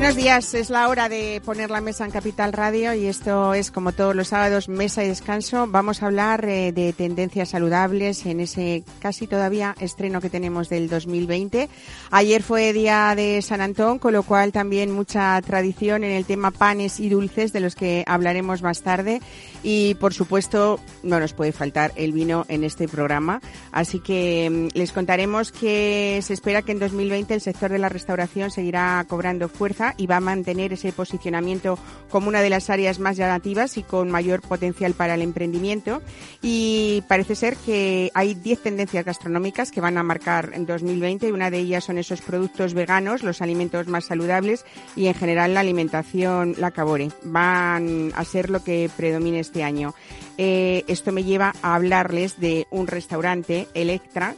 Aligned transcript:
Buenos 0.00 0.16
días, 0.16 0.54
es 0.54 0.70
la 0.70 0.88
hora 0.88 1.10
de 1.10 1.42
poner 1.44 1.70
la 1.70 1.82
mesa 1.82 2.06
en 2.06 2.10
Capital 2.10 2.54
Radio 2.54 2.94
y 2.94 3.04
esto 3.04 3.52
es 3.52 3.70
como 3.70 3.92
todos 3.92 4.16
los 4.16 4.28
sábados, 4.28 4.70
mesa 4.70 5.04
y 5.04 5.08
descanso. 5.08 5.66
Vamos 5.68 6.02
a 6.02 6.06
hablar 6.06 6.46
eh, 6.46 6.72
de 6.72 6.94
tendencias 6.94 7.50
saludables 7.50 8.24
en 8.24 8.40
ese 8.40 8.82
casi 8.98 9.26
todavía 9.26 9.76
estreno 9.78 10.22
que 10.22 10.30
tenemos 10.30 10.70
del 10.70 10.88
2020. 10.88 11.68
Ayer 12.12 12.42
fue 12.42 12.72
día 12.72 13.12
de 13.14 13.42
San 13.42 13.60
Antón, 13.60 13.98
con 13.98 14.14
lo 14.14 14.22
cual 14.22 14.52
también 14.52 14.90
mucha 14.90 15.38
tradición 15.42 16.02
en 16.02 16.12
el 16.12 16.24
tema 16.24 16.50
panes 16.50 16.98
y 16.98 17.10
dulces 17.10 17.52
de 17.52 17.60
los 17.60 17.74
que 17.74 18.02
hablaremos 18.06 18.62
más 18.62 18.80
tarde 18.80 19.20
y 19.62 19.96
por 19.96 20.14
supuesto 20.14 20.80
no 21.02 21.20
nos 21.20 21.34
puede 21.34 21.52
faltar 21.52 21.92
el 21.96 22.12
vino 22.12 22.46
en 22.48 22.64
este 22.64 22.88
programa. 22.88 23.42
Así 23.70 24.00
que 24.00 24.48
mm, 24.50 24.78
les 24.78 24.92
contaremos 24.92 25.52
que 25.52 26.20
se 26.22 26.32
espera 26.32 26.62
que 26.62 26.72
en 26.72 26.78
2020 26.78 27.34
el 27.34 27.42
sector 27.42 27.70
de 27.70 27.78
la 27.78 27.90
restauración 27.90 28.50
seguirá 28.50 29.04
cobrando 29.06 29.50
fuerza 29.50 29.89
y 29.96 30.06
va 30.06 30.16
a 30.16 30.20
mantener 30.20 30.72
ese 30.72 30.92
posicionamiento 30.92 31.78
como 32.10 32.28
una 32.28 32.42
de 32.42 32.50
las 32.50 32.70
áreas 32.70 32.98
más 32.98 33.16
llamativas 33.16 33.76
y 33.76 33.82
con 33.82 34.10
mayor 34.10 34.40
potencial 34.42 34.94
para 34.94 35.14
el 35.14 35.22
emprendimiento. 35.22 36.02
Y 36.42 37.02
parece 37.08 37.34
ser 37.34 37.56
que 37.56 38.10
hay 38.14 38.34
10 38.34 38.62
tendencias 38.62 39.04
gastronómicas 39.04 39.70
que 39.70 39.80
van 39.80 39.98
a 39.98 40.02
marcar 40.02 40.50
en 40.54 40.66
2020 40.66 41.28
y 41.28 41.32
una 41.32 41.50
de 41.50 41.58
ellas 41.58 41.84
son 41.84 41.98
esos 41.98 42.20
productos 42.20 42.74
veganos, 42.74 43.22
los 43.22 43.42
alimentos 43.42 43.86
más 43.86 44.06
saludables 44.06 44.64
y 44.96 45.06
en 45.06 45.14
general 45.14 45.54
la 45.54 45.60
alimentación, 45.60 46.54
la 46.58 46.70
cabore. 46.70 47.10
Van 47.22 48.12
a 48.14 48.24
ser 48.24 48.50
lo 48.50 48.62
que 48.62 48.90
predomine 48.96 49.40
este 49.40 49.62
año. 49.62 49.94
Eh, 50.38 50.84
esto 50.86 51.12
me 51.12 51.24
lleva 51.24 51.52
a 51.62 51.74
hablarles 51.74 52.40
de 52.40 52.66
un 52.70 52.86
restaurante, 52.86 53.68
Electra, 53.74 54.34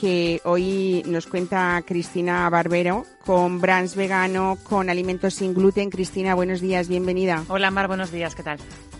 que 0.00 0.40
hoy 0.44 1.02
nos 1.06 1.26
cuenta 1.26 1.82
Cristina 1.86 2.48
Barbero 2.50 3.06
con 3.26 3.60
brands 3.60 3.96
vegano, 3.96 4.56
con 4.62 4.88
alimentos 4.88 5.34
sin 5.34 5.52
gluten. 5.52 5.90
Cristina, 5.90 6.34
buenos 6.34 6.60
días, 6.60 6.86
bienvenida. 6.86 7.44
Hola 7.48 7.72
Mar, 7.72 7.88
buenos 7.88 8.12
días, 8.12 8.36
¿qué 8.36 8.44
tal? 8.44 8.58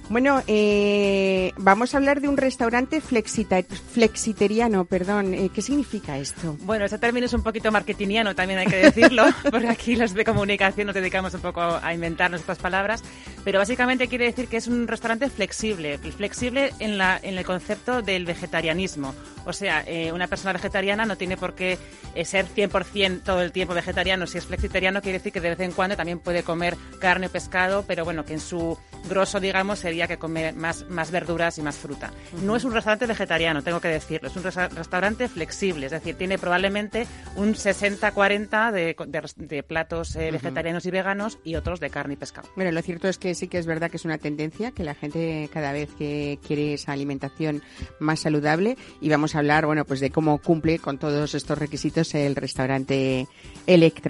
Bueno, 0.09 0.41
eh, 0.47 1.53
vamos 1.57 1.93
a 1.93 1.97
hablar 1.97 2.21
de 2.21 2.29
un 2.29 2.37
restaurante 2.37 3.01
flexita, 3.01 3.61
flexiteriano, 3.65 4.85
perdón. 4.85 5.35
Eh, 5.35 5.51
¿Qué 5.53 5.63
significa 5.63 6.17
esto? 6.17 6.57
Bueno, 6.61 6.85
ese 6.85 6.99
término 6.99 7.27
es 7.27 7.33
un 7.33 7.43
poquito 7.43 7.73
marketingiano, 7.73 8.35
también 8.37 8.61
hay 8.61 8.67
que 8.67 8.77
decirlo, 8.77 9.25
porque 9.51 9.69
aquí 9.69 9.97
los 9.97 10.15
de 10.15 10.25
comunicación 10.25 10.87
nos 10.87 10.95
dedicamos 10.95 11.35
un 11.35 11.41
poco 11.41 11.61
a 11.61 11.93
inventar 11.93 12.31
nuestras 12.31 12.59
palabras, 12.59 13.03
pero 13.43 13.59
básicamente 13.59 14.07
quiere 14.07 14.27
decir 14.27 14.47
que 14.47 14.59
es 14.59 14.69
un 14.69 14.87
restaurante 14.87 15.29
flexible, 15.29 15.99
flexible 15.99 16.73
en, 16.79 16.99
la, 16.99 17.19
en 17.21 17.37
el 17.37 17.45
concepto 17.45 18.01
del 18.01 18.27
vegetarianismo. 18.27 19.13
O 19.45 19.53
sea, 19.53 19.83
eh, 19.87 20.13
una 20.13 20.29
persona 20.29 20.53
vegetariana 20.53 21.05
no 21.05 21.17
tiene 21.17 21.37
por 21.37 21.55
qué 21.55 21.79
ser 22.25 22.47
100% 22.47 23.23
todo 23.25 23.43
el 23.43 23.51
tiempo 23.51 23.75
vegetariano. 24.17 24.27
Si 24.27 24.39
es 24.39 24.47
flexiteriano, 24.47 25.03
quiere 25.03 25.19
decir 25.19 25.33
que 25.33 25.41
de 25.41 25.51
vez 25.51 25.61
en 25.61 25.73
cuando 25.73 25.97
también 25.97 26.19
puede 26.19 26.43
comer 26.43 26.77
carne 27.01 27.27
o 27.27 27.31
pescado, 27.31 27.85
pero 27.87 28.05
bueno, 28.05 28.25
que 28.25 28.35
en 28.35 28.41
su 28.41 28.79
grosso, 29.09 29.41
digamos, 29.41 29.79
sería 29.79 30.07
que 30.07 30.19
come 30.19 30.53
más, 30.53 30.89
más 30.89 31.11
verduras 31.11 31.59
y 31.59 31.63
más 31.63 31.77
fruta. 31.77 32.13
No 32.43 32.57
es 32.57 32.65
un 32.65 32.73
restaurante 32.73 33.07
vegetariano, 33.07 33.63
tengo 33.63 33.81
que 33.81 33.89
decirlo, 33.89 34.29
es 34.29 34.37
un 34.37 34.43
restaurante 34.43 35.29
flexible, 35.29 35.87
es 35.87 35.93
decir, 35.93 36.17
tiene 36.17 36.39
probablemente 36.39 37.07
un 37.37 37.55
60-40 37.55 38.73
de, 38.73 38.97
de, 39.37 39.63
platos 39.63 40.17
eh, 40.17 40.31
vegetarianos 40.31 40.87
y 40.87 40.91
veganos 40.91 41.39
y 41.45 41.55
otros 41.55 41.81
de 41.81 41.91
carne 41.91 42.15
y 42.15 42.17
pescado. 42.17 42.49
Bueno, 42.57 42.73
lo 42.73 42.83
cierto 42.83 43.09
es 43.09 43.19
que 43.19 43.35
sí 43.35 43.49
que 43.49 43.59
es 43.59 43.67
verdad 43.67 43.91
que 43.91 43.97
es 43.97 44.05
una 44.05 44.19
tendencia, 44.19 44.73
que 44.73 44.85
la 44.85 44.95
gente 44.95 45.49
cada 45.53 45.73
vez 45.73 45.91
que 45.99 46.39
quiere 46.47 46.75
esa 46.75 46.93
alimentación 46.93 47.63
más 48.01 48.21
saludable 48.21 48.77
y 49.01 49.09
vamos 49.09 49.35
a 49.35 49.39
hablar, 49.39 49.67
bueno, 49.67 49.85
pues 49.85 50.01
de 50.01 50.11
cómo 50.11 50.39
cumple 50.39 50.79
con 50.79 50.99
todos 50.99 51.35
estos 51.35 51.59
requisitos 51.59 52.15
el 52.15 52.35
restaurante 52.35 53.27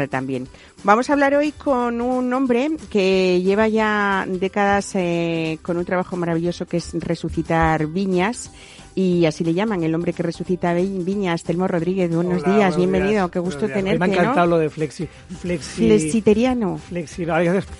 También. 0.06 0.46
Vamos 0.84 1.08
a 1.08 1.14
hablar 1.14 1.34
hoy 1.34 1.52
con 1.52 2.02
un 2.02 2.30
hombre 2.34 2.70
que 2.90 3.40
lleva 3.42 3.66
ya 3.66 4.26
décadas 4.28 4.94
eh, 4.94 5.58
con 5.62 5.78
un 5.78 5.86
trabajo 5.86 6.16
maravilloso 6.16 6.66
que 6.66 6.76
es 6.76 6.92
resucitar 6.92 7.86
viñas 7.86 8.50
y 8.98 9.26
así 9.26 9.44
le 9.44 9.52
llaman, 9.52 9.82
el 9.84 9.94
hombre 9.94 10.14
que 10.14 10.22
resucita 10.22 10.72
viñas, 10.72 11.42
Telmo 11.42 11.68
Rodríguez. 11.68 12.10
Buenos 12.10 12.42
días, 12.42 12.78
bienvenido, 12.78 13.30
qué 13.30 13.38
gusto 13.38 13.68
tenerte. 13.68 13.98
Me 13.98 14.06
ha 14.06 14.08
encantado 14.08 14.46
lo 14.46 14.58
de 14.58 14.70
flexi, 14.70 15.06
flexi, 15.38 15.86
flexiteriano. 15.86 16.78
Flexi, 16.78 17.26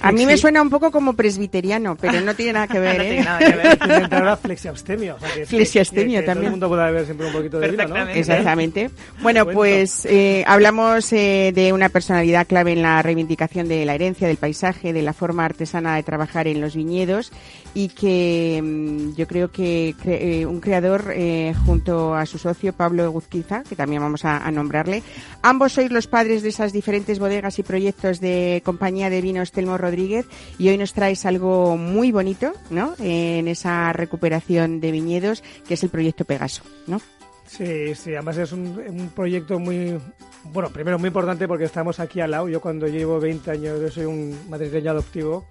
A 0.02 0.12
mí 0.12 0.26
me 0.26 0.36
suena 0.36 0.60
un 0.60 0.68
poco 0.68 0.90
como 0.90 1.14
presbiteriano, 1.14 1.96
pero 1.96 2.20
no 2.20 2.34
tiene 2.34 2.52
nada 2.52 2.68
que 2.68 2.78
ver. 2.80 2.98
no 2.98 3.02
¿eh? 3.02 3.08
tiene 3.08 3.24
nada 3.24 3.38
que 3.38 3.56
ver. 3.56 4.36
Flexiabstemio. 4.42 5.16
O 5.16 5.18
sea 5.18 5.32
que, 5.32 5.46
flexiabstemio 5.46 6.20
que, 6.20 6.26
también. 6.26 6.36
Todo 6.36 6.44
el 6.44 6.50
mundo 6.50 6.68
puede 6.68 6.82
haber 6.82 7.04
siempre 7.06 7.26
un 7.28 7.32
poquito 7.32 7.60
de 7.60 7.70
vida, 7.70 7.86
¿no? 7.86 7.96
Exactamente. 8.10 8.90
Bueno, 9.22 9.46
pues 9.46 10.04
eh, 10.04 10.44
hablamos 10.46 11.10
eh, 11.14 11.50
de 11.54 11.72
una 11.72 11.88
personalidad 11.88 12.46
clave 12.46 12.72
en 12.72 12.82
la 12.82 13.00
reivindicación 13.00 13.68
de 13.68 13.86
la 13.86 13.94
herencia, 13.94 14.28
del 14.28 14.36
paisaje, 14.36 14.92
de 14.92 15.00
la 15.00 15.14
forma 15.14 15.46
artesana 15.46 15.96
de 15.96 16.02
trabajar 16.02 16.46
en 16.46 16.60
los 16.60 16.76
viñedos 16.76 17.32
y 17.76 17.88
que 17.88 18.58
mm, 18.64 19.16
yo 19.16 19.26
creo 19.26 19.50
que 19.50 19.94
eh, 20.06 20.46
un 20.46 20.60
creador 20.60 21.12
eh, 21.14 21.52
junto 21.66 22.14
a 22.14 22.24
su 22.24 22.38
socio 22.38 22.72
Pablo 22.72 23.10
Guzquiza, 23.10 23.64
que 23.64 23.76
también 23.76 24.00
vamos 24.00 24.24
a, 24.24 24.50
nombrarle. 24.50 25.02
Ambos 25.42 25.74
sois 25.74 25.92
los 25.92 26.06
padres 26.06 26.40
de 26.40 26.48
esas 26.48 26.72
diferentes 26.72 27.18
bodegas 27.18 27.58
y 27.58 27.62
proyectos 27.62 28.18
de 28.18 28.62
compañía 28.64 29.10
de 29.10 29.20
vinos 29.20 29.52
Telmo 29.52 29.76
Rodríguez 29.76 30.24
y 30.56 30.70
hoy 30.70 30.78
nos 30.78 30.94
traes 30.94 31.26
algo 31.26 31.76
muy 31.76 32.12
bonito, 32.12 32.54
¿no? 32.70 32.94
en 32.98 33.46
esa 33.46 33.92
recuperación 33.92 34.80
de 34.80 34.90
viñedos, 34.90 35.42
que 35.68 35.74
es 35.74 35.82
el 35.82 35.90
proyecto 35.90 36.24
Pegaso, 36.24 36.62
¿no? 36.86 37.02
Sí, 37.46 37.94
sí, 37.94 38.14
además 38.14 38.38
es 38.38 38.52
un, 38.52 39.10
proyecto 39.14 39.58
muy, 39.58 39.98
bueno, 40.44 40.70
primero 40.70 40.98
muy 40.98 41.08
importante 41.08 41.46
porque 41.46 41.64
estamos 41.64 42.00
aquí 42.00 42.20
al 42.20 42.30
lado. 42.30 42.48
Yo 42.48 42.62
cuando 42.62 42.88
llevo 42.88 43.20
20 43.20 43.50
años, 43.50 43.92
soy 43.92 44.06
un 44.06 44.34
madrileño 44.48 44.92
adoptivo 44.92 45.44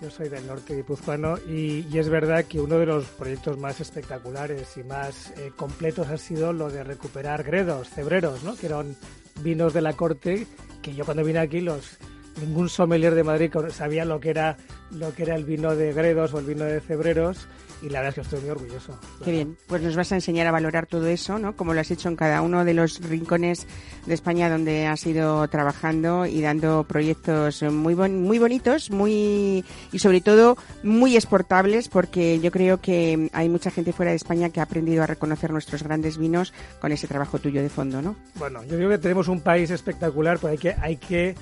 yo 0.00 0.10
soy 0.10 0.28
del 0.28 0.46
norte 0.46 0.74
guipuzcoano 0.74 1.36
y, 1.46 1.86
y, 1.90 1.98
es 1.98 2.08
verdad 2.08 2.44
que 2.46 2.60
uno 2.60 2.78
de 2.78 2.86
los 2.86 3.04
proyectos 3.06 3.58
más 3.58 3.80
espectaculares 3.80 4.76
y 4.76 4.82
más 4.82 5.30
eh, 5.36 5.52
completos 5.54 6.08
ha 6.08 6.16
sido 6.16 6.52
lo 6.52 6.70
de 6.70 6.82
recuperar 6.84 7.42
gredos, 7.42 7.88
cebreros, 7.90 8.42
¿no? 8.42 8.56
que 8.56 8.66
eran 8.66 8.96
vinos 9.42 9.74
de 9.74 9.82
la 9.82 9.92
corte 9.92 10.46
que 10.82 10.94
yo 10.94 11.04
cuando 11.04 11.24
vine 11.24 11.40
aquí 11.40 11.60
los 11.60 11.98
ningún 12.40 12.68
sommelier 12.68 13.14
de 13.14 13.24
Madrid 13.24 13.52
sabía 13.70 14.04
lo 14.04 14.20
que 14.20 14.30
era 14.30 14.56
lo 14.90 15.14
que 15.14 15.22
era 15.22 15.36
el 15.36 15.44
vino 15.44 15.74
de 15.76 15.92
gredos 15.92 16.34
o 16.34 16.38
el 16.38 16.46
vino 16.46 16.64
de 16.64 16.80
cebreros 16.80 17.48
y 17.82 17.88
la 17.88 18.00
verdad 18.00 18.08
es 18.08 18.14
que 18.16 18.20
estoy 18.20 18.40
muy 18.40 18.50
orgulloso. 18.50 18.98
Qué 19.24 19.30
bien, 19.30 19.56
pues 19.66 19.82
nos 19.82 19.96
vas 19.96 20.12
a 20.12 20.14
enseñar 20.14 20.46
a 20.46 20.50
valorar 20.50 20.86
todo 20.86 21.06
eso, 21.06 21.38
¿no? 21.38 21.56
Como 21.56 21.72
lo 21.72 21.80
has 21.80 21.90
hecho 21.90 22.08
en 22.08 22.16
cada 22.16 22.42
uno 22.42 22.64
de 22.64 22.74
los 22.74 23.00
rincones 23.00 23.66
de 24.06 24.14
España 24.14 24.50
donde 24.50 24.86
has 24.86 25.06
ido 25.06 25.46
trabajando 25.48 26.26
y 26.26 26.40
dando 26.42 26.84
proyectos 26.84 27.62
muy 27.62 27.94
muy 27.94 28.38
bonitos, 28.38 28.90
muy 28.90 29.64
y 29.92 29.98
sobre 29.98 30.20
todo 30.20 30.56
muy 30.82 31.16
exportables 31.16 31.88
porque 31.88 32.40
yo 32.40 32.50
creo 32.50 32.80
que 32.80 33.30
hay 33.32 33.48
mucha 33.48 33.70
gente 33.70 33.92
fuera 33.92 34.10
de 34.10 34.16
España 34.16 34.50
que 34.50 34.60
ha 34.60 34.64
aprendido 34.64 35.02
a 35.02 35.06
reconocer 35.06 35.50
nuestros 35.50 35.82
grandes 35.82 36.18
vinos 36.18 36.52
con 36.80 36.92
ese 36.92 37.08
trabajo 37.08 37.38
tuyo 37.38 37.62
de 37.62 37.68
fondo, 37.68 38.02
¿no? 38.02 38.16
Bueno, 38.34 38.62
yo 38.64 38.76
creo 38.76 38.90
que 38.90 38.98
tenemos 38.98 39.28
un 39.28 39.40
país 39.40 39.70
espectacular, 39.70 40.38
pues 40.38 40.52
hay 40.52 40.58
que 40.58 40.74
hay 40.80 40.96
que 40.96 41.34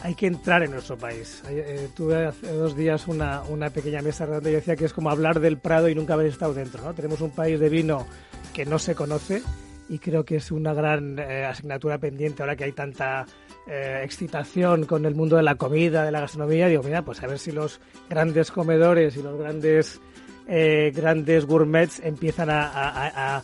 hay 0.00 0.14
que 0.14 0.26
entrar 0.26 0.62
en 0.62 0.70
nuestro 0.70 0.96
país. 0.96 1.42
Eh, 1.48 1.88
tuve 1.94 2.26
hace 2.26 2.52
dos 2.52 2.76
días 2.76 3.08
una, 3.08 3.42
una 3.42 3.70
pequeña 3.70 4.00
mesa 4.00 4.26
donde 4.26 4.52
yo 4.52 4.56
decía 4.56 4.76
que 4.76 4.84
es 4.84 4.92
como 4.92 5.10
hablar 5.10 5.40
del 5.40 5.58
Prado 5.58 5.88
y 5.88 5.94
nunca 5.94 6.14
haber 6.14 6.26
estado 6.26 6.54
dentro. 6.54 6.82
¿no? 6.84 6.94
Tenemos 6.94 7.20
un 7.20 7.30
país 7.30 7.58
de 7.58 7.68
vino 7.68 8.06
que 8.52 8.64
no 8.64 8.78
se 8.78 8.94
conoce 8.94 9.42
y 9.88 9.98
creo 9.98 10.24
que 10.24 10.36
es 10.36 10.52
una 10.52 10.72
gran 10.72 11.18
eh, 11.18 11.44
asignatura 11.44 11.98
pendiente 11.98 12.42
ahora 12.42 12.54
que 12.54 12.64
hay 12.64 12.72
tanta 12.72 13.26
eh, 13.66 14.00
excitación 14.04 14.84
con 14.84 15.04
el 15.04 15.14
mundo 15.14 15.36
de 15.36 15.42
la 15.42 15.56
comida, 15.56 16.04
de 16.04 16.12
la 16.12 16.20
gastronomía. 16.20 16.68
Digo, 16.68 16.82
mira, 16.82 17.02
pues 17.02 17.22
a 17.22 17.26
ver 17.26 17.38
si 17.38 17.50
los 17.50 17.80
grandes 18.08 18.50
comedores 18.50 19.16
y 19.16 19.22
los 19.22 19.38
grandes 19.38 20.00
grandes 20.94 21.44
gourmets 21.44 22.00
empiezan 22.02 22.48
a 22.50 23.42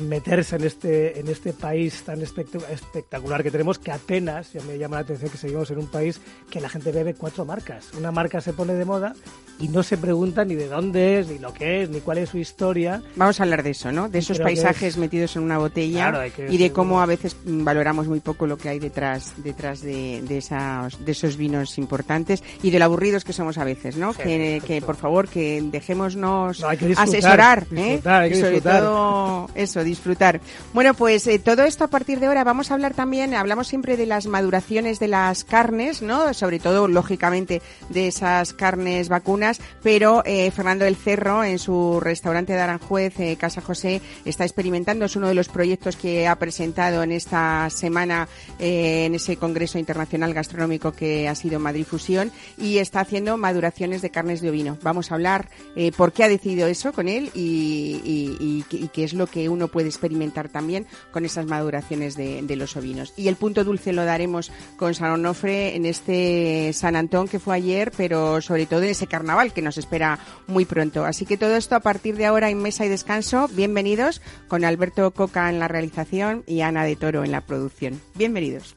meterse 0.00 0.56
en 0.56 0.64
este, 0.64 1.20
en 1.20 1.28
este 1.28 1.52
país 1.52 2.02
tan 2.02 2.22
espectacular 2.22 3.42
que 3.42 3.50
tenemos, 3.50 3.78
que 3.78 3.92
apenas, 3.92 4.52
ya 4.52 4.62
me 4.62 4.78
llama 4.78 4.96
la 4.96 5.02
atención 5.02 5.30
que 5.30 5.38
seguimos 5.38 5.70
en 5.70 5.78
un 5.78 5.86
país 5.86 6.20
que 6.50 6.60
la 6.60 6.68
gente 6.68 6.92
bebe 6.92 7.14
cuatro 7.14 7.44
marcas. 7.44 7.92
Una 7.96 8.10
marca 8.10 8.40
se 8.40 8.52
pone 8.52 8.74
de 8.74 8.84
moda 8.84 9.14
y 9.58 9.68
no 9.68 9.82
se 9.82 9.96
pregunta 9.96 10.44
ni 10.44 10.54
de 10.54 10.68
dónde 10.68 11.18
es, 11.18 11.28
ni 11.28 11.38
lo 11.38 11.52
que 11.52 11.82
es, 11.82 11.90
ni 11.90 12.00
cuál 12.00 12.18
es 12.18 12.30
su 12.30 12.38
historia. 12.38 13.02
Vamos 13.16 13.40
a 13.40 13.42
hablar 13.42 13.62
de 13.62 13.70
eso, 13.70 13.92
¿no? 13.92 14.08
De 14.08 14.18
esos 14.18 14.38
paisajes 14.38 14.96
metidos 14.96 15.36
en 15.36 15.42
una 15.42 15.58
botella 15.58 16.26
y 16.48 16.56
de 16.56 16.72
cómo 16.72 17.00
a 17.00 17.06
veces 17.06 17.36
valoramos 17.44 18.08
muy 18.08 18.20
poco 18.20 18.46
lo 18.46 18.56
que 18.56 18.68
hay 18.68 18.78
detrás, 18.78 19.34
detrás 19.38 19.82
de, 19.82 20.22
de, 20.22 20.38
esas, 20.38 21.04
de 21.04 21.12
esos 21.12 21.36
vinos 21.36 21.78
importantes 21.78 22.42
y 22.62 22.70
de 22.70 22.78
lo 22.78 22.86
aburridos 22.86 23.24
que 23.24 23.32
somos 23.32 23.58
a 23.58 23.64
veces, 23.64 23.96
¿no? 23.96 24.14
que, 24.14 24.62
que, 24.66 24.80
por 24.80 24.96
favor, 24.96 25.28
que 25.28 25.62
dejémonos 25.62 26.62
asesorar, 26.96 27.66
¿eh? 27.74 28.00
sobre 28.34 28.60
todo 28.60 29.48
eso, 29.66 29.84
disfrutar. 29.84 30.40
Bueno, 30.72 30.94
pues 30.94 31.26
eh, 31.26 31.38
todo 31.38 31.64
esto 31.64 31.84
a 31.84 31.88
partir 31.88 32.20
de 32.20 32.26
ahora 32.26 32.44
vamos 32.44 32.70
a 32.70 32.74
hablar 32.74 32.94
también, 32.94 33.34
hablamos 33.34 33.66
siempre 33.66 33.96
de 33.96 34.06
las 34.06 34.26
maduraciones 34.26 34.98
de 35.00 35.08
las 35.08 35.44
carnes, 35.44 36.02
¿no? 36.02 36.32
Sobre 36.34 36.60
todo, 36.60 36.88
lógicamente, 36.88 37.60
de 37.88 38.06
esas 38.06 38.52
carnes 38.52 39.08
vacunas, 39.08 39.60
pero 39.82 40.22
eh, 40.24 40.50
Fernando 40.52 40.84
del 40.84 40.96
Cerro, 40.96 41.42
en 41.42 41.58
su 41.58 41.98
restaurante 42.00 42.52
de 42.52 42.60
Aranjuez, 42.60 43.18
eh, 43.18 43.36
Casa 43.36 43.60
José, 43.60 44.00
está 44.24 44.44
experimentando, 44.44 45.04
es 45.04 45.16
uno 45.16 45.28
de 45.28 45.34
los 45.34 45.48
proyectos 45.48 45.96
que 45.96 46.28
ha 46.28 46.36
presentado 46.38 47.02
en 47.02 47.10
esta 47.10 47.68
semana 47.70 48.28
en 48.58 49.14
ese 49.14 49.36
Congreso 49.36 49.78
Internacional 49.78 50.32
Gastronómico 50.32 50.92
que 50.92 51.28
ha 51.28 51.34
sido 51.34 51.58
Madrid 51.58 51.84
Fusión 51.84 52.30
y 52.56 52.78
está 52.78 53.00
haciendo 53.00 53.36
maduraciones 53.36 54.00
de 54.00 54.10
carnes 54.10 54.40
de 54.40 54.50
ovino. 54.50 54.78
Vamos 54.82 55.10
a 55.10 55.16
hablar 55.16 55.48
por 55.96 56.12
qué 56.12 56.24
ha 56.24 56.28
decidido 56.28 56.68
eso 56.68 56.92
con 56.92 57.08
él 57.08 57.30
y, 57.34 58.64
qué 58.92 59.04
es 59.04 59.12
lo 59.12 59.26
que 59.26 59.48
uno 59.48 59.55
puede 59.68 59.88
experimentar 59.88 60.48
también 60.48 60.86
con 61.10 61.24
esas 61.24 61.46
maduraciones 61.46 62.16
de, 62.16 62.56
los 62.56 62.76
ovinos. 62.76 63.12
Y 63.16 63.28
el 63.28 63.36
punto 63.36 63.64
dulce 63.64 63.92
lo 63.92 64.04
daremos 64.04 64.50
con 64.76 64.94
San 64.94 65.10
Onofre 65.10 65.76
en 65.76 65.84
este 65.84 66.72
San 66.72 66.96
Antón 66.96 67.28
que 67.28 67.38
fue 67.38 67.56
ayer, 67.56 67.92
pero 67.96 68.40
sobre 68.40 68.66
todo 68.66 68.82
en 68.82 68.90
ese 68.90 69.06
carnaval 69.06 69.52
que 69.52 69.62
nos 69.62 69.78
espera 69.78 70.18
muy 70.46 70.64
pronto. 70.64 71.04
Así 71.04 71.26
que 71.26 71.36
todo 71.36 71.56
esto 71.56 71.74
a 71.74 71.80
partir 71.80 72.16
de 72.16 72.26
ahora 72.26 72.50
en 72.50 72.62
Mesa 72.62 72.86
y 72.86 72.88
Descanso. 72.88 73.48
Bienvenidos 73.52 74.22
con 74.48 74.64
Alberto 74.64 75.10
Coca 75.10 75.50
en 75.50 75.58
la 75.58 75.68
realización 75.68 76.44
y 76.46 76.60
Ana 76.60 76.84
de 76.84 76.96
Toro 76.96 77.24
en 77.24 77.32
la 77.32 77.42
producción. 77.42 78.00
Bienvenidos. 78.14 78.76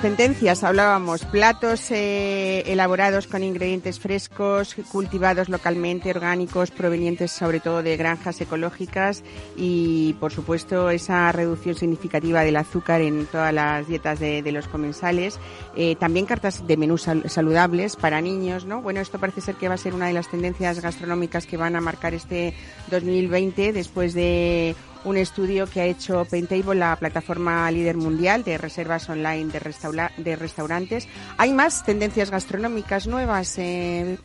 Tendencias 0.00 0.64
hablábamos, 0.64 1.26
platos 1.26 1.90
eh, 1.90 2.62
elaborados 2.66 3.26
con 3.26 3.44
ingredientes 3.44 4.00
frescos, 4.00 4.74
cultivados 4.90 5.50
localmente, 5.50 6.10
orgánicos, 6.10 6.70
provenientes 6.70 7.32
sobre 7.32 7.60
todo 7.60 7.82
de 7.82 7.96
granjas 7.98 8.40
ecológicas 8.40 9.22
y, 9.56 10.14
por 10.14 10.32
supuesto, 10.32 10.88
esa 10.88 11.30
reducción 11.32 11.74
significativa 11.74 12.42
del 12.42 12.56
azúcar 12.56 13.02
en 13.02 13.26
todas 13.26 13.52
las 13.52 13.86
dietas 13.86 14.18
de, 14.18 14.50
los 14.50 14.68
comensales. 14.68 15.38
Eh, 15.76 15.96
también 15.96 16.26
cartas 16.26 16.66
de 16.66 16.76
menús 16.76 17.06
saludables 17.26 17.96
para 17.96 18.20
niños, 18.20 18.64
¿no? 18.64 18.80
Bueno, 18.80 19.00
esto 19.00 19.18
parece 19.18 19.42
ser 19.42 19.56
que 19.56 19.68
va 19.68 19.74
a 19.74 19.78
ser 19.78 19.94
una 19.94 20.06
de 20.06 20.14
las 20.14 20.28
tendencias 20.28 20.80
gastronómicas 20.80 21.46
que 21.46 21.58
van 21.58 21.76
a 21.76 21.80
marcar 21.80 22.14
este 22.14 22.54
2020 22.90 23.72
después 23.72 24.14
de 24.14 24.74
un 25.04 25.16
estudio 25.16 25.66
que 25.66 25.80
ha 25.80 25.86
hecho 25.86 26.24
Paintable, 26.24 26.74
la 26.74 26.96
plataforma 26.96 27.70
líder 27.70 27.96
mundial 27.96 28.44
de 28.44 28.58
reservas 28.58 29.08
online 29.08 29.50
de, 29.52 30.08
de 30.16 30.36
restaurantes. 30.36 31.08
¿Hay 31.38 31.52
más 31.52 31.84
tendencias 31.84 32.30
gastronómicas 32.30 33.06
nuevas? 33.06 33.58
Eh, 33.58 34.18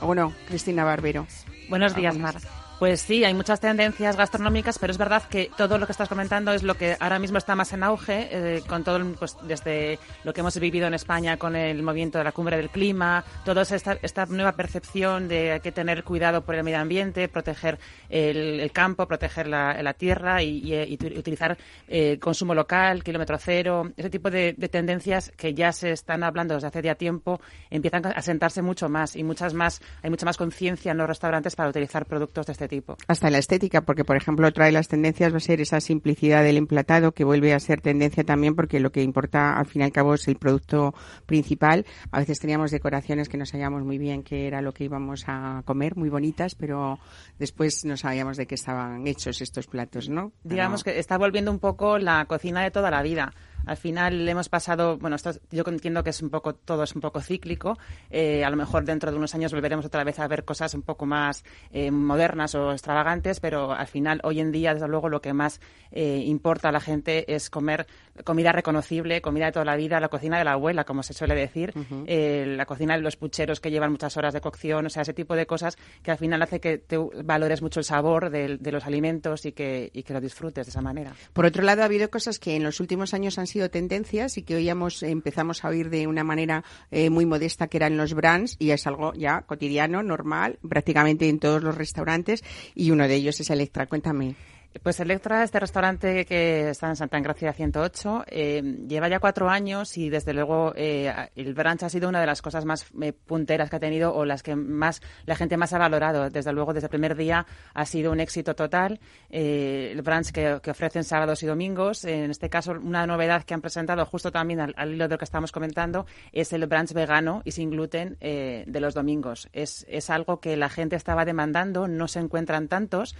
¿O 0.00 0.14
no, 0.14 0.32
Cristina 0.48 0.84
Barbero? 0.84 1.26
Buenos 1.68 1.94
días, 1.94 2.16
Mar. 2.16 2.36
Pues 2.78 3.00
sí, 3.00 3.24
hay 3.24 3.32
muchas 3.32 3.58
tendencias 3.58 4.16
gastronómicas, 4.16 4.78
pero 4.78 4.90
es 4.90 4.98
verdad 4.98 5.22
que 5.30 5.50
todo 5.56 5.78
lo 5.78 5.86
que 5.86 5.92
estás 5.92 6.10
comentando 6.10 6.52
es 6.52 6.62
lo 6.62 6.74
que 6.74 6.94
ahora 7.00 7.18
mismo 7.18 7.38
está 7.38 7.54
más 7.54 7.72
en 7.72 7.82
auge, 7.82 8.28
eh, 8.30 8.62
con 8.68 8.84
todo, 8.84 9.02
pues, 9.18 9.34
desde 9.44 9.98
lo 10.24 10.34
que 10.34 10.40
hemos 10.40 10.60
vivido 10.60 10.86
en 10.86 10.92
España 10.92 11.38
con 11.38 11.56
el 11.56 11.82
movimiento 11.82 12.18
de 12.18 12.24
la 12.24 12.32
cumbre 12.32 12.58
del 12.58 12.68
clima, 12.68 13.24
toda 13.46 13.62
esta, 13.62 13.96
esta 14.02 14.26
nueva 14.26 14.52
percepción 14.52 15.26
de 15.26 15.58
que 15.62 15.72
tener 15.72 16.04
cuidado 16.04 16.44
por 16.44 16.54
el 16.54 16.64
medio 16.64 16.78
ambiente, 16.78 17.28
proteger 17.28 17.78
el, 18.10 18.70
campo, 18.72 19.06
proteger 19.06 19.48
la, 19.48 19.94
tierra 19.94 20.42
y, 20.42 20.98
utilizar 21.16 21.56
eh, 21.88 22.18
consumo 22.20 22.54
local, 22.54 23.02
kilómetro 23.02 23.38
cero, 23.38 23.90
ese 23.96 24.10
tipo 24.10 24.30
de, 24.30 24.52
tendencias 24.70 25.32
que 25.34 25.54
ya 25.54 25.72
se 25.72 25.92
están 25.92 26.22
hablando 26.22 26.52
desde 26.52 26.66
hace 26.66 26.82
ya 26.82 26.94
tiempo, 26.94 27.40
empiezan 27.70 28.04
a 28.04 28.20
sentarse 28.20 28.60
mucho 28.60 28.90
más 28.90 29.16
y 29.16 29.24
muchas 29.24 29.54
más, 29.54 29.80
hay 30.02 30.10
mucha 30.10 30.26
más 30.26 30.36
conciencia 30.36 30.92
en 30.92 30.98
los 30.98 31.08
restaurantes 31.08 31.56
para 31.56 31.70
utilizar 31.70 32.04
productos 32.04 32.44
de 32.44 32.52
este 32.52 32.65
este 32.66 32.76
tipo. 32.76 32.96
Hasta 33.06 33.30
la 33.30 33.38
estética, 33.38 33.82
porque 33.82 34.04
por 34.04 34.16
ejemplo 34.16 34.46
otra 34.46 34.66
de 34.66 34.72
las 34.72 34.88
tendencias 34.88 35.32
va 35.32 35.38
a 35.38 35.40
ser 35.40 35.60
esa 35.60 35.80
simplicidad 35.80 36.42
del 36.42 36.56
emplatado 36.56 37.12
que 37.12 37.24
vuelve 37.24 37.54
a 37.54 37.60
ser 37.60 37.80
tendencia 37.80 38.24
también 38.24 38.54
porque 38.54 38.80
lo 38.80 38.90
que 38.90 39.02
importa 39.02 39.56
al 39.56 39.66
fin 39.66 39.82
y 39.82 39.84
al 39.84 39.92
cabo 39.92 40.14
es 40.14 40.26
el 40.28 40.36
producto 40.36 40.94
principal. 41.26 41.86
A 42.10 42.18
veces 42.18 42.38
teníamos 42.38 42.70
decoraciones 42.70 43.28
que 43.28 43.36
no 43.36 43.46
sabíamos 43.46 43.84
muy 43.84 43.98
bien 43.98 44.22
qué 44.22 44.46
era 44.46 44.60
lo 44.60 44.72
que 44.72 44.84
íbamos 44.84 45.24
a 45.26 45.62
comer, 45.64 45.96
muy 45.96 46.08
bonitas, 46.08 46.54
pero 46.54 46.98
después 47.38 47.84
no 47.84 47.96
sabíamos 47.96 48.36
de 48.36 48.46
qué 48.46 48.56
estaban 48.56 49.06
hechos 49.06 49.40
estos 49.40 49.66
platos, 49.66 50.08
¿no? 50.08 50.32
Digamos 50.42 50.82
que 50.82 50.98
está 50.98 51.18
volviendo 51.18 51.50
un 51.50 51.58
poco 51.58 51.98
la 51.98 52.24
cocina 52.26 52.62
de 52.62 52.70
toda 52.70 52.90
la 52.90 53.02
vida 53.02 53.32
al 53.66 53.76
final 53.76 54.28
hemos 54.28 54.48
pasado, 54.48 54.96
bueno, 54.96 55.16
esto, 55.16 55.32
yo 55.50 55.64
entiendo 55.66 56.04
que 56.04 56.10
es 56.10 56.22
un 56.22 56.30
poco, 56.30 56.54
todo 56.54 56.84
es 56.84 56.94
un 56.94 57.00
poco 57.00 57.20
cíclico. 57.20 57.76
Eh, 58.10 58.44
a 58.44 58.50
lo 58.50 58.56
mejor 58.56 58.84
dentro 58.84 59.10
de 59.10 59.16
unos 59.16 59.34
años 59.34 59.52
volveremos 59.52 59.84
otra 59.84 60.04
vez 60.04 60.18
a 60.20 60.28
ver 60.28 60.44
cosas 60.44 60.72
un 60.74 60.82
poco 60.82 61.04
más 61.04 61.44
eh, 61.72 61.90
modernas 61.90 62.54
o 62.54 62.72
extravagantes, 62.72 63.40
pero 63.40 63.72
al 63.72 63.88
final, 63.88 64.20
hoy 64.22 64.40
en 64.40 64.52
día, 64.52 64.72
desde 64.72 64.86
luego, 64.86 65.08
lo 65.08 65.20
que 65.20 65.32
más 65.32 65.60
eh, 65.90 66.22
importa 66.24 66.68
a 66.68 66.72
la 66.72 66.80
gente 66.80 67.34
es 67.34 67.50
comer 67.50 67.86
comida 68.24 68.52
reconocible, 68.52 69.20
comida 69.20 69.46
de 69.46 69.52
toda 69.52 69.64
la 69.64 69.76
vida, 69.76 69.98
la 70.00 70.08
cocina 70.08 70.38
de 70.38 70.44
la 70.44 70.52
abuela, 70.52 70.84
como 70.84 71.02
se 71.02 71.12
suele 71.12 71.34
decir, 71.34 71.74
la 72.06 72.64
cocina 72.64 72.94
de 72.96 73.02
los 73.02 73.16
pucheros 73.16 73.60
que 73.60 73.70
llevan 73.70 73.90
muchas 73.90 74.16
horas 74.16 74.32
de 74.32 74.40
cocción, 74.40 74.86
o 74.86 74.88
sea, 74.88 75.02
ese 75.02 75.12
tipo 75.12 75.36
de 75.36 75.46
cosas 75.46 75.76
que 76.02 76.12
al 76.12 76.16
final 76.16 76.40
hace 76.40 76.60
que 76.60 76.78
te 76.78 76.96
valores 76.96 77.60
mucho 77.60 77.80
el 77.80 77.84
sabor 77.84 78.30
de, 78.30 78.58
los 78.72 78.86
alimentos 78.86 79.44
y 79.44 79.52
que, 79.52 79.90
y 79.92 80.02
que 80.02 80.14
lo 80.14 80.20
disfrutes 80.20 80.66
de 80.66 80.70
esa 80.70 80.80
manera. 80.80 81.12
Por 81.32 81.44
otro 81.44 81.62
lado, 81.62 81.82
ha 81.82 81.84
habido 81.84 82.08
cosas 82.10 82.38
que 82.38 82.56
en 82.56 82.62
los 82.62 82.80
últimos 82.80 83.12
años 83.12 83.38
han 83.38 83.46
sido 83.46 83.55
tendencias 83.70 84.38
y 84.38 84.42
que 84.42 84.56
oíamos, 84.56 85.02
empezamos 85.02 85.64
a 85.64 85.68
oír 85.68 85.90
de 85.90 86.06
una 86.06 86.24
manera 86.24 86.64
eh, 86.90 87.10
muy 87.10 87.26
modesta 87.26 87.68
que 87.68 87.78
eran 87.78 87.96
los 87.96 88.14
brands 88.14 88.56
y 88.58 88.70
es 88.70 88.86
algo 88.86 89.12
ya 89.14 89.42
cotidiano, 89.42 90.02
normal, 90.02 90.58
prácticamente 90.68 91.28
en 91.28 91.38
todos 91.38 91.62
los 91.62 91.74
restaurantes 91.74 92.44
y 92.74 92.90
uno 92.90 93.08
de 93.08 93.14
ellos 93.14 93.40
es 93.40 93.50
Electra. 93.50 93.86
Cuéntame. 93.86 94.36
Pues 94.82 95.00
Electra, 95.00 95.44
este 95.44 95.60
restaurante 95.60 96.24
que 96.24 96.70
está 96.70 96.88
en 96.88 96.96
Santa 96.96 97.16
Engracia 97.16 97.52
108, 97.52 98.24
eh, 98.26 98.62
lleva 98.88 99.08
ya 99.08 99.20
cuatro 99.20 99.48
años 99.48 99.96
y 99.96 100.10
desde 100.10 100.34
luego 100.34 100.72
eh, 100.74 101.12
el 101.36 101.54
brunch 101.54 101.84
ha 101.84 101.88
sido 101.88 102.08
una 102.08 102.20
de 102.20 102.26
las 102.26 102.42
cosas 102.42 102.64
más 102.64 102.86
eh, 103.00 103.12
punteras 103.12 103.70
que 103.70 103.76
ha 103.76 103.80
tenido 103.80 104.14
o 104.14 104.24
las 104.24 104.42
que 104.42 104.56
más 104.56 105.00
la 105.24 105.36
gente 105.36 105.56
más 105.56 105.72
ha 105.72 105.78
valorado. 105.78 106.30
Desde 106.30 106.52
luego, 106.52 106.72
desde 106.72 106.86
el 106.86 106.90
primer 106.90 107.16
día 107.16 107.46
ha 107.74 107.86
sido 107.86 108.10
un 108.10 108.20
éxito 108.20 108.54
total. 108.54 108.98
el 109.30 110.02
brunch 110.02 110.32
que, 110.32 110.60
ofrecen 110.70 111.04
sábados 111.04 111.42
y 111.42 111.46
domingos, 111.46 112.04
en 112.04 112.30
este 112.30 112.50
caso 112.50 112.72
una 112.72 113.06
novedad 113.06 113.44
que 113.44 113.54
han 113.54 113.60
presentado 113.60 114.04
justo 114.04 114.32
también 114.32 114.60
al, 114.60 114.92
hilo 114.92 115.08
de 115.08 115.14
lo 115.14 115.18
que 115.18 115.24
estamos 115.24 115.52
comentando 115.52 116.06
es 116.32 116.52
el 116.52 116.66
brunch 116.66 116.92
vegano 116.92 117.42
y 117.44 117.52
sin 117.52 117.70
gluten 117.70 118.16
de 118.20 118.80
los 118.80 118.94
domingos. 118.94 119.48
Es 119.52 120.10
algo 120.10 120.40
que 120.40 120.56
la 120.56 120.68
gente 120.68 120.96
estaba 120.96 121.24
demandando, 121.24 121.86
no 121.86 122.08
se 122.08 122.18
encuentran 122.18 122.68
tantos 122.68 123.14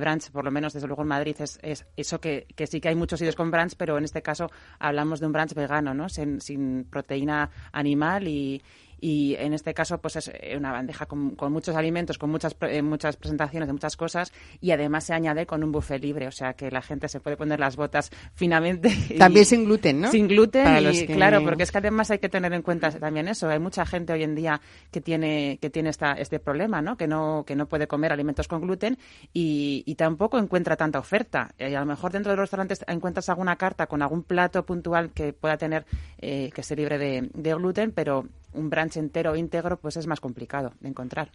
brunch, 0.00 0.30
por 0.30 0.44
lo 0.44 0.50
menos 0.50 0.72
desde 0.72 0.86
luego 0.86 1.02
en 1.02 1.08
Madrid 1.08 1.36
es, 1.40 1.58
eso 1.96 2.20
que, 2.20 2.46
sí 2.66 2.80
que 2.80 2.88
hay 2.88 2.94
muchos 2.94 3.18
sitios 3.18 3.36
con 3.36 3.50
brunch, 3.50 3.74
pero 3.76 3.98
en 3.98 4.04
este 4.04 4.22
caso 4.22 4.50
hablamos 4.78 5.20
de 5.20 5.26
un 5.26 5.32
brunch 5.32 5.54
vegano, 5.54 5.94
¿no? 5.94 6.08
sin 6.08 6.86
proteína 6.90 7.50
animal 7.72 8.28
y, 8.28 8.62
y 9.00 9.34
en 9.38 9.54
este 9.54 9.74
caso 9.74 9.98
pues 9.98 10.16
es 10.16 10.30
eh, 10.34 10.56
una 10.56 10.72
bandeja 10.72 11.06
con, 11.06 11.36
muchos 11.50 11.76
alimentos, 11.76 12.18
con 12.18 12.30
muchas 12.30 12.56
eh, 12.62 12.82
muchas 12.82 13.16
presentaciones 13.16 13.68
de 13.68 13.72
muchas 13.72 13.96
cosas 13.96 14.32
y 14.60 14.70
además 14.70 15.04
se 15.04 15.14
añade 15.14 15.46
con 15.46 15.62
un 15.62 15.72
buffet 15.72 16.02
libre, 16.02 16.26
o 16.26 16.32
sea 16.32 16.54
que 16.54 16.70
la 16.70 16.82
gente 16.82 17.08
se 17.08 17.20
puede 17.20 17.36
poner 17.36 17.60
las 17.60 17.76
botas 17.76 18.10
finamente. 18.34 18.90
También 19.18 19.44
sin 19.44 19.64
gluten, 19.64 20.00
¿no? 20.00 20.10
Sin 20.10 20.28
gluten 20.28 20.64
y 20.92 21.06
claro, 21.06 21.42
porque 21.42 21.62
es 21.62 21.72
que 21.72 21.78
además 21.78 22.10
hay 22.10 22.18
que 22.18 22.28
tener 22.28 22.52
en 22.52 22.62
cuenta 22.62 22.90
también 22.90 23.28
eso, 23.28 23.48
hay 23.48 23.58
mucha 23.58 23.86
gente 23.86 24.12
hoy 24.12 24.22
en 24.22 24.34
día 24.34 24.60
que 24.90 25.00
tiene 25.00 25.58
que 25.60 25.70
tiene 25.70 25.90
esta, 25.90 26.12
este 26.12 26.38
problema, 26.38 26.82
¿no? 26.82 26.96
Que 26.96 27.06
no 27.06 27.44
que 27.46 27.56
no 27.56 27.66
puede 27.66 27.86
comer 27.86 28.12
alimentos 28.12 28.48
con 28.48 28.62
gluten 28.62 28.98
y, 29.32 29.94
tampoco 29.94 30.38
encuentra 30.38 30.76
tanta 30.76 30.98
oferta. 30.98 31.54
Y 31.56 31.74
a 31.74 31.80
lo 31.80 31.86
mejor 31.86 32.10
dentro 32.10 32.30
de 32.30 32.36
los 32.36 32.44
restaurantes 32.44 32.84
encuentras 32.88 33.28
alguna 33.28 33.56
carta 33.56 33.86
con 33.86 34.02
algún 34.02 34.24
plato 34.24 34.64
puntual 34.66 35.10
que 35.12 35.32
pueda 35.32 35.56
tener 35.56 35.86
eh, 36.18 36.50
que 36.52 36.60
esté 36.60 36.76
libre 36.76 36.98
de, 36.98 37.30
de 37.32 37.54
gluten, 37.54 37.92
pero 37.92 38.26
un 38.54 38.70
brunch 38.70 38.96
entero 38.96 39.36
íntegro 39.36 39.78
pues 39.78 39.96
es 39.96 40.06
más 40.06 40.20
complicado 40.20 40.72
de 40.80 40.88
encontrar. 40.88 41.30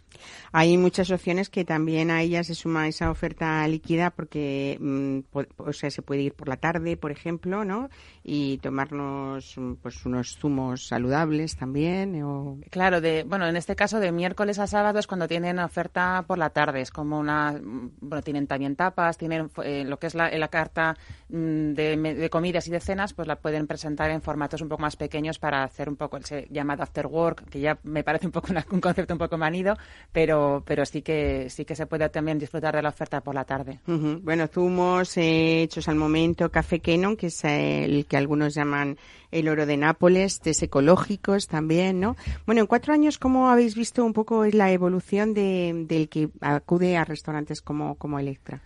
Hay 0.52 0.76
muchas 0.76 1.10
opciones 1.10 1.50
que 1.50 1.64
también 1.64 2.10
a 2.10 2.22
ellas 2.22 2.46
se 2.46 2.54
suma 2.54 2.88
esa 2.88 3.10
oferta 3.10 3.66
líquida 3.68 4.10
porque 4.10 4.76
mm, 4.80 5.20
o 5.56 5.72
sea, 5.72 5.90
se 5.90 6.02
puede 6.02 6.22
ir 6.22 6.34
por 6.34 6.48
la 6.48 6.56
tarde, 6.56 6.96
por 6.96 7.10
ejemplo, 7.10 7.64
¿no? 7.64 7.88
Y 8.22 8.58
tomarnos 8.58 9.56
pues 9.82 10.04
unos 10.04 10.36
zumos 10.36 10.86
saludables 10.86 11.56
también 11.56 12.22
o... 12.22 12.58
Claro, 12.70 13.00
de 13.00 13.24
bueno, 13.24 13.46
en 13.46 13.56
este 13.56 13.76
caso 13.76 14.00
de 14.00 14.12
miércoles 14.12 14.58
a 14.58 14.66
sábados 14.66 15.06
cuando 15.06 15.28
tienen 15.28 15.58
oferta 15.58 16.24
por 16.26 16.38
la 16.38 16.50
tarde, 16.50 16.80
es 16.80 16.90
como 16.90 17.18
una 17.18 17.60
bueno, 18.00 18.22
tienen 18.22 18.46
también 18.46 18.76
tapas, 18.76 19.18
tienen 19.18 19.50
eh, 19.64 19.84
lo 19.84 19.98
que 19.98 20.06
es 20.06 20.14
la, 20.14 20.30
la 20.30 20.48
carta 20.48 20.96
mm, 21.28 21.72
de, 21.72 21.96
de, 21.96 22.30
comidas 22.30 22.66
y 22.68 22.70
de 22.70 22.80
cenas, 22.80 23.12
pues 23.12 23.28
la 23.28 23.36
pueden 23.36 23.66
presentar 23.66 24.10
en 24.10 24.22
formatos 24.22 24.60
un 24.60 24.68
poco 24.68 24.82
más 24.82 24.96
pequeños 24.96 25.38
para 25.38 25.62
hacer 25.62 25.88
un 25.88 25.96
poco 25.96 26.16
el 26.16 26.24
llamado 26.50 26.82
after 26.82 27.06
work, 27.10 27.48
que 27.50 27.60
ya 27.60 27.78
me 27.82 28.02
parece 28.04 28.26
un 28.26 28.32
poco 28.32 28.48
un 28.70 28.80
concepto 28.80 29.14
un 29.14 29.18
poco 29.18 29.36
manido, 29.36 29.76
pero, 30.12 30.62
pero 30.66 30.84
sí 30.86 31.02
que 31.02 31.50
sí 31.50 31.64
que 31.64 31.74
se 31.74 31.86
puede 31.86 32.08
también 32.08 32.38
disfrutar 32.38 32.74
de 32.76 32.82
la 32.82 32.88
oferta 32.88 33.20
por 33.20 33.34
la 33.34 33.44
tarde. 33.44 33.80
Bueno, 33.86 34.46
zumos 34.48 35.12
hechos 35.16 35.88
al 35.88 35.96
momento, 35.96 36.50
café 36.50 36.80
Kenon, 36.80 37.16
que 37.16 37.26
es 37.26 37.44
el 37.44 38.06
que 38.06 38.16
algunos 38.16 38.54
llaman 38.54 38.98
el 39.30 39.48
oro 39.48 39.66
de 39.66 39.76
Nápoles, 39.76 40.40
tés 40.40 40.62
ecológicos 40.62 41.46
también, 41.46 42.00
¿no? 42.00 42.16
Bueno, 42.46 42.62
en 42.62 42.66
cuatro 42.66 42.92
años, 42.92 43.18
¿cómo 43.18 43.50
habéis 43.50 43.74
visto 43.74 44.04
un 44.04 44.12
poco 44.12 44.44
la 44.46 44.72
evolución 44.72 45.34
de, 45.34 45.84
del 45.86 46.08
que 46.08 46.30
acude 46.40 46.96
a 46.96 47.04
restaurantes 47.04 47.62
como, 47.62 47.96
como 47.96 48.18
Electra? 48.18 48.62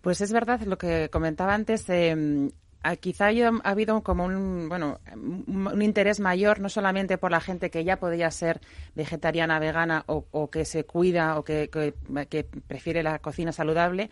Pues 0.00 0.20
es 0.20 0.32
verdad 0.32 0.60
lo 0.62 0.78
que 0.78 1.10
comentaba 1.10 1.54
antes. 1.54 1.84
Eh, 1.88 2.50
Ah, 2.82 2.96
quizá 2.96 3.26
haya 3.26 3.50
habido 3.64 4.02
como 4.02 4.24
un, 4.24 4.68
bueno, 4.70 5.00
un 5.14 5.82
interés 5.82 6.18
mayor, 6.18 6.60
no 6.60 6.70
solamente 6.70 7.18
por 7.18 7.30
la 7.30 7.40
gente 7.40 7.70
que 7.70 7.84
ya 7.84 7.98
podía 7.98 8.30
ser 8.30 8.60
vegetariana, 8.94 9.58
vegana 9.58 10.04
o, 10.06 10.50
que 10.50 10.64
se 10.64 10.84
cuida 10.84 11.38
o 11.38 11.44
que, 11.44 11.68
que 11.68 12.44
prefiere 12.44 13.02
la 13.02 13.18
cocina 13.18 13.52
saludable, 13.52 14.08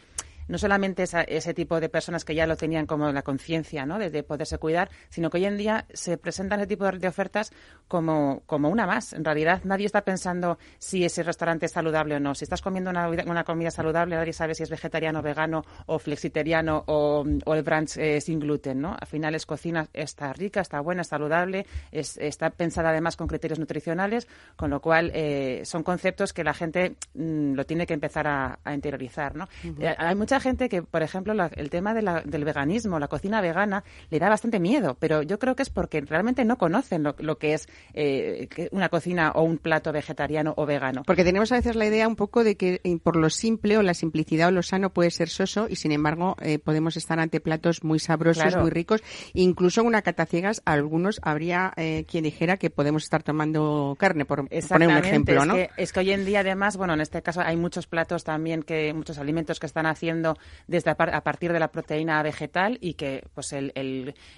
no 0.48 0.58
solamente 0.58 1.04
ese 1.04 1.54
tipo 1.54 1.80
de 1.80 1.88
personas 1.88 2.24
que 2.24 2.34
ya 2.34 2.46
lo 2.46 2.56
tenían 2.56 2.86
como 2.86 3.10
la 3.12 3.22
conciencia 3.22 3.86
¿no? 3.86 3.98
de, 3.98 4.22
poderse 4.22 4.58
cuidar, 4.58 4.90
sino 5.10 5.30
que 5.30 5.38
hoy 5.38 5.44
en 5.44 5.56
día 5.56 5.86
se 5.92 6.18
presentan 6.18 6.60
ese 6.60 6.66
tipo 6.66 6.90
de, 6.90 7.08
ofertas 7.08 7.52
como, 7.86 8.42
como 8.46 8.68
una 8.68 8.86
más. 8.86 9.12
En 9.12 9.24
realidad 9.24 9.62
nadie 9.64 9.86
está 9.86 10.02
pensando 10.02 10.58
si 10.78 11.04
ese 11.04 11.22
restaurante 11.22 11.66
es 11.66 11.72
saludable 11.72 12.16
o 12.16 12.20
no. 12.20 12.34
Si 12.34 12.44
estás 12.44 12.62
comiendo 12.62 12.90
una, 12.90 13.08
una 13.08 13.44
comida 13.44 13.70
saludable, 13.70 14.16
nadie 14.16 14.32
sabe 14.32 14.54
si 14.54 14.62
es 14.62 14.70
vegetariano, 14.70 15.22
vegano 15.22 15.64
o 15.86 15.98
flexiteriano 15.98 16.84
o, 16.86 17.24
el 17.24 17.62
brunch 17.62 17.96
eh, 17.98 18.20
sin 18.20 18.40
gluten. 18.40 18.80
¿no? 18.80 18.96
Al 18.98 19.06
final 19.06 19.34
es 19.34 19.46
cocina, 19.46 19.88
está 19.92 20.32
rica, 20.32 20.60
está 20.60 20.80
buena, 20.80 21.04
saludable, 21.04 21.66
está 21.92 22.50
pensada 22.50 22.90
además 22.90 23.16
con 23.16 23.26
criterios 23.26 23.58
nutricionales, 23.58 24.28
con 24.56 24.70
lo 24.70 24.80
cual 24.80 25.10
eh, 25.14 25.62
son 25.64 25.82
conceptos 25.82 26.32
que 26.32 26.44
la 26.44 26.54
gente 26.54 26.96
mm, 27.14 27.54
lo 27.54 27.64
tiene 27.64 27.86
que 27.86 27.94
empezar 27.94 28.26
a, 28.26 28.58
interiorizar. 28.72 29.34
¿no? 29.34 29.48
Eh, 29.80 29.94
hay 29.96 30.14
mucha 30.14 30.37
gente 30.40 30.68
que, 30.68 30.82
por 30.82 31.02
ejemplo, 31.02 31.34
el 31.54 31.70
tema 31.70 31.94
del 31.94 32.44
veganismo, 32.44 32.98
la 32.98 33.08
cocina 33.08 33.40
vegana, 33.40 33.84
le 34.10 34.18
da 34.18 34.28
bastante 34.28 34.60
miedo, 34.60 34.96
pero 34.98 35.22
yo 35.22 35.38
creo 35.38 35.56
que 35.56 35.62
es 35.62 35.70
porque 35.70 36.00
realmente 36.00 36.44
no 36.44 36.56
conocen 36.58 37.02
lo, 37.02 37.38
que 37.38 37.54
es 37.54 37.68
eh, 37.94 38.48
una 38.72 38.88
cocina 38.88 39.32
o 39.34 39.42
un 39.42 39.58
plato 39.58 39.92
vegetariano 39.92 40.54
o 40.56 40.66
vegano. 40.66 41.02
Porque 41.06 41.24
tenemos 41.24 41.52
a 41.52 41.56
veces 41.56 41.76
la 41.76 41.86
idea 41.86 42.08
un 42.08 42.16
poco 42.16 42.44
de 42.44 42.56
que 42.56 42.80
eh, 42.84 42.98
por 43.02 43.16
lo 43.16 43.30
simple 43.30 43.78
o 43.78 43.82
la 43.82 43.94
simplicidad 43.94 44.48
o 44.48 44.50
lo 44.50 44.62
sano 44.62 44.90
puede 44.90 45.10
ser 45.10 45.28
soso 45.28 45.66
y, 45.68 45.76
sin 45.76 45.92
embargo, 45.92 46.36
eh, 46.40 46.58
podemos 46.58 46.96
estar 46.96 47.18
ante 47.20 47.40
platos 47.40 47.84
muy 47.84 47.98
sabrosos, 47.98 48.56
muy 48.56 48.70
ricos. 48.70 49.02
Incluso 49.34 49.80
en 49.80 49.86
una 49.86 50.02
cata 50.02 50.26
ciegas, 50.26 50.62
algunos 50.64 51.20
habría 51.22 51.72
quien 52.06 52.24
dijera 52.24 52.56
que 52.56 52.70
podemos 52.70 53.04
estar 53.04 53.22
tomando 53.22 53.96
carne, 53.98 54.24
por 54.24 54.48
poner 54.48 54.88
un 54.88 54.96
ejemplo, 54.96 55.44
¿no? 55.44 55.56
Es 55.56 55.68
que, 55.68 55.82
es 55.82 55.92
que 55.92 56.00
hoy 56.00 56.12
en 56.12 56.24
día, 56.24 56.40
además, 56.40 56.76
bueno, 56.76 56.94
en 56.94 57.00
este 57.00 57.22
caso 57.22 57.40
hay 57.40 57.56
muchos 57.56 57.86
platos 57.86 58.24
también 58.24 58.62
que, 58.62 58.92
muchos 58.94 59.18
alimentos 59.18 59.58
que 59.60 59.66
están 59.66 59.86
haciendo 59.86 60.27
desde 60.66 60.90
a, 60.90 60.94
partir 60.94 61.52
de 61.52 61.60
la 61.60 61.68
proteína 61.68 62.22
vegetal 62.22 62.78
y 62.80 62.94
que 62.94 63.24
pues 63.34 63.52
el, 63.52 63.72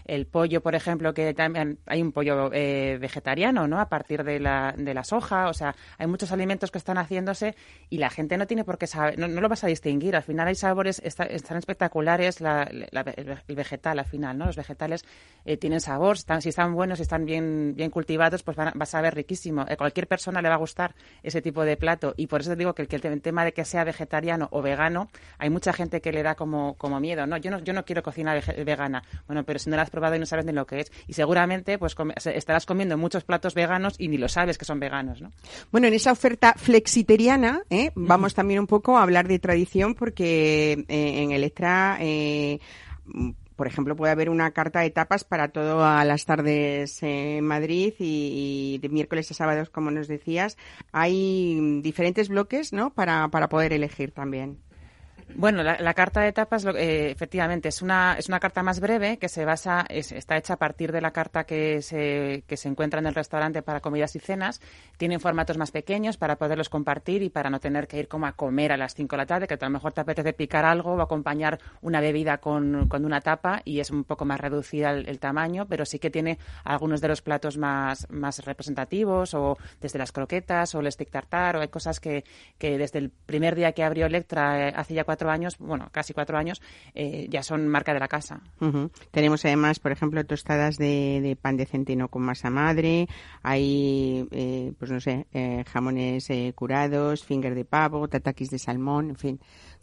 el, 0.05 0.27
pollo, 0.27 0.61
por 0.63 0.75
ejemplo, 0.75 1.15
que 1.15 1.35
también 1.35 1.79
hay 1.87 2.03
un 2.03 2.13
pollo 2.13 2.51
eh, 2.53 2.99
vegetariano, 3.01 3.67
¿no? 3.67 3.81
A 3.81 3.89
partir 3.89 4.25
de 4.25 4.41
la, 4.41 4.75
de 4.77 4.95
la 4.95 5.05
soja, 5.05 5.49
o 5.49 5.55
sea, 5.55 5.75
hay 5.99 6.07
muchos 6.07 6.33
alimentos 6.33 6.71
que 6.71 6.79
están 6.79 6.99
haciéndose 6.99 7.55
y 7.89 7.99
la 7.99 8.11
gente 8.11 8.37
no 8.37 8.47
tiene 8.47 8.65
por 8.65 8.79
qué 8.79 8.87
saber, 8.87 9.19
no, 9.19 9.29
lo 9.29 9.49
vas 9.49 9.65
a 9.65 9.67
distinguir. 9.67 10.17
Al 10.17 10.23
final 10.23 10.49
hay 10.49 10.55
sabores, 10.55 11.01
están 11.05 11.57
espectaculares 11.57 12.41
el 12.41 13.55
vegetal 13.57 13.99
al 13.99 14.05
final, 14.05 14.39
¿no? 14.39 14.47
Los 14.47 14.57
vegetales 14.57 15.05
eh, 15.45 15.57
tienen 15.57 15.81
sabor, 15.81 16.17
están, 16.17 16.43
si 16.43 16.51
están 16.51 16.75
buenos, 16.75 16.99
si 16.99 17.03
están 17.03 17.25
bien, 17.25 17.75
bien 17.75 17.91
cultivados, 17.91 18.43
pues 18.43 18.57
van, 18.57 18.69
va 18.69 18.83
a 18.83 18.87
saber 18.87 19.15
riquísimo. 19.15 19.63
A 19.63 19.77
cualquier 19.77 20.07
persona 20.07 20.43
le 20.43 20.49
va 20.49 20.55
a 20.55 20.59
gustar 20.59 20.95
ese 21.23 21.43
tipo 21.43 21.65
de 21.65 21.77
plato 21.77 22.15
y 22.17 22.27
por 22.27 22.41
eso 22.41 22.55
digo 22.57 22.75
que 22.75 22.83
el, 22.83 22.89
que 22.89 22.97
el 22.97 23.23
tema 23.23 23.45
de 23.45 23.53
que 23.53 23.65
sea 23.65 23.85
vegetariano 23.85 24.49
o 24.53 24.63
vegano, 24.63 25.09
hay 25.39 25.51
mucha 25.51 25.73
gente 25.73 25.80
gente 25.81 26.03
que 26.03 26.13
le 26.13 26.23
da 26.23 26.35
como, 26.35 26.75
como 26.75 27.01
miedo, 27.01 27.27
¿no? 27.27 27.39
Yo 27.39 27.51
no, 27.51 27.59
yo 27.61 27.73
no 27.73 27.87
quiero 27.87 28.03
cocinar 28.03 28.43
vegana. 28.65 29.03
Bueno, 29.27 29.45
pero 29.45 29.59
si 29.59 29.71
no 29.71 29.77
la 29.77 29.83
has 29.83 29.91
probado 29.91 30.15
y 30.15 30.19
no 30.19 30.27
sabes 30.27 30.45
ni 30.45 30.53
lo 30.53 30.67
que 30.67 30.81
es. 30.81 30.93
Y 31.07 31.15
seguramente 31.15 31.79
pues 31.79 31.97
estarás 32.27 32.67
comiendo 32.67 32.99
muchos 32.99 33.25
platos 33.25 33.55
veganos 33.55 33.95
y 33.99 34.09
ni 34.09 34.19
lo 34.19 34.29
sabes 34.29 34.59
que 34.59 34.67
son 34.67 34.79
veganos, 34.79 35.23
¿no? 35.23 35.33
Bueno, 35.73 35.87
en 35.87 35.95
esa 35.95 36.13
oferta 36.13 36.55
flexiteriana 36.57 37.63
¿eh? 37.71 37.93
vamos 37.95 38.35
también 38.35 38.61
un 38.61 38.67
poco 38.67 38.99
a 38.99 39.03
hablar 39.03 39.27
de 39.27 39.39
tradición 39.39 39.95
porque 39.95 40.85
eh, 40.89 41.23
en 41.23 41.33
Electra... 41.33 41.97
Eh, 42.01 42.61
por 43.57 43.67
ejemplo, 43.67 43.95
puede 43.95 44.13
haber 44.13 44.31
una 44.31 44.53
carta 44.53 44.81
de 44.81 44.89
tapas 44.89 45.23
para 45.23 45.49
todas 45.49 46.07
las 46.07 46.25
tardes 46.25 47.03
en 47.03 47.45
Madrid 47.45 47.93
y, 47.99 48.79
de 48.81 48.89
miércoles 48.89 49.31
a 49.31 49.35
sábados, 49.35 49.69
como 49.69 49.91
nos 49.91 50.09
decías. 50.09 50.57
Hay 50.93 51.81
diferentes 51.83 52.31
bloques, 52.31 52.73
¿no? 52.73 52.95
Para, 52.95 53.29
para 53.29 53.51
poder 53.51 53.75
elegir 53.75 54.13
también. 54.13 54.57
Bueno, 55.35 55.63
la, 55.63 55.95
carta 55.95 56.21
de 56.21 56.29
etapas, 56.29 56.65
eh, 56.65 57.11
efectivamente, 57.11 57.69
es 57.69 57.83
una, 57.83 58.17
es 58.19 58.29
una 58.29 58.41
carta 58.41 58.63
más 58.63 58.81
breve 58.81 59.19
que 59.19 59.29
se 59.29 59.45
basa, 59.45 59.87
está 59.89 60.37
hecha 60.37 60.55
a 60.55 60.57
partir 60.57 60.93
de 60.93 61.01
la 61.01 61.13
carta 61.13 61.45
que 61.45 61.83
se, 61.83 62.45
que 62.47 62.57
se 62.57 62.69
encuentra 62.69 63.01
en 63.01 63.07
el 63.07 63.15
restaurante 63.15 63.63
para 63.63 63.81
comidas 63.81 64.15
y 64.17 64.21
cenas. 64.21 64.61
Tienen 64.97 65.21
formatos 65.21 65.59
más 65.59 65.71
pequeños 65.71 66.17
para 66.17 66.37
poderlos 66.37 66.69
compartir 66.69 67.23
y 67.23 67.31
para 67.31 67.51
no 67.51 67.61
tener 67.61 67.87
que 67.87 67.99
ir 67.99 68.09
como 68.09 68.27
a 68.27 68.33
comer 68.33 68.73
a 68.73 68.77
las 68.77 68.95
5 68.95 69.15
de 69.15 69.19
la 69.19 69.27
tarde, 69.27 69.47
que 69.47 69.55
a 69.55 69.59
lo 69.61 69.71
mejor 69.71 69.93
te 69.93 70.01
apetece 70.01 70.33
picar 70.33 70.65
algo 70.65 70.93
o 70.93 71.01
acompañar 71.01 71.59
una 71.83 72.01
bebida 72.01 72.39
con, 72.39 72.89
con 72.89 73.05
una 73.05 73.21
tapa 73.21 73.63
y 73.65 73.81
es 73.81 73.91
un 73.91 74.05
poco 74.05 74.25
más 74.25 74.41
reducida 74.41 74.91
el, 74.91 75.19
tamaño, 75.19 75.67
pero 75.67 75.85
sí 75.85 75.99
que 75.99 76.11
tiene 76.11 76.39
algunos 76.65 77.01
de 77.01 77.09
los 77.09 77.21
platos 77.21 77.59
más, 77.59 78.07
más 78.11 78.45
representativos 78.45 79.35
o 79.35 79.59
desde 79.81 79.99
las 79.99 80.13
croquetas 80.13 80.75
o 80.75 80.81
el 80.81 80.91
stick 80.91 81.11
tartar 81.11 81.57
o 81.57 81.61
hay 81.61 81.69
cosas 81.69 82.01
que, 82.01 82.25
que 82.59 82.79
desde 82.79 82.99
el 82.99 83.11
primer 83.11 83.55
día 83.55 83.73
que 83.73 83.85
abrió 83.85 84.07
Electra 84.07 84.69
eh, 84.69 84.73
hace 84.75 84.95
ya 84.95 85.05
cuatro 85.05 85.20
años, 85.29 85.59
bueno, 85.59 85.89
casi 85.93 86.15
cuatro 86.15 86.39
años, 86.39 86.63
eh, 86.95 87.27
ya 87.29 87.43
son 87.43 87.67
marca 87.69 87.93
de 87.93 88.01
la 88.01 88.09
casa. 88.09 88.41
Tenemos 89.11 89.45
además, 89.45 89.81
por 89.81 89.93
ejemplo, 89.93 90.25
tostadas 90.25 90.77
de, 90.79 91.37
pan 91.41 91.57
de 91.57 91.67
centeno 91.67 92.09
con 92.09 92.23
masa 92.23 92.49
madre, 92.49 93.09
hay, 93.43 94.27
eh, 94.31 94.73
pues 94.79 94.91
no 94.91 95.01
sé, 95.01 95.27
eh, 95.33 95.65
jamones 95.67 96.29
curados, 96.55 97.25
finger 97.25 97.55
de 97.55 97.65
pavo, 97.65 98.09
tatakis 98.09 98.51
de 98.51 98.59
salmón, 98.59 99.11
en 99.11 99.17
fin 99.17 99.41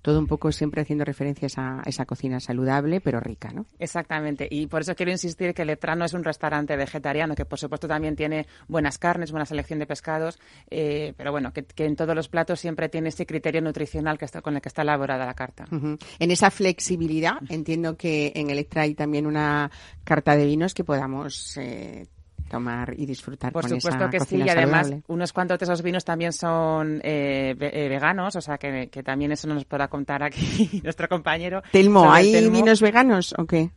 todo 0.08 0.20
un 0.20 0.28
poco 0.28 0.54
siempre 0.54 0.82
haciendo 0.82 1.04
referencias 1.04 1.58
a 1.58 1.82
esa 1.86 2.06
cocina 2.06 2.40
saludable 2.40 3.02
pero 3.02 3.20
rica, 3.20 3.52
¿no? 3.52 3.66
Exactamente, 3.78 4.48
y 4.50 4.68
por 4.68 4.80
eso 4.80 4.96
quiero 4.96 5.12
insistir 5.12 5.54
que 5.54 5.66
Letra 5.66 5.98
no 5.98 6.06
es 6.06 6.14
un 6.14 6.24
restaurante 6.24 6.78
vegetariano, 6.78 7.36
que 7.36 7.44
por 7.44 7.60
supuesto 7.60 7.90
también 7.90 8.16
tiene 8.16 8.48
buenas 8.70 9.00
carnes, 9.00 9.32
buena 9.32 9.46
selección 9.46 9.80
de 9.80 9.86
pescados, 9.86 10.40
eh, 10.70 11.14
pero 11.18 11.34
bueno, 11.34 11.52
que, 11.52 11.66
en 11.84 11.98
todos 11.98 12.16
los 12.16 12.30
platos 12.30 12.58
siempre 12.58 12.88
tiene 12.88 13.10
ese 13.10 13.26
criterio 13.26 13.60
nutricional 13.60 14.18
que 14.18 14.24
está, 14.24 14.42
con 14.42 14.56
el 14.56 14.62
que 14.62 14.70
está 14.70 14.84
elaborada 14.84 15.26
la 15.26 15.34
carta. 15.34 15.66
En 15.70 16.32
esa 16.32 16.52
flexibilidad, 16.52 17.40
entiendo 17.50 17.98
que 17.98 18.32
en 18.34 18.50
Electra 18.50 18.84
hay 18.84 18.96
también 18.96 19.28
una 19.28 19.70
carta 20.06 20.38
de 20.38 20.46
vinos 20.46 20.74
que 20.74 20.86
podamos 20.86 21.58
eh, 21.58 22.08
tomar 22.48 22.94
y 22.98 23.06
disfrutar 23.06 23.52
Por 23.52 23.64
con 23.64 23.80
supuesto 23.80 24.10
que 24.10 24.20
sí, 24.20 24.38
y 24.38 24.50
además 24.50 24.92
unos 25.08 25.34
cuantos 25.34 25.60
de 25.60 25.66
esos 25.66 25.82
vinos 25.82 26.06
también 26.06 26.34
son 26.34 27.02
eh, 27.04 27.56
eh, 27.60 27.90
veganos, 27.90 28.36
o 28.36 28.42
sea 28.42 28.58
que, 28.58 28.88
también 29.04 29.32
eso 29.32 29.48
nos 29.48 29.66
podrá 29.66 29.88
contar 29.88 30.24
aquí 30.24 30.82
nuestro 30.84 31.08
compañero. 31.08 31.62
Telmo, 31.72 32.12
¿hay 32.12 32.50
vinos 32.50 32.82
veganos 32.82 33.34
o 33.38 33.46
qué? 33.46 33.72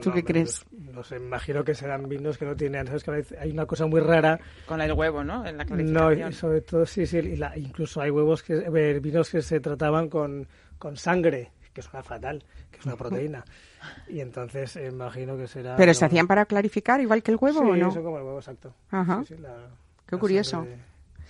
¿Tú 0.00 0.12
qué 0.12 0.22
crees? 0.22 0.64
No 0.70 1.02
sé, 1.02 1.16
imagino 1.16 1.64
que 1.64 1.74
serán 1.74 2.08
vinos 2.08 2.38
que 2.38 2.44
no 2.44 2.54
tienen, 2.54 2.86
¿sabes? 2.86 3.02
Que 3.02 3.36
hay 3.38 3.50
una 3.50 3.66
cosa 3.66 3.86
muy 3.86 4.00
rara. 4.00 4.38
Con 4.66 4.80
el 4.80 4.92
huevo, 4.92 5.24
¿no? 5.24 5.44
En 5.44 5.56
la 5.56 5.64
no, 5.64 6.32
sobre 6.32 6.60
todo, 6.60 6.86
sí, 6.86 7.06
sí, 7.06 7.18
incluso 7.56 8.00
hay 8.00 8.10
huevos 8.10 8.42
que, 8.42 8.54
eh, 8.54 9.00
vinos 9.00 9.30
que 9.30 9.42
se 9.42 9.58
trataban 9.58 10.08
con, 10.08 10.46
con 10.78 10.96
sangre, 10.96 11.50
que 11.80 11.90
suena 11.90 12.02
fatal, 12.02 12.44
que 12.70 12.78
es 12.78 12.86
una 12.86 12.96
proteína. 12.96 13.44
Y 14.08 14.20
entonces 14.20 14.76
eh, 14.76 14.88
imagino 14.88 15.38
que 15.38 15.48
será... 15.48 15.74
¿Pero 15.76 15.94
se 15.94 16.04
hacían 16.04 16.26
para 16.26 16.44
clarificar 16.44 17.00
igual 17.00 17.22
que 17.22 17.30
el 17.30 17.38
huevo 17.40 17.60
o 17.60 17.76
no? 17.76 17.90
Sí, 17.90 17.98
como 18.00 18.18
el 18.18 18.24
huevo, 18.24 18.38
exacto. 18.38 18.74
Ajá. 18.90 19.24
Qué 20.06 20.18
curioso. 20.18 20.66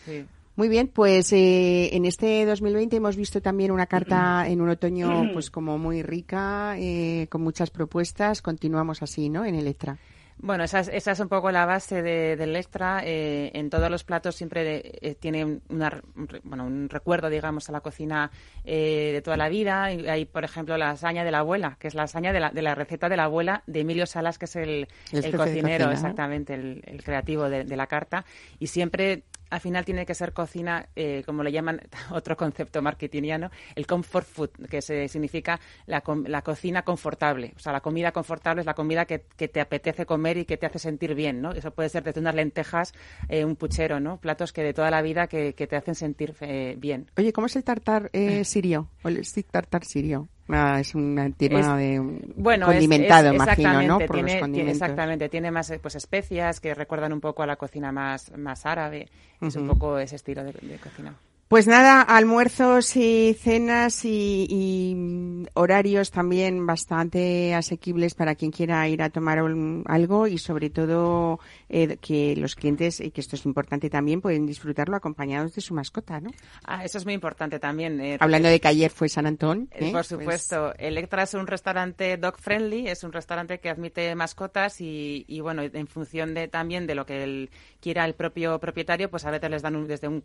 Sí. 0.05 0.27
Muy 0.57 0.69
bien, 0.69 0.89
pues 0.89 1.33
eh, 1.33 1.95
en 1.95 2.05
este 2.05 2.45
2020 2.45 2.97
hemos 2.97 3.17
visto 3.17 3.41
también 3.41 3.71
una 3.71 3.87
carta 3.87 4.47
en 4.49 4.61
un 4.61 4.69
otoño 4.69 5.31
pues 5.33 5.51
como 5.51 5.79
muy 5.79 6.03
rica, 6.03 6.75
eh, 6.77 7.29
con 7.31 7.43
muchas 7.43 7.71
propuestas. 7.71 8.43
Continuamos 8.43 9.03
así, 9.03 9.29
¿no? 9.31 9.45
En 9.45 9.55
Electra. 9.55 9.97
Bueno, 10.43 10.65
esa 10.65 10.81
es, 10.81 10.89
esa 10.89 11.13
es 11.13 11.21
un 11.21 11.29
poco 11.29 11.51
la 11.51 11.67
base 11.67 12.03
del 12.03 12.57
extra. 12.57 13.03
Eh, 13.05 13.51
en 13.55 13.69
todos 13.69 13.91
los 13.91 14.05
platos 14.05 14.35
siempre 14.35 14.99
eh, 15.03 15.15
tiene 15.15 15.61
una, 15.69 16.03
bueno, 16.45 16.65
un 16.65 16.89
recuerdo, 16.89 17.29
digamos, 17.29 17.69
a 17.69 17.73
la 17.73 17.81
cocina 17.81 18.31
eh, 18.65 19.11
de 19.13 19.21
toda 19.23 19.37
la 19.37 19.51
vida. 19.51 19.85
Hay, 19.85 20.25
por 20.25 20.45
ejemplo, 20.45 20.79
la 20.79 20.89
lasaña 20.89 21.25
de 21.25 21.31
la 21.31 21.41
abuela, 21.41 21.77
que 21.79 21.89
es 21.89 21.95
la 21.95 22.03
lasaña 22.03 22.33
de 22.33 22.41
la, 22.41 22.51
de 22.51 22.63
la 22.63 22.75
receta 22.75 23.11
de 23.11 23.19
la 23.19 23.25
abuela 23.25 23.63
de 23.67 23.81
Emilio 23.81 24.07
Salas, 24.07 24.39
que 24.39 24.47
es 24.47 24.57
el, 24.57 24.89
el, 25.13 25.37
cocinero, 25.37 25.91
exactamente, 25.91 26.55
el, 26.55 27.03
creativo 27.05 27.51
de, 27.51 27.65
de, 27.65 27.77
la 27.77 27.87
carta. 27.87 28.25
Y 28.59 28.69
siempre 28.69 29.25
al 29.51 29.61
final 29.61 29.85
tiene 29.85 30.07
que 30.07 30.15
ser 30.15 30.33
cocina, 30.33 30.89
eh, 30.97 31.23
como 31.27 31.43
le 31.43 31.53
llaman 31.53 31.81
otro 32.11 32.37
concepto 32.37 32.81
marketingiano, 32.83 33.51
el 33.75 33.87
comfort 33.87 34.27
food, 34.27 34.51
que 34.69 34.81
se, 34.81 35.09
significa 35.09 35.61
la, 35.87 36.03
la, 36.27 36.43
cocina 36.43 36.83
confortable. 36.83 37.53
O 37.57 37.59
sea, 37.59 37.73
la 37.73 37.81
comida 37.81 38.13
confortable 38.13 38.61
es 38.61 38.67
la 38.67 38.75
comida 38.75 39.05
que, 39.05 39.25
que, 39.37 39.49
te 39.49 39.61
apetece 39.61 40.07
comer 40.07 40.39
y 40.39 40.45
que 40.45 40.57
te 40.57 40.67
hace 40.67 40.79
sentir 40.79 41.15
bien, 41.15 41.41
¿no? 41.41 41.53
Eso 41.53 41.73
puede 41.73 41.89
ser 41.89 42.05
desde 42.05 42.21
unas 42.21 42.35
lentejas, 42.35 42.95
eh, 43.29 43.45
un 43.45 43.57
puchero, 43.57 44.01
¿no? 44.01 44.19
Platos 44.19 44.53
que 44.53 44.63
de 44.63 44.73
toda 44.73 44.91
la 44.91 45.03
vida 45.03 45.27
que, 45.27 45.55
que 45.55 45.67
te 45.67 45.77
hacen 45.77 45.95
sentir 45.95 46.35
eh, 46.41 46.77
bien. 46.79 47.11
Oye, 47.17 47.33
¿cómo 47.33 47.47
es 47.47 47.57
el 47.57 47.65
tartar 47.65 48.11
sirio? 48.45 48.89
O 49.03 49.09
el 49.09 49.25
stick 49.25 49.51
tartar 49.51 49.85
sirio? 49.85 50.29
Ah, 50.53 50.81
es 50.81 50.95
un 50.95 51.35
tema 51.37 51.77
de 51.77 52.01
bueno, 52.37 52.67
condimentado, 52.67 53.33
imagino, 53.33 53.83
¿no? 53.83 53.99
Por 53.99 54.17
tiene, 54.17 54.71
exactamente, 54.71 55.29
tiene 55.29 55.51
más 55.51 55.73
pues 55.81 55.95
especias 55.95 56.61
que 56.61 56.75
recuerdan 56.75 57.13
un 57.13 57.21
poco 57.21 57.43
a 57.43 57.47
la 57.47 57.57
cocina 57.57 57.93
más, 57.93 58.37
más 58.37 58.67
árabe. 58.67 59.09
Es 59.41 59.57
un 59.57 59.67
poco 59.67 59.99
ese 59.99 60.17
estilo 60.17 60.45
de 60.45 60.79
cocina. 60.83 61.15
Pues 61.51 61.67
nada, 61.67 62.01
almuerzos 62.01 62.95
y 62.95 63.35
cenas 63.35 64.05
y, 64.05 65.49
horarios 65.55 66.13
también 66.13 66.65
bastante 66.65 67.57
asequibles 67.57 68.15
para 68.15 68.37
quien 68.37 68.53
quiera 68.53 68.87
ir 68.87 69.03
a 69.03 69.11
tomar 69.11 69.41
algo 69.87 70.29
y 70.29 70.39
sobre 70.39 70.71
todo 70.71 71.41
eh, 71.69 71.97
que 72.01 72.37
los 72.37 72.55
clientes, 72.55 73.01
y 73.01 73.11
que 73.11 73.21
esto 73.21 73.35
es 73.35 73.45
importante 73.47 73.91
también, 73.91 74.21
pueden 74.21 74.47
disfrutarlo 74.47 74.95
acompañados 74.95 75.53
de 75.57 75.61
su 75.61 75.75
mascota, 75.75 76.21
¿no? 76.21 76.31
Ah, 76.63 76.85
eso 76.85 76.99
es 76.99 77.05
muy 77.05 77.15
importante 77.15 77.59
también. 77.59 78.01
Eh, 78.01 78.17
Hablando 78.21 78.49
de 78.49 78.61
que 78.61 78.69
ayer 78.69 78.93
fue 78.93 79.09
San 79.09 79.27
Antón. 79.27 79.69
Eh, 79.73 79.87
por 79.87 79.93
pues 79.93 80.07
supuesto. 80.07 80.73
Electra 80.79 81.25
es 81.25 81.35
un 81.35 81.49
restaurante 81.49 82.17
dog 82.17 82.39
friendly, 82.39 82.87
es 82.87 83.03
un 83.03 83.11
restaurante 83.11 83.59
que 83.59 83.71
admite 83.71 84.15
mascotas 84.15 84.81
y, 84.81 85.25
y 85.27 85.41
bueno, 85.41 85.63
en 85.63 85.89
función 85.89 86.33
de 86.33 86.47
también 86.47 86.87
de 86.87 86.95
lo 86.95 87.07
que 87.07 87.25
el, 87.25 87.51
quiera 87.81 88.05
el 88.05 88.15
propio 88.15 88.61
propietario, 88.61 89.11
pues 89.11 89.25
a 89.25 89.33
veces 89.33 89.51
les 89.51 89.63
dan 89.63 89.75
un, 89.75 89.89
desde 89.89 90.07
un, 90.07 90.23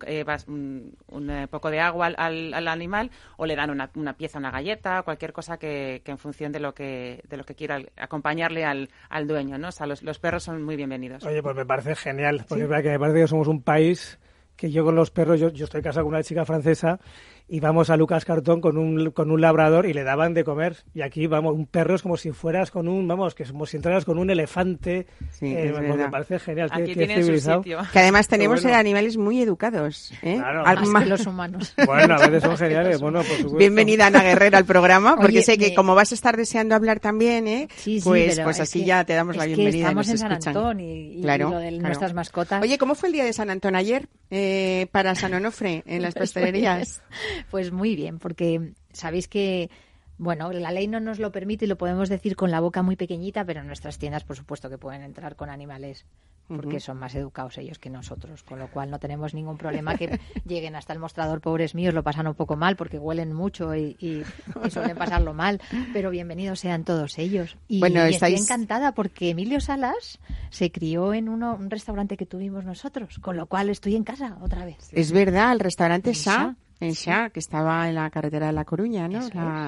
un, 0.47 1.14
eh, 1.29 1.47
poco 1.49 1.69
de 1.69 1.79
agua 1.79 2.07
al, 2.07 2.53
al, 2.53 2.67
animal 2.67 3.11
o 3.37 3.45
le 3.45 3.55
dan 3.55 3.69
una, 3.69 3.89
una, 3.95 4.13
pieza, 4.13 4.39
una 4.39 4.51
galleta, 4.51 5.03
cualquier 5.03 5.33
cosa 5.33 5.57
que, 5.57 6.01
que, 6.03 6.11
en 6.11 6.17
función 6.17 6.51
de 6.51 6.59
lo 6.59 6.73
que, 6.73 7.23
de 7.27 7.37
lo 7.37 7.43
que 7.43 7.55
quiera 7.55 7.79
acompañarle 7.97 8.65
al, 8.65 8.89
al 9.09 9.27
dueño, 9.27 9.57
¿no? 9.57 9.69
O 9.69 9.71
sea, 9.71 9.87
los, 9.87 10.03
los, 10.03 10.19
perros 10.19 10.43
son 10.43 10.63
muy 10.63 10.75
bienvenidos. 10.75 11.23
Oye, 11.25 11.41
pues 11.41 11.55
me 11.55 11.65
parece 11.65 11.95
genial, 11.95 12.45
porque 12.47 12.65
que 12.65 12.89
me 12.89 12.99
parece 12.99 13.21
que 13.21 13.27
somos 13.27 13.47
un 13.47 13.61
país 13.61 14.19
que 14.55 14.71
yo 14.71 14.83
con 14.83 14.95
los 14.95 15.11
perros, 15.11 15.39
yo, 15.39 15.49
yo 15.49 15.65
estoy 15.65 15.81
casado 15.81 16.05
con 16.05 16.13
una 16.13 16.23
chica 16.23 16.45
francesa 16.45 16.99
íbamos 17.47 17.89
a 17.89 17.97
Lucas 17.97 18.25
Cartón 18.25 18.61
con 18.61 18.77
un, 18.77 19.11
con 19.11 19.31
un 19.31 19.41
labrador 19.41 19.85
y 19.85 19.93
le 19.93 20.03
daban 20.03 20.33
de 20.33 20.43
comer. 20.43 20.77
Y 20.93 21.01
aquí, 21.01 21.27
vamos, 21.27 21.53
un 21.53 21.65
perro 21.65 21.95
es 21.95 22.01
como 22.01 22.17
si 22.17 22.31
fueras 22.31 22.71
con 22.71 22.87
un, 22.87 23.07
vamos, 23.07 23.35
que 23.35 23.43
es 23.43 23.51
como 23.51 23.65
si 23.65 23.77
entraras 23.77 24.05
con 24.05 24.17
un 24.17 24.29
elefante. 24.29 25.07
Sí, 25.31 25.47
eh, 25.47 25.73
me 25.79 26.09
parece 26.09 26.39
genial. 26.39 26.69
Aquí 26.71 26.93
tienen 26.93 27.23
su 27.23 27.37
sitio. 27.37 27.79
Que 27.91 27.99
además 27.99 28.27
tenemos 28.27 28.65
animales 28.65 29.17
muy 29.17 29.41
educados. 29.41 30.11
¿eh? 30.21 30.35
Claro. 30.35 30.63
Más 30.85 31.03
que 31.03 31.09
los 31.09 31.25
humanos. 31.25 31.73
Bueno, 31.85 32.15
a 32.15 32.27
veces 32.27 32.43
son 32.43 32.57
geniales. 32.57 32.99
Bueno, 32.99 33.19
por 33.19 33.37
supuesto. 33.37 33.57
Bienvenida, 33.57 34.07
Ana 34.07 34.23
Guerrera, 34.23 34.57
al 34.57 34.65
programa, 34.65 35.17
porque 35.17 35.43
sé 35.43 35.57
que 35.57 35.73
como 35.75 35.93
vas 35.93 36.11
a 36.11 36.15
estar 36.15 36.35
deseando 36.35 36.73
hablar 36.73 36.99
también, 36.99 37.47
¿eh? 37.47 37.67
Sí, 37.75 37.99
sí, 37.99 38.09
pues, 38.09 38.39
pues 38.39 38.59
así 38.59 38.83
ya 38.83 39.03
te 39.03 39.13
damos 39.13 39.35
la 39.37 39.45
bienvenida. 39.45 39.87
estamos 39.87 40.09
en 40.09 40.17
San 40.17 40.31
Antón 40.31 40.79
y, 40.79 41.21
claro, 41.21 41.51
lo 41.51 41.59
de 41.59 41.71
nuestras 41.71 42.13
mascotas. 42.13 42.61
Oye, 42.63 42.77
¿cómo 42.77 42.95
fue 42.95 43.09
el 43.09 43.13
día 43.13 43.23
de 43.23 43.33
San 43.33 43.49
Antón 43.49 43.75
ayer 43.75 44.07
eh, 44.31 44.87
para 44.91 45.13
San 45.15 45.33
Onofre 45.33 45.83
en 45.85 46.01
las 46.01 46.13
pues, 46.15 46.33
pastelerías? 46.33 47.01
pues 47.51 47.71
muy 47.71 47.95
bien 47.95 48.19
porque 48.19 48.73
sabéis 48.91 49.27
que 49.27 49.69
bueno, 50.17 50.51
la 50.53 50.71
ley 50.71 50.87
no 50.87 50.99
nos 50.99 51.19
lo 51.19 51.31
permite 51.31 51.65
y 51.65 51.67
lo 51.67 51.77
podemos 51.77 52.07
decir 52.07 52.35
con 52.35 52.49
la 52.49 52.61
boca 52.61 52.81
muy 52.81 52.95
pequeñita, 52.95 53.43
pero 53.43 53.61
en 53.61 53.67
nuestras 53.67 53.97
tiendas, 53.97 54.23
por 54.23 54.37
supuesto, 54.37 54.69
que 54.69 54.77
pueden 54.77 55.01
entrar 55.01 55.35
con 55.35 55.49
animales 55.49 56.05
porque 56.47 56.79
son 56.79 56.97
más 56.97 57.15
educados 57.15 57.57
ellos 57.57 57.79
que 57.79 57.89
nosotros, 57.89 58.43
con 58.43 58.59
lo 58.59 58.67
cual 58.69 58.91
no 58.91 58.99
tenemos 58.99 59.33
ningún 59.33 59.57
problema 59.57 59.97
que 59.97 60.19
lleguen 60.45 60.75
hasta 60.75 60.93
el 60.93 60.99
mostrador, 60.99 61.41
pobres 61.41 61.73
míos, 61.73 61.93
lo 61.93 62.03
pasan 62.03 62.27
un 62.27 62.35
poco 62.35 62.55
mal 62.55 62.75
porque 62.75 62.99
huelen 62.99 63.33
mucho 63.33 63.75
y, 63.75 64.23
suelen 64.69 64.95
pasarlo 64.95 65.33
mal, 65.33 65.59
pero 65.91 66.11
bienvenidos 66.11 66.59
sean 66.59 66.83
todos 66.83 67.17
ellos. 67.17 67.57
Y, 67.67 67.79
bueno, 67.79 68.03
estoy 68.03 68.35
encantada 68.35 68.93
porque 68.93 69.31
Emilio 69.31 69.59
Salas 69.59 70.19
se 70.51 70.71
crió 70.71 71.13
en 71.15 71.29
uno, 71.29 71.55
un 71.55 71.71
restaurante 71.71 72.15
que 72.15 72.27
tuvimos 72.27 72.63
nosotros, 72.63 73.17
con 73.19 73.37
lo 73.37 73.47
cual 73.47 73.69
estoy 73.69 73.95
en 73.95 74.03
casa 74.03 74.37
otra 74.41 74.65
vez. 74.65 74.89
Es 74.91 75.11
verdad, 75.11 75.51
el 75.51 75.59
restaurante 75.59 76.13
Sa 76.13 76.55
en 76.79 76.93
Xa, 76.93 77.29
que 77.29 77.39
estaba 77.39 77.87
en 77.87 77.95
la 77.95 78.09
carretera 78.09 78.47
de 78.47 78.53
La 78.53 78.65
Coruña, 78.65 79.07
¿no? 79.07 79.27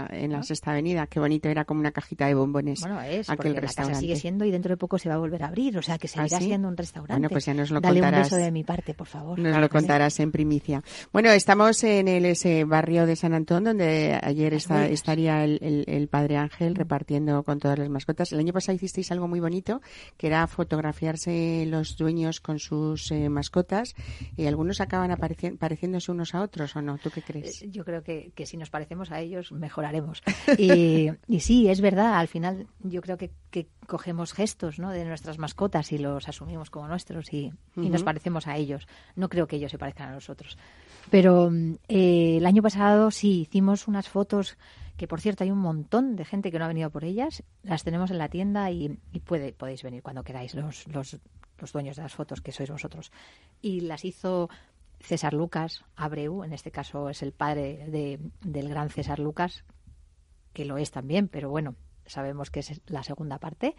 en 0.09 0.31
la 0.31 0.43
sexta 0.43 0.71
avenida. 0.71 1.07
Qué 1.07 1.19
bonito, 1.19 1.49
era 1.49 1.65
como 1.65 1.79
una 1.79 1.91
cajita 1.91 2.27
de 2.27 2.33
bombones. 2.33 2.81
Bueno, 2.81 3.01
es, 3.01 3.29
aquel 3.29 3.53
porque 3.53 3.61
restaurante. 3.61 3.77
la 3.77 3.87
casa 3.93 4.01
sigue 4.01 4.15
siendo 4.15 4.45
y 4.45 4.51
dentro 4.51 4.69
de 4.69 4.77
poco 4.77 4.97
se 4.97 5.09
va 5.09 5.15
a 5.15 5.17
volver 5.17 5.43
a 5.43 5.47
abrir, 5.47 5.77
o 5.77 5.81
sea 5.81 5.97
que 5.97 6.07
seguirá 6.07 6.37
¿Ah, 6.37 6.41
siendo 6.41 6.67
un 6.67 6.77
restaurante. 6.77 7.13
Bueno, 7.13 7.29
pues 7.29 7.45
ya 7.45 7.53
nos 7.53 7.71
lo 7.71 7.79
Dale 7.79 7.99
contarás. 8.01 8.31
un 8.31 8.37
beso 8.37 8.45
de 8.45 8.51
mi 8.51 8.63
parte, 8.63 8.93
por 8.93 9.07
favor. 9.07 9.39
Nos 9.39 9.57
lo 9.57 9.69
contarás 9.69 10.19
en 10.19 10.31
primicia. 10.31 10.83
Bueno, 11.13 11.29
estamos 11.31 11.83
en 11.83 12.07
el, 12.07 12.25
ese 12.25 12.65
barrio 12.65 13.05
de 13.05 13.15
San 13.15 13.33
Antón, 13.33 13.63
donde 13.63 14.19
ayer 14.21 14.53
está, 14.53 14.85
estaría 14.87 15.43
el, 15.43 15.85
el, 15.87 16.07
Padre 16.07 16.37
Ángel 16.37 16.75
repartiendo 16.75 17.43
con 17.43 17.59
todas 17.59 17.79
las 17.79 17.89
mascotas. 17.89 18.31
El 18.31 18.39
año 18.39 18.53
pasado 18.53 18.75
hicisteis 18.75 19.11
algo 19.11 19.27
muy 19.27 19.39
bonito, 19.39 19.81
que 20.17 20.27
era 20.27 20.45
fotografiarse 20.47 21.65
los 21.67 21.97
dueños 21.97 22.39
con 22.39 22.59
sus 22.59 23.11
eh, 23.11 23.29
mascotas, 23.29 23.95
y 24.35 24.45
algunos 24.45 24.81
acaban 24.81 25.15
pareciéndose 25.59 26.11
unos 26.11 26.35
a 26.35 26.41
otros, 26.41 26.75
¿o 26.75 26.81
no? 26.81 26.96
¿Tú 26.97 27.09
qué 27.09 27.21
crees? 27.21 27.61
Eh, 27.61 27.69
yo 27.69 27.85
creo 27.85 28.03
que, 28.03 28.31
que 28.35 28.45
si 28.45 28.57
nos 28.57 28.69
parecemos 28.69 29.11
a 29.11 29.19
ellos, 29.19 29.51
mejoraremos. 29.51 30.21
Y, 30.57 31.09
y 31.27 31.39
sí, 31.41 31.69
es 31.69 31.81
verdad, 31.81 32.15
al 32.15 32.27
final 32.27 32.67
yo 32.79 33.01
creo 33.01 33.17
que, 33.17 33.31
que 33.51 33.67
cogemos 33.87 34.33
gestos 34.33 34.77
¿no? 34.77 34.91
de 34.91 35.05
nuestras 35.05 35.39
mascotas 35.39 35.91
y 35.91 35.97
los 35.97 36.27
asumimos 36.27 36.69
como 36.69 36.87
nuestros 36.87 37.33
y, 37.33 37.51
nos 37.75 38.03
parecemos 38.03 38.47
a 38.47 38.55
ellos. 38.57 38.87
No 39.15 39.29
creo 39.29 39.47
que 39.47 39.55
ellos 39.55 39.71
se 39.71 39.77
parezcan 39.77 40.09
a 40.09 40.13
nosotros. 40.13 40.57
Pero 41.09 41.51
eh, 41.87 42.37
el 42.37 42.45
año 42.45 42.61
pasado 42.61 43.09
sí 43.11 43.41
hicimos 43.41 43.87
unas 43.87 44.09
fotos 44.09 44.57
que, 44.97 45.07
por 45.07 45.21
cierto, 45.21 45.43
hay 45.43 45.51
un 45.51 45.59
montón 45.59 46.15
de 46.15 46.25
gente 46.25 46.51
que 46.51 46.59
no 46.59 46.65
ha 46.65 46.69
venido 46.69 46.89
por 46.89 47.03
ellas. 47.03 47.43
Las 47.63 47.83
tenemos 47.83 48.11
en 48.11 48.17
la 48.17 48.29
tienda 48.29 48.69
y, 48.71 48.99
puede, 49.23 49.53
podéis 49.53 49.83
venir 49.83 50.03
cuando 50.03 50.23
queráis 50.23 50.53
los, 50.53 50.87
los, 50.87 51.17
los 51.59 51.71
dueños 51.71 51.95
de 51.95 52.03
las 52.03 52.13
fotos, 52.13 52.41
que 52.41 52.51
sois 52.51 52.69
vosotros. 52.69 53.11
Y 53.61 53.81
las 53.81 54.05
hizo 54.05 54.49
César 54.99 55.33
Lucas 55.33 55.85
Abreu, 55.95 56.43
en 56.43 56.53
este 56.53 56.71
caso 56.71 57.09
es 57.09 57.21
el 57.21 57.31
padre 57.31 57.85
de, 57.87 58.19
del 58.41 58.69
gran 58.69 58.89
César 58.89 59.19
Lucas, 59.19 59.63
que 60.53 60.65
lo 60.65 60.77
es 60.77 60.91
también, 60.91 61.27
pero 61.27 61.49
bueno, 61.49 61.75
sabemos 62.05 62.49
que 62.49 62.61
es 62.61 62.81
la 62.87 63.03
segunda 63.03 63.37
parte, 63.37 63.75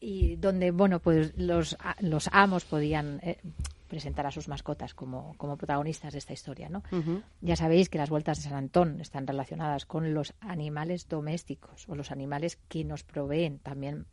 y 0.00 0.36
donde, 0.36 0.70
bueno, 0.70 1.00
pues 1.00 1.36
los, 1.36 1.76
los 2.00 2.28
amos 2.32 2.64
podían, 2.64 3.20
eh, 3.22 3.38
presentar 3.90 4.24
a 4.24 4.30
sus 4.30 4.48
mascotas 4.48 4.94
como, 4.94 5.34
como 5.36 5.56
protagonistas 5.56 6.12
de 6.12 6.20
esta 6.20 6.32
historia. 6.32 6.68
¿no? 6.70 6.82
Ya 7.40 7.56
sabéis 7.56 7.90
que 7.90 7.98
las 7.98 8.08
vueltas 8.08 8.38
de 8.38 8.44
San 8.44 8.54
Antón 8.54 9.00
están 9.00 9.26
relacionadas 9.26 9.84
con 9.84 10.14
los 10.14 10.32
animales 10.40 11.08
domésticos 11.08 11.86
o 11.88 11.96
los 11.96 12.12
animales 12.12 12.56
que 12.68 12.84
nos 12.84 13.02
proveen 13.02 13.58
también 13.58 14.06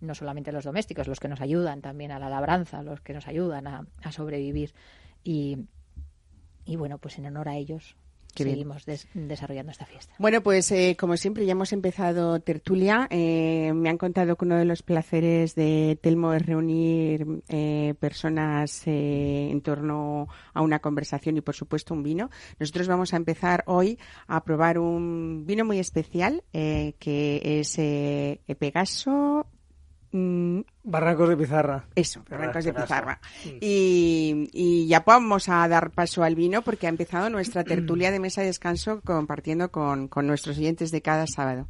no 0.00 0.14
solamente 0.14 0.50
los 0.50 0.64
domésticos, 0.64 1.06
los 1.06 1.20
que 1.20 1.28
nos 1.28 1.42
ayudan 1.42 1.82
también 1.82 2.10
a 2.10 2.18
la 2.18 2.30
labranza, 2.30 2.82
los 2.82 3.02
que 3.02 3.12
nos 3.12 3.28
ayudan 3.28 3.66
a, 3.66 3.86
a 4.02 4.10
sobrevivir. 4.10 4.72
Y, 5.24 5.58
y 6.64 6.76
bueno, 6.76 6.98
pues 6.98 7.18
en 7.18 7.26
honor 7.26 7.48
a 7.48 7.56
ellos 7.56 7.96
seguimos 8.34 8.84
desarrollando 9.14 9.72
esta 9.72 9.86
fiesta. 9.86 10.14
Bueno, 10.18 10.42
pues 10.42 10.70
eh, 10.72 10.96
como 10.98 11.16
siempre 11.16 11.46
ya 11.46 11.52
hemos 11.52 11.72
empezado 11.72 12.40
tertulia. 12.40 13.06
Eh, 13.10 13.72
me 13.74 13.88
han 13.88 13.98
contado 13.98 14.36
que 14.36 14.44
uno 14.44 14.56
de 14.56 14.64
los 14.64 14.82
placeres 14.82 15.54
de 15.54 15.98
Telmo 16.00 16.32
es 16.32 16.44
reunir 16.44 17.26
eh, 17.48 17.94
personas 17.98 18.82
en 18.86 19.60
torno 19.62 20.28
a 20.52 20.62
una 20.62 20.78
conversación 20.80 21.36
y 21.36 21.40
por 21.40 21.54
supuesto 21.54 21.94
un 21.94 22.02
vino. 22.02 22.30
Nosotros 22.58 22.88
vamos 22.88 23.12
a 23.14 23.16
empezar 23.16 23.64
hoy 23.66 23.98
a 24.26 24.44
probar 24.44 24.78
un 24.78 25.44
vino 25.46 25.64
muy 25.64 25.78
especial 25.78 26.42
que 26.52 27.40
es 27.60 28.56
Pegaso 28.56 29.46
Mm, 30.12 30.60
Barrancos 30.82 31.28
de 31.28 31.36
Pizarra. 31.36 31.84
Eso, 31.94 32.22
Barrancos 32.28 32.64
de 32.64 32.72
Pizarra. 32.72 33.20
Y, 33.60 34.86
ya 34.88 35.00
vamos 35.00 35.48
a 35.48 35.66
dar 35.68 35.90
paso 35.90 36.24
al 36.24 36.34
vino 36.34 36.62
porque 36.62 36.86
ha 36.86 36.90
empezado 36.90 37.30
nuestra 37.30 37.64
tertulia 37.64 38.10
de 38.10 38.18
mesa 38.18 38.40
de 38.40 38.48
descanso 38.48 39.00
compartiendo 39.02 39.70
con, 39.70 40.08
con 40.08 40.26
nuestros 40.26 40.58
oyentes 40.58 40.90
de 40.90 41.02
cada 41.02 41.26
sábado. 41.26 41.68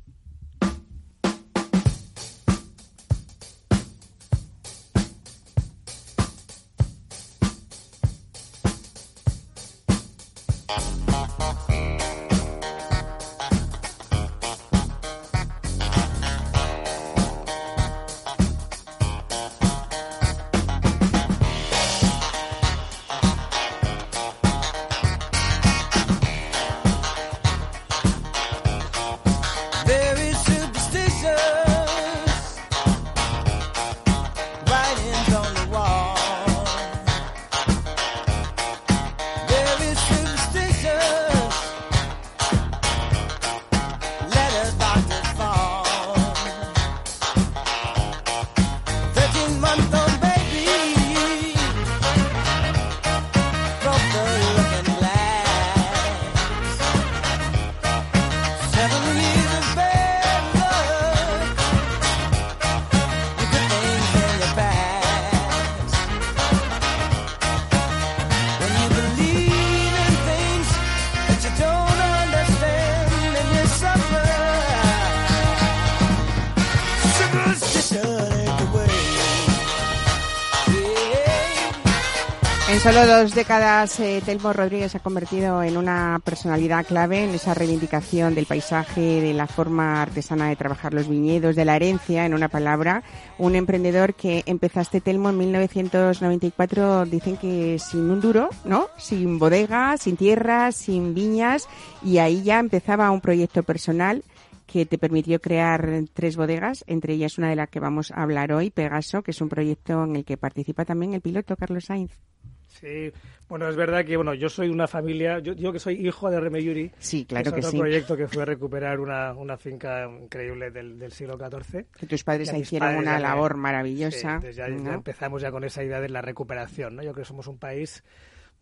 Solo 82.92 83.06
dos 83.06 83.34
décadas, 83.36 84.00
eh, 84.00 84.20
Telmo 84.24 84.52
Rodríguez 84.52 84.90
se 84.90 84.98
ha 84.98 85.02
convertido 85.02 85.62
en 85.62 85.76
una 85.76 86.20
personalidad 86.24 86.84
clave 86.84 87.22
en 87.22 87.30
esa 87.30 87.54
reivindicación 87.54 88.34
del 88.34 88.46
paisaje, 88.46 89.00
de 89.00 89.32
la 89.32 89.46
forma 89.46 90.02
artesana 90.02 90.48
de 90.48 90.56
trabajar 90.56 90.92
los 90.92 91.06
viñedos, 91.06 91.54
de 91.54 91.64
la 91.64 91.76
herencia, 91.76 92.26
en 92.26 92.34
una 92.34 92.48
palabra. 92.48 93.04
Un 93.38 93.54
emprendedor 93.54 94.14
que 94.14 94.42
empezaste, 94.44 95.00
Telmo, 95.00 95.30
en 95.30 95.38
1994, 95.38 97.04
dicen 97.04 97.36
que 97.36 97.78
sin 97.78 98.10
un 98.10 98.20
duro, 98.20 98.48
¿no? 98.64 98.88
Sin 98.96 99.38
bodega, 99.38 99.96
sin 99.96 100.16
tierras, 100.16 100.74
sin 100.74 101.14
viñas, 101.14 101.68
y 102.02 102.18
ahí 102.18 102.42
ya 102.42 102.58
empezaba 102.58 103.12
un 103.12 103.20
proyecto 103.20 103.62
personal 103.62 104.24
que 104.66 104.84
te 104.84 104.98
permitió 104.98 105.40
crear 105.40 105.88
tres 106.12 106.36
bodegas, 106.36 106.82
entre 106.88 107.14
ellas 107.14 107.38
una 107.38 107.50
de 107.50 107.56
las 107.56 107.68
que 107.68 107.78
vamos 107.78 108.10
a 108.10 108.22
hablar 108.22 108.52
hoy, 108.52 108.70
Pegaso, 108.70 109.22
que 109.22 109.30
es 109.30 109.40
un 109.40 109.48
proyecto 109.48 110.02
en 110.02 110.16
el 110.16 110.24
que 110.24 110.36
participa 110.36 110.84
también 110.84 111.14
el 111.14 111.20
piloto 111.20 111.54
Carlos 111.54 111.84
Sainz. 111.84 112.29
Sí, 112.70 113.12
bueno, 113.48 113.68
es 113.68 113.76
verdad 113.76 114.04
que 114.04 114.16
bueno, 114.16 114.32
yo 114.32 114.48
soy 114.48 114.68
una 114.68 114.86
familia, 114.86 115.40
yo 115.40 115.54
digo 115.54 115.72
que 115.72 115.80
soy 115.80 116.06
hijo 116.06 116.30
de 116.30 116.40
Remeyuri. 116.40 116.92
Sí, 116.98 117.24
claro 117.24 117.52
que, 117.52 117.60
es 117.60 117.66
otro 117.66 117.80
proyecto 117.80 118.16
que 118.16 118.28
fue 118.28 118.44
recuperar 118.44 119.00
una, 119.00 119.32
una 119.34 119.56
finca 119.56 120.08
increíble 120.08 120.70
del, 120.70 120.98
del 120.98 121.12
siglo 121.12 121.36
XIV. 121.36 121.86
Que 121.98 122.06
tus 122.06 122.22
padres 122.22 122.52
hicieron 122.54 122.96
una 122.96 123.18
labor 123.18 123.56
maravillosa. 123.56 124.40
ya, 124.52 124.66
empezamos 124.66 125.42
ya 125.42 125.50
con 125.50 125.64
esa 125.64 125.82
idea 125.82 126.00
de 126.00 126.08
la 126.08 126.22
recuperación, 126.22 126.96
¿no? 126.96 127.02
Yo 127.02 127.12
creo 127.12 127.24
que 127.24 127.28
somos 127.28 127.48
un 127.48 127.58
país 127.58 128.04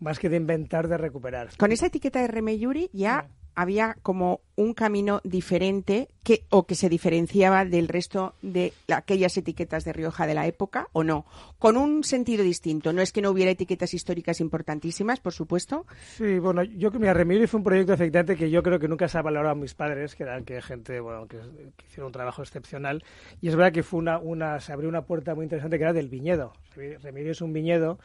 más 0.01 0.19
que 0.19 0.29
de 0.29 0.37
inventar, 0.37 0.89
de 0.89 0.97
recuperar. 0.97 1.51
Con 1.57 1.73
esa 1.73 1.87
etiqueta 1.87 2.21
de 2.21 2.29
Remeyuri 2.29 2.91
ya 2.93 3.29
había 3.59 3.97
como 4.03 4.41
un 4.55 4.73
camino 4.73 5.21
diferente 5.25 6.09
que 6.23 6.45
o 6.49 6.65
que 6.65 6.77
se 6.77 6.89
diferenciaba 6.89 7.65
del 7.65 7.89
resto 7.89 8.35
de 8.41 8.73
aquellas 8.87 9.37
etiquetas 9.37 9.85
de 9.85 9.93
Rioja 9.93 10.29
de 10.29 10.35
la 10.35 10.47
época 10.47 10.87
o 10.93 11.03
no, 11.03 11.27
con 11.59 11.77
un 11.77 12.05
sentido 12.05 12.45
distinto. 12.45 12.93
No 12.93 13.03
es 13.03 13.11
que 13.11 13.21
no 13.21 13.31
hubiera 13.31 13.51
etiquetas 13.51 13.95
históricas 13.95 14.41
importantísimas, 14.41 15.19
por 15.19 15.33
supuesto. 15.33 15.87
Sí, 16.17 16.39
bueno, 16.39 16.63
yo 16.63 16.93
que 16.93 17.01
me 17.01 17.49
fue 17.49 17.59
un 17.59 17.65
proyecto 17.65 17.95
efectivamente 17.95 18.37
que 18.37 18.49
yo 18.49 18.63
creo 18.63 18.79
que 18.79 18.87
nunca 18.87 19.09
se 19.09 19.19
ha 19.19 19.23
valorado 19.23 19.55
a 19.55 19.55
mis 19.57 19.75
padres, 19.75 20.15
que 20.15 20.23
eran 20.23 20.45
que 20.45 20.63
gente, 20.63 21.01
bueno, 21.01 21.27
que, 21.27 21.39
hicieron 21.89 22.07
un 22.07 22.13
trabajo 22.13 22.43
excepcional 22.43 23.03
y 23.41 23.49
es 23.49 23.57
verdad 23.57 23.73
que 23.73 23.83
fue 23.83 23.99
una, 23.99 24.61
se 24.61 24.73
abrió 24.73 24.89
una 24.89 25.03
puerta 25.03 25.35
muy 25.35 25.47
interesante 25.47 25.79
que 25.79 25.83
era 25.83 25.93
del 25.93 26.09
viñedo. 26.09 26.53
Remiro 26.77 27.33
es 27.33 27.41
un 27.41 27.53
viñedo 27.53 27.99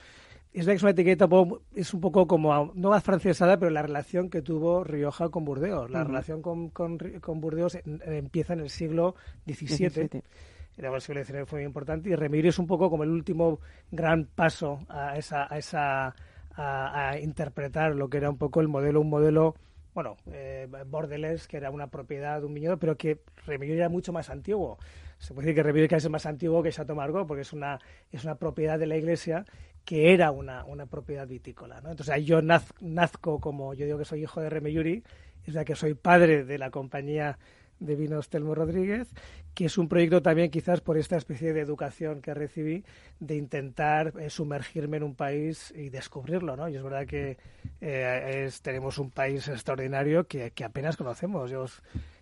es 0.54 0.84
una 0.84 0.92
etiqueta 0.92 1.28
es 1.76 1.94
un 1.94 2.02
poco 2.02 2.28
como, 2.28 2.72
no 2.76 2.89
más 2.89 3.04
francesada, 3.04 3.58
pero 3.58 3.72
la 3.72 3.82
relación 3.82 4.30
que 4.30 4.42
tuvo 4.42 4.84
Rioja 4.84 5.30
con 5.30 5.46
Burdeos. 5.46 5.89
La 5.89 6.04
relación 6.04 6.42
con, 6.42 6.70
con, 6.70 6.98
Burdeos 7.42 7.78
empieza 7.86 8.54
en 8.54 8.60
el 8.60 8.70
siglo 8.70 9.16
XVII. 9.48 10.22
El 10.78 11.02
siglo 11.02 11.24
XIX 11.24 11.48
fue 11.48 11.60
muy 11.60 11.66
importante 11.66 12.10
y 12.10 12.16
Remiro 12.16 12.50
es 12.50 12.60
un 12.60 12.68
poco 12.68 12.89
como 12.89 13.04
el 13.04 13.10
último 13.10 13.60
gran 13.92 14.26
paso 14.26 14.80
a 14.89 15.18
esa, 15.18 15.52
a, 15.52 15.58
esa 15.58 16.16
a, 16.56 17.18
interpretar 17.20 17.96
lo 17.96 18.10
que 18.10 18.18
era 18.18 18.30
un 18.30 18.38
poco 18.38 18.62
el 18.62 18.68
modelo, 18.68 19.02
un 19.02 19.10
modelo 19.10 19.56
bueno, 19.94 20.18
eh, 20.32 20.68
Bordeles, 20.88 21.48
que 21.48 21.58
era 21.58 21.70
una 21.70 21.88
propiedad 21.88 22.39
de 22.39 22.48
un 22.48 22.54
viñedo, 22.56 22.78
pero 22.78 22.98
que 22.98 23.20
Remiro 23.46 23.76
era 23.76 23.89
mucho 23.89 24.12
más 24.12 24.32
antiguo. 24.32 24.80
Se 25.20 25.34
puede 25.34 25.48
decir 25.48 25.56
que 25.56 25.63
Remiro 25.63 25.96
es 25.96 26.10
más 26.10 26.26
antiguo 26.26 26.63
que 26.63 26.72
Chateau 26.72 26.96
Margaux, 26.96 27.28
porque 27.28 27.42
es 27.42 27.54
una, 27.54 27.80
es 28.12 28.24
una 28.24 28.36
propiedad 28.36 28.80
de 28.80 28.88
la 28.88 28.98
iglesia 28.98 29.46
que 29.86 30.13
era 30.13 30.32
una, 30.32 30.63
una 30.65 30.86
propiedad 30.86 31.28
vitícola. 31.28 31.82
¿no? 31.82 31.91
Entonces 31.91 32.26
yo 32.26 32.41
nazco 32.41 33.39
como, 33.39 33.74
yo 33.74 33.86
digo 33.86 33.98
que 33.98 34.06
soy 34.06 34.24
hijo 34.24 34.41
de 34.41 34.50
Remeyuri, 34.50 35.04
es 35.46 35.54
ya 35.54 35.65
que 35.65 35.76
soy 35.76 35.93
padre 35.93 36.46
de 36.46 36.58
la 36.58 36.72
compañía 36.72 37.38
de 37.80 37.96
vinos 37.96 38.30
Telmo 38.30 38.56
Rodríguez, 38.56 39.10
que 39.54 39.65
es 39.65 39.78
un 39.78 39.89
proyecto 39.89 40.22
también 40.22 40.50
quizás 40.50 40.82
por 40.82 40.98
esta 40.98 41.17
especie 41.17 41.54
de 41.54 41.62
educación 41.62 42.22
que 42.22 42.34
recibí, 42.34 42.86
de 43.19 43.36
intentar 43.36 44.13
eh, 44.19 44.30
sumergirme 44.30 44.98
en 44.98 45.04
un 45.04 45.15
país 45.15 45.74
y 45.76 45.89
descubrirlo, 45.89 46.56
¿no? 46.56 46.69
Y 46.69 46.76
es 46.76 46.84
verdad 46.84 47.06
que 47.06 47.38
eh, 47.82 48.50
tenemos 48.62 48.98
un 49.00 49.12
país 49.12 49.48
extraordinario 49.48 50.28
que, 50.28 50.52
que 50.52 50.63
apenas 50.63 50.96
conocemos. 50.96 51.52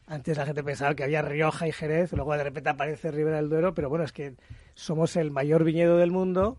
Antes 0.08 0.38
la 0.38 0.46
gente 0.46 0.64
pensaba 0.64 0.96
que 0.96 1.04
había 1.04 1.22
Rioja 1.22 1.68
y 1.68 1.72
Jerez, 1.72 2.12
luego 2.14 2.36
de 2.36 2.44
repente 2.44 2.70
aparece 2.70 3.12
Ribera 3.12 3.38
del 3.38 3.50
Duero, 3.50 3.74
pero 3.74 3.88
bueno, 3.88 4.04
es 4.04 4.12
que 4.12 4.34
somos 4.74 5.16
el 5.16 5.32
mayor 5.32 5.64
viñedo 5.64 5.98
del 5.98 6.12
mundo 6.12 6.58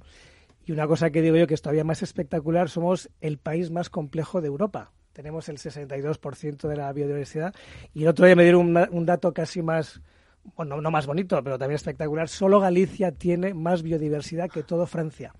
y 0.64 0.72
una 0.72 0.86
cosa 0.86 1.10
que 1.10 1.22
digo 1.22 1.36
yo 1.36 1.46
que 1.46 1.54
es 1.54 1.62
todavía 1.62 1.84
más 1.84 2.02
espectacular, 2.02 2.68
somos 2.68 3.10
el 3.20 3.38
país 3.38 3.70
más 3.70 3.90
complejo 3.90 4.40
de 4.40 4.48
Europa. 4.48 4.92
Tenemos 5.12 5.48
el 5.48 5.58
62% 5.58 6.68
de 6.68 6.76
la 6.76 6.92
biodiversidad. 6.92 7.54
Y 7.92 8.02
el 8.02 8.08
otro 8.08 8.26
día 8.26 8.36
me 8.36 8.44
dieron 8.44 8.76
un, 8.90 9.06
dato 9.06 9.32
casi 9.34 9.60
más, 9.60 10.00
bueno, 10.56 10.80
no 10.80 10.90
más 10.90 11.06
bonito, 11.06 11.42
pero 11.42 11.58
también 11.58 11.76
espectacular. 11.76 12.28
Solo 12.28 12.60
Galicia 12.60 13.12
tiene 13.12 13.52
más 13.52 13.82
biodiversidad 13.82 14.48
que 14.48 14.62
todo 14.62 14.86
Francia. 14.86 15.34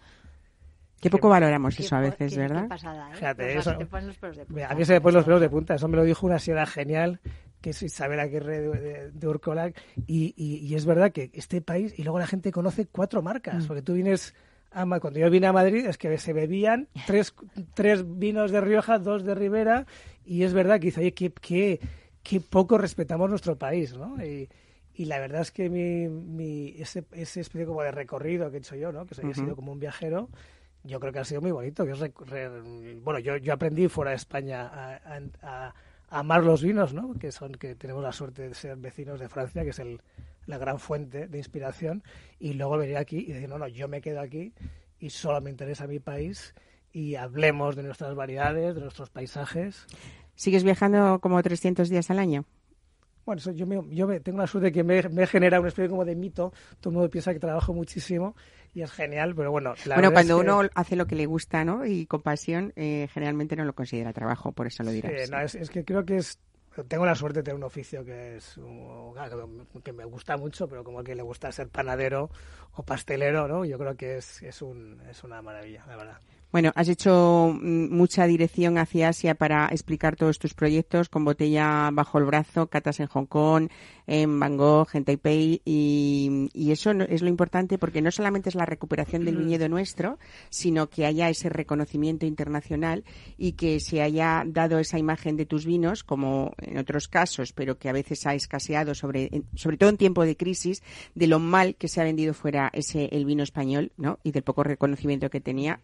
Qué 1.00 1.11
poco 1.11 1.28
valoramos 1.28 1.78
eso 1.80 1.96
a 1.96 2.00
veces, 2.00 2.37
¿verdad? 2.37 2.68
¿eh? 2.70 3.14
Fíjate, 3.14 3.58
eso, 3.58 3.70
A 3.70 4.74
mí 4.74 4.85
se 4.85 4.92
me 4.92 5.00
ponen 5.00 5.16
los 5.16 5.24
pelos 5.24 5.40
de 5.40 5.48
punta. 5.48 5.74
Eso 5.74 5.88
me 5.88 5.96
lo 5.96 6.04
dijo 6.04 6.26
una 6.26 6.38
señora 6.38 6.66
genial, 6.66 7.20
que 7.61 7.70
es 7.70 7.82
Isabel 7.82 8.20
Aguirre 8.20 8.61
de, 8.61 9.11
de, 9.11 9.28
Urcolac. 9.28 9.74
Y, 10.06 10.35
y, 10.37 10.74
es 10.74 10.85
verdad 10.85 11.11
que 11.11 11.30
este 11.32 11.61
país, 11.61 11.98
y 11.98 12.04
luego 12.04 12.20
la 12.20 12.26
gente 12.26 12.52
conoce 12.52 12.87
cuatro 12.87 13.20
marcas, 13.20 13.64
mm. 13.64 13.66
porque 13.66 13.82
tú 13.82 13.94
vienes 13.94 14.35
cuando 15.00 15.18
yo 15.18 15.30
vine 15.30 15.46
a 15.46 15.52
Madrid 15.52 15.87
es 15.87 15.98
que 15.98 16.16
se 16.18 16.32
bebían 16.32 16.88
tres, 17.06 17.35
tres 17.74 18.04
vinos 18.18 18.50
de 18.50 18.61
Rioja, 18.61 18.98
dos 18.98 19.24
de 19.24 19.35
Ribera, 19.35 19.87
y 20.24 20.42
es 20.42 20.52
verdad 20.52 20.80
que 20.80 20.87
dice, 20.87 21.00
oye, 21.00 21.14
qué, 21.14 21.32
qué, 21.32 21.80
qué 22.22 22.40
poco 22.40 22.78
respetamos 22.78 23.28
nuestro 23.28 23.56
país, 23.56 23.96
¿no? 23.96 24.22
Y, 24.24 24.48
y 24.94 25.06
la 25.06 25.18
verdad 25.18 25.40
es 25.40 25.50
que 25.50 25.70
mi, 25.70 26.08
mi, 26.08 26.74
ese, 26.78 27.04
ese 27.12 27.40
especie 27.40 27.66
como 27.66 27.82
de 27.82 27.92
recorrido 27.92 28.50
que 28.50 28.58
he 28.58 28.61
hecho 28.61 28.76
yo, 28.76 28.92
¿no? 28.92 29.06
que 29.06 29.14
soy, 29.14 29.32
sido 29.32 29.56
como 29.56 29.72
un 29.72 29.80
viajero, 29.80 30.28
yo 30.85 31.00
creo 31.00 31.12
que 31.12 31.18
ha 31.20 31.24
sido 31.24 31.40
muy 31.40 31.50
bonito. 31.50 31.87
Que 31.87 31.92
es 31.92 33.02
bueno, 33.02 33.18
yo, 33.18 33.37
yo 33.38 33.54
aprendí 33.54 33.88
fuera 33.88 34.11
de 34.11 34.16
España 34.16 34.66
a, 34.66 35.20
a, 35.42 35.74
amar 36.11 36.44
los 36.44 36.62
vinos, 36.62 36.92
¿no? 36.92 37.14
que 37.14 37.32
son 37.32 37.52
que 37.52 37.74
tenemos 37.74 38.02
la 38.02 38.12
suerte 38.12 38.48
de 38.48 38.54
ser 38.54 38.76
vecinos 38.76 39.18
de 39.18 39.28
Francia, 39.28 39.62
que 39.62 39.70
es 39.70 39.78
el, 39.78 40.02
la 40.46 40.59
gran 40.59 40.78
fuente 40.78 41.28
de 41.28 41.38
inspiración, 41.38 42.02
y 42.38 42.55
luego 42.55 42.78
venir 42.78 42.96
aquí 42.96 43.18
y 43.18 43.33
decir, 43.33 43.48
no, 43.48 43.59
no, 43.59 43.68
yo 43.68 43.88
me 43.88 44.00
quedo 44.00 44.20
aquí 44.20 44.52
y 44.98 45.11
solo 45.11 45.40
me 45.40 45.50
interesa 45.50 45.87
mi 45.87 45.98
país 45.98 46.55
y 46.92 47.14
hablemos 47.14 47.76
de 47.76 47.83
nuestras 47.83 48.14
variedades, 48.14 48.74
de 48.74 48.81
nuestros 48.81 49.11
paisajes. 49.11 49.87
¿Sigues 50.35 50.64
viajando 50.64 51.20
como 51.20 51.42
300 51.42 51.88
días 51.88 52.11
al 52.11 52.18
año? 52.18 52.44
Bueno, 53.24 53.40
yo, 53.52 53.66
me, 53.66 53.81
yo 53.94 54.09
me, 54.09 54.18
tengo 54.18 54.38
la 54.38 54.48
suerte 54.48 54.66
de 54.66 54.72
que 54.72 54.83
me, 54.83 55.00
me 55.09 55.26
genera 55.26 55.61
una 55.61 55.68
especie 55.68 55.88
como 55.88 56.05
de 56.05 56.16
mito. 56.16 56.52
Todo 56.81 56.90
el 56.90 56.94
mundo 56.94 57.11
piensa 57.11 57.33
que 57.33 57.38
trabajo 57.38 57.72
muchísimo 57.72 58.35
y 58.74 58.83
es 58.83 58.90
genial, 58.90 59.35
pero 59.37 59.52
bueno. 59.52 59.74
La 59.85 59.94
bueno, 59.94 60.12
cuando 60.12 60.38
uno 60.38 60.62
hace 60.74 60.96
lo 60.96 61.07
que 61.07 61.14
le 61.14 61.26
gusta 61.26 61.64
¿no? 61.64 61.87
y 61.87 62.07
con 62.07 62.22
pasión, 62.22 62.72
eh, 62.74 63.09
generalmente 63.12 63.55
no 63.55 63.64
lo 63.64 63.74
considera 63.74 64.12
trabajo, 64.12 64.52
por 64.52 64.66
eso 64.66 64.83
lo 64.83 64.90
dirás. 64.90 65.12
Sí, 65.24 65.31
no, 65.31 65.40
es, 65.40 65.55
es, 65.55 65.70
que 65.70 65.85
creo 65.85 66.05
que 66.05 66.16
es. 66.16 66.40
Tengo 66.88 67.04
la 67.04 67.14
suerte 67.14 67.40
de 67.40 67.42
tener 67.42 67.56
un 67.56 67.64
oficio 67.64 68.04
que 68.04 68.37
es 68.37 68.58
que 69.85 69.92
me 69.92 70.04
gusta 70.04 70.37
mucho, 70.37 70.68
pero 70.68 70.82
como 70.82 71.04
que 71.04 71.14
le 71.14 71.22
gusta 71.22 71.52
ser 71.52 71.68
panadero 71.68 72.30
o 72.74 72.82
pastelero, 72.82 73.46
¿no? 73.46 73.64
Yo 73.64 73.78
creo 73.78 73.96
que 73.96 74.16
es, 74.16 74.42
es, 74.42 74.62
un, 74.62 75.00
es 75.11 75.22
una 75.22 75.42
maravilla, 75.42 75.85
la 75.87 75.96
verdad. 75.96 76.18
Bueno, 76.52 76.70
has 76.74 76.90
hecho 76.90 77.56
mm, 77.58 77.96
mucha 77.96 78.26
dirección 78.26 78.76
hacia 78.76 79.08
Asia 79.08 79.34
para 79.34 79.68
explicar 79.68 80.16
todos 80.16 80.38
tus 80.38 80.52
proyectos 80.52 81.08
con 81.08 81.24
botella 81.24 81.88
bajo 81.90 82.18
el 82.18 82.26
brazo, 82.26 82.66
catas 82.66 83.00
en 83.00 83.06
Hong 83.06 83.24
Kong, 83.24 83.68
en 84.06 84.38
Bangkok, 84.38 84.94
en 84.94 85.04
Taipei 85.06 85.62
y, 85.64 86.50
eso 86.70 86.90
es 86.90 87.22
lo 87.22 87.28
importante 87.28 87.78
porque 87.78 88.02
no 88.02 88.10
solamente 88.10 88.50
es 88.50 88.54
la 88.54 88.66
recuperación 88.66 89.24
del 89.24 89.36
viñedo 89.36 89.68
nuestro, 89.70 90.18
sino 90.50 90.90
que 90.90 91.06
haya 91.06 91.30
ese 91.30 91.48
reconocimiento 91.48 92.26
internacional 92.26 93.04
y 93.38 93.52
que 93.52 93.80
se 93.80 94.02
haya 94.02 94.44
dado 94.46 94.78
esa 94.78 94.98
imagen 94.98 95.36
de 95.36 95.46
tus 95.46 95.64
vinos, 95.64 96.04
como 96.04 96.52
en 96.58 96.76
otros 96.76 97.08
casos, 97.08 97.54
pero 97.54 97.78
que 97.78 97.88
a 97.88 97.92
veces 97.92 98.26
ha 98.26 98.34
escaseado, 98.34 98.94
sobre, 98.94 99.30
sobre 99.54 99.78
todo 99.78 99.88
en 99.88 99.96
tiempo 99.96 100.24
de 100.24 100.36
crisis, 100.36 100.82
de 101.14 101.26
lo 101.26 101.38
mal 101.38 101.76
que 101.76 101.88
se 101.88 102.00
ha 102.00 102.04
vendido 102.04 102.34
fuera 102.34 102.70
ese 102.74 103.06
el 103.12 103.24
vino 103.24 103.42
español, 103.42 103.92
¿no? 103.96 104.18
Y 104.22 104.32
del 104.32 104.42
poco 104.42 104.64
reconocimiento 104.64 105.30
que 105.30 105.40
tenía, 105.40 105.80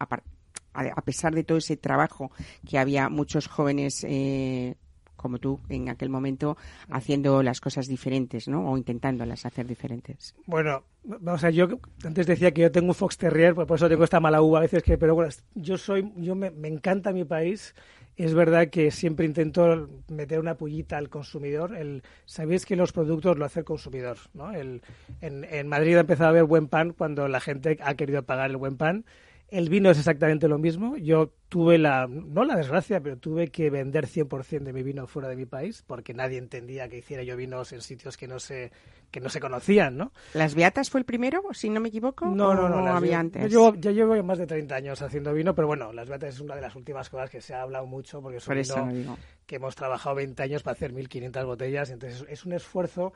a 0.75 1.03
pesar 1.03 1.35
de 1.35 1.45
todo 1.45 1.59
ese 1.59 1.77
trabajo 1.77 2.31
que 2.69 2.79
había 2.79 3.09
muchos 3.09 3.49
jóvenes 3.49 4.05
eh, 4.09 4.77
como 5.19 5.39
tú 5.39 5.61
en 5.69 5.91
aquel 5.91 6.09
momento 6.09 6.57
haciendo 6.89 7.43
las 7.43 7.61
cosas 7.61 7.87
diferentes, 7.87 8.49
¿no? 8.49 8.71
O 8.71 8.79
intentándolas 8.79 9.45
hacer 9.45 9.67
diferentes. 9.67 10.35
Bueno, 10.47 10.85
vamos 11.05 11.45
a 11.45 11.51
yo 11.51 11.69
antes 12.05 12.27
decía 12.27 12.53
que 12.53 12.63
yo 12.63 12.73
tengo 12.73 12.89
un 12.89 12.95
fox 12.95 13.19
terrier, 13.19 13.55
pues 13.55 13.67
por 13.67 13.77
eso 13.77 13.89
tengo 13.89 14.05
esta 14.05 14.21
mala 14.21 14.41
uva 14.41 14.61
a 14.61 14.63
veces 14.63 14.83
que, 14.83 14.97
pero 14.97 15.15
bueno, 15.15 15.31
yo 15.55 15.77
soy, 15.77 16.11
yo 16.17 16.35
me, 16.35 16.47
encanta 16.69 17.13
mi 17.13 17.25
país. 17.25 17.75
Es 18.17 18.35
verdad 18.35 18.69
que 18.69 18.91
siempre 18.91 19.27
intento 19.27 19.89
meter 20.09 20.41
una 20.41 20.57
pullita 20.57 20.99
al 20.99 21.09
consumidor. 21.09 21.77
El, 21.77 22.03
Sabéis 22.25 22.67
que 22.67 22.75
los 22.75 22.91
productos 22.91 23.39
lo 23.39 23.45
hace 23.45 23.61
el 23.61 23.65
consumidor, 23.65 24.17
¿no? 24.35 24.53
El, 24.53 24.83
en, 25.21 25.45
en 25.45 25.69
Madrid 25.69 25.97
ha 25.97 26.01
empezado 26.01 26.27
a 26.27 26.31
haber 26.31 26.45
buen 26.45 26.67
pan 26.67 26.95
cuando 26.95 27.29
la 27.29 27.39
gente 27.39 27.79
ha 27.81 27.95
querido 27.95 28.25
pagar 28.25 28.51
el 28.51 28.57
buen 28.57 28.77
pan 28.77 29.05
el 29.51 29.69
vino 29.71 29.91
es 29.91 29.99
exactamente 29.99 30.47
lo 30.47 30.59
mismo. 30.59 30.97
Yo 30.97 31.31
tuve 31.49 31.79
la, 31.79 32.07
no 32.07 32.45
la 32.45 32.57
desgracia, 32.57 33.01
pero 33.01 33.17
tuve 33.17 33.49
que 33.49 33.71
vender 33.71 34.07
100% 34.07 34.63
de 34.63 34.73
mi 34.73 34.83
vino 34.83 35.07
fuera 35.07 35.29
de 35.29 35.37
mi 35.37 35.47
país 35.47 35.83
porque 35.87 36.13
nadie 36.13 36.39
entendía 36.39 36.89
que 36.89 36.99
hiciera 36.99 37.23
yo 37.23 37.37
vinos 37.37 37.73
en 37.73 37.81
sitios 37.81 38.17
que 38.17 38.29
no 38.29 38.39
se, 38.39 38.71
que 39.11 39.21
no 39.21 39.31
se 39.31 39.41
conocían, 39.41 39.97
¿no? 39.97 40.13
¿Las 40.35 40.55
Beatas 40.55 40.91
fue 40.91 41.01
el 41.01 41.07
primero, 41.07 41.43
si 41.53 41.71
no 41.71 41.81
me 41.81 41.89
equivoco? 41.89 42.27
No, 42.27 42.55
no, 42.55 42.69
no. 42.69 42.87
había 42.89 43.19
antes. 43.19 43.51
Yo, 43.51 43.75
yo, 43.75 43.91
llevo 43.91 44.23
más 44.23 44.39
de 44.39 44.47
30 44.47 44.75
años 44.75 45.01
haciendo 45.01 45.33
vino, 45.33 45.55
pero 45.55 45.67
bueno, 45.67 45.93
Las 45.93 46.09
Beatas 46.09 46.35
es 46.35 46.41
una 46.41 46.55
de 46.55 46.61
las 46.61 46.77
últimas 46.77 47.09
cosas 47.09 47.31
que 47.31 47.41
se 47.41 47.55
ha 47.55 47.63
hablado 47.63 47.87
mucho 47.87 48.21
porque 48.21 48.39
es 48.39 48.47
un 48.47 48.93
vino 48.93 49.19
que 49.47 49.57
hemos 49.57 49.75
trabajado 49.75 50.17
20 50.17 50.43
años 50.43 50.63
para 50.63 50.75
hacer 50.75 50.93
1.500 50.93 51.47
botellas, 51.47 51.91
entonces 51.91 52.27
es 52.29 52.45
un 52.45 52.53
esfuerzo 52.53 53.15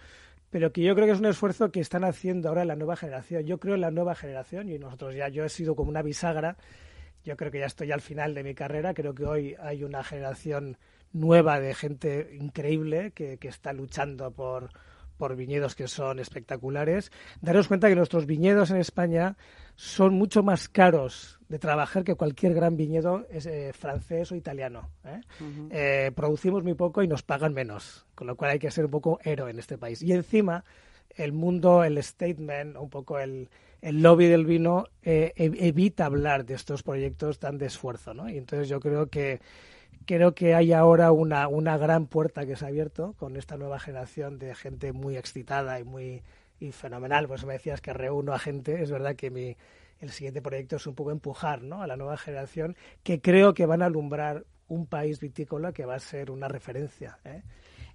pero 0.53 0.71
que 0.71 0.83
yo 0.83 0.95
creo 0.95 1.07
que 1.07 1.15
es 1.15 1.19
un 1.19 1.25
esfuerzo 1.25 1.73
que 1.73 1.81
están 1.81 2.05
haciendo 2.05 2.51
ahora 2.51 2.67
la 2.67 2.77
nueva 2.77 2.95
generación. 2.95 3.45
Yo 3.45 3.59
creo 3.59 3.75
en 3.75 3.81
la 3.81 3.91
nueva 3.91 4.15
generación 4.15 4.69
y 4.69 4.79
nosotros 4.79 5.15
ya, 5.15 5.29
yo 5.29 5.47
he 5.47 5.49
sido 5.49 5.75
como 5.75 5.89
una 5.89 6.03
bisagra, 6.03 6.59
yo 7.25 7.39
creo 7.39 7.51
que 7.51 7.61
ya 7.61 7.65
estoy 7.65 7.91
al 7.91 8.03
final 8.03 8.35
de 8.35 8.45
mi 8.45 8.55
carrera, 8.55 8.93
creo 8.93 9.15
que 9.15 9.25
hoy 9.25 9.57
hay 9.59 9.83
una 9.83 10.05
generación 10.05 10.77
nueva 11.15 11.59
de 11.59 11.75
gente 11.75 12.37
increíble 12.39 13.13
que, 13.13 13.39
que 13.39 13.49
está 13.49 13.73
luchando 13.73 14.31
por, 14.31 14.69
por 15.23 15.37
viñedos 15.37 15.77
que 15.77 15.87
son 15.87 16.19
espectaculares. 16.19 17.13
Daros 17.41 17.69
cuenta 17.69 17.89
que 17.89 17.95
nuestros 17.95 18.27
viñedos 18.27 18.73
en 18.73 18.79
España 18.79 19.37
son 19.77 20.15
mucho 20.15 20.43
más 20.43 20.69
caros 20.69 21.39
de 21.49 21.61
trabajar 21.61 22.03
que 22.03 22.17
cualquier 22.17 22.55
gran 22.55 22.77
viñedo 22.77 23.25
es, 23.31 23.47
eh, 23.47 23.73
francés 23.73 24.33
o 24.33 24.35
italiano. 24.35 24.91
¿eh? 25.05 25.21
Eh, 25.71 26.11
producimos 26.17 26.65
muy 26.65 26.75
poco 26.75 27.05
y 27.05 27.07
nos 27.07 27.23
pagan 27.23 27.55
menos, 27.55 28.05
con 28.17 28.27
lo 28.27 28.35
cual 28.35 28.51
hay 28.51 28.59
que 28.59 28.73
ser 28.73 28.87
un 28.87 28.91
poco 28.91 29.21
héroe 29.23 29.53
en 29.53 29.61
este 29.61 29.79
país. 29.79 30.03
Y 30.03 30.13
encima, 30.13 30.65
el 31.15 31.33
mundo, 31.33 31.85
el 31.85 32.03
statement, 32.03 32.77
un 32.77 32.91
poco 32.91 33.21
el, 33.21 33.49
el 33.81 34.03
lobby 34.03 34.27
del 34.27 34.45
vino 34.45 34.89
e, 35.05 35.35
evita 35.37 36.07
hablar 36.07 36.45
de 36.45 36.55
estos 36.55 36.83
proyectos 36.83 37.39
tan 37.39 37.59
de 37.59 37.67
esfuerzo. 37.67 38.13
¿no? 38.13 38.29
Y 38.29 38.39
entonces 38.39 38.69
yo 38.69 38.81
creo 38.81 39.07
que 39.07 39.41
creo 40.07 40.35
que 40.35 40.55
hay 40.55 40.73
ahora 40.73 41.13
una, 41.13 41.49
una 41.49 41.77
gran 41.77 42.07
puerta 42.07 42.47
que 42.47 42.57
se 42.57 42.65
ha 42.65 42.69
abierto 42.69 43.15
con 43.19 43.37
esta 43.37 43.57
nueva 43.57 43.79
generación 43.79 44.39
de 44.39 44.55
gente 44.55 44.93
muy 44.93 45.17
excitada 45.17 45.79
y 45.81 45.85
muy 45.85 46.23
y 46.61 46.73
fenomenal. 46.73 47.27
Pues 47.29 47.45
me 47.45 47.55
decías 47.55 47.81
que 47.81 47.93
reúno 47.93 48.33
a 48.33 48.39
gente. 48.39 48.83
Es 48.83 48.91
verdad 48.91 49.17
que 49.17 49.31
mi, 49.31 49.57
el 50.01 50.11
siguiente 50.11 50.43
proyecto 50.43 50.77
es 50.77 50.87
un 50.87 50.95
poco 50.95 51.11
empujar 51.11 51.63
¿no? 51.63 51.83
a 51.83 51.87
la 51.87 51.97
nueva 51.97 52.17
generación 52.17 52.77
que 53.03 53.21
creo 53.21 53.55
que 53.55 53.67
van 53.67 53.83
a 53.83 53.87
alumbrar 53.87 54.45
un 54.69 54.87
país 54.87 55.21
vitícola 55.21 55.73
que 55.73 55.85
va 55.85 55.97
a 55.97 56.01
ser 56.01 56.31
una 56.31 56.49
referencia. 56.49 57.19
¿eh? 57.25 57.43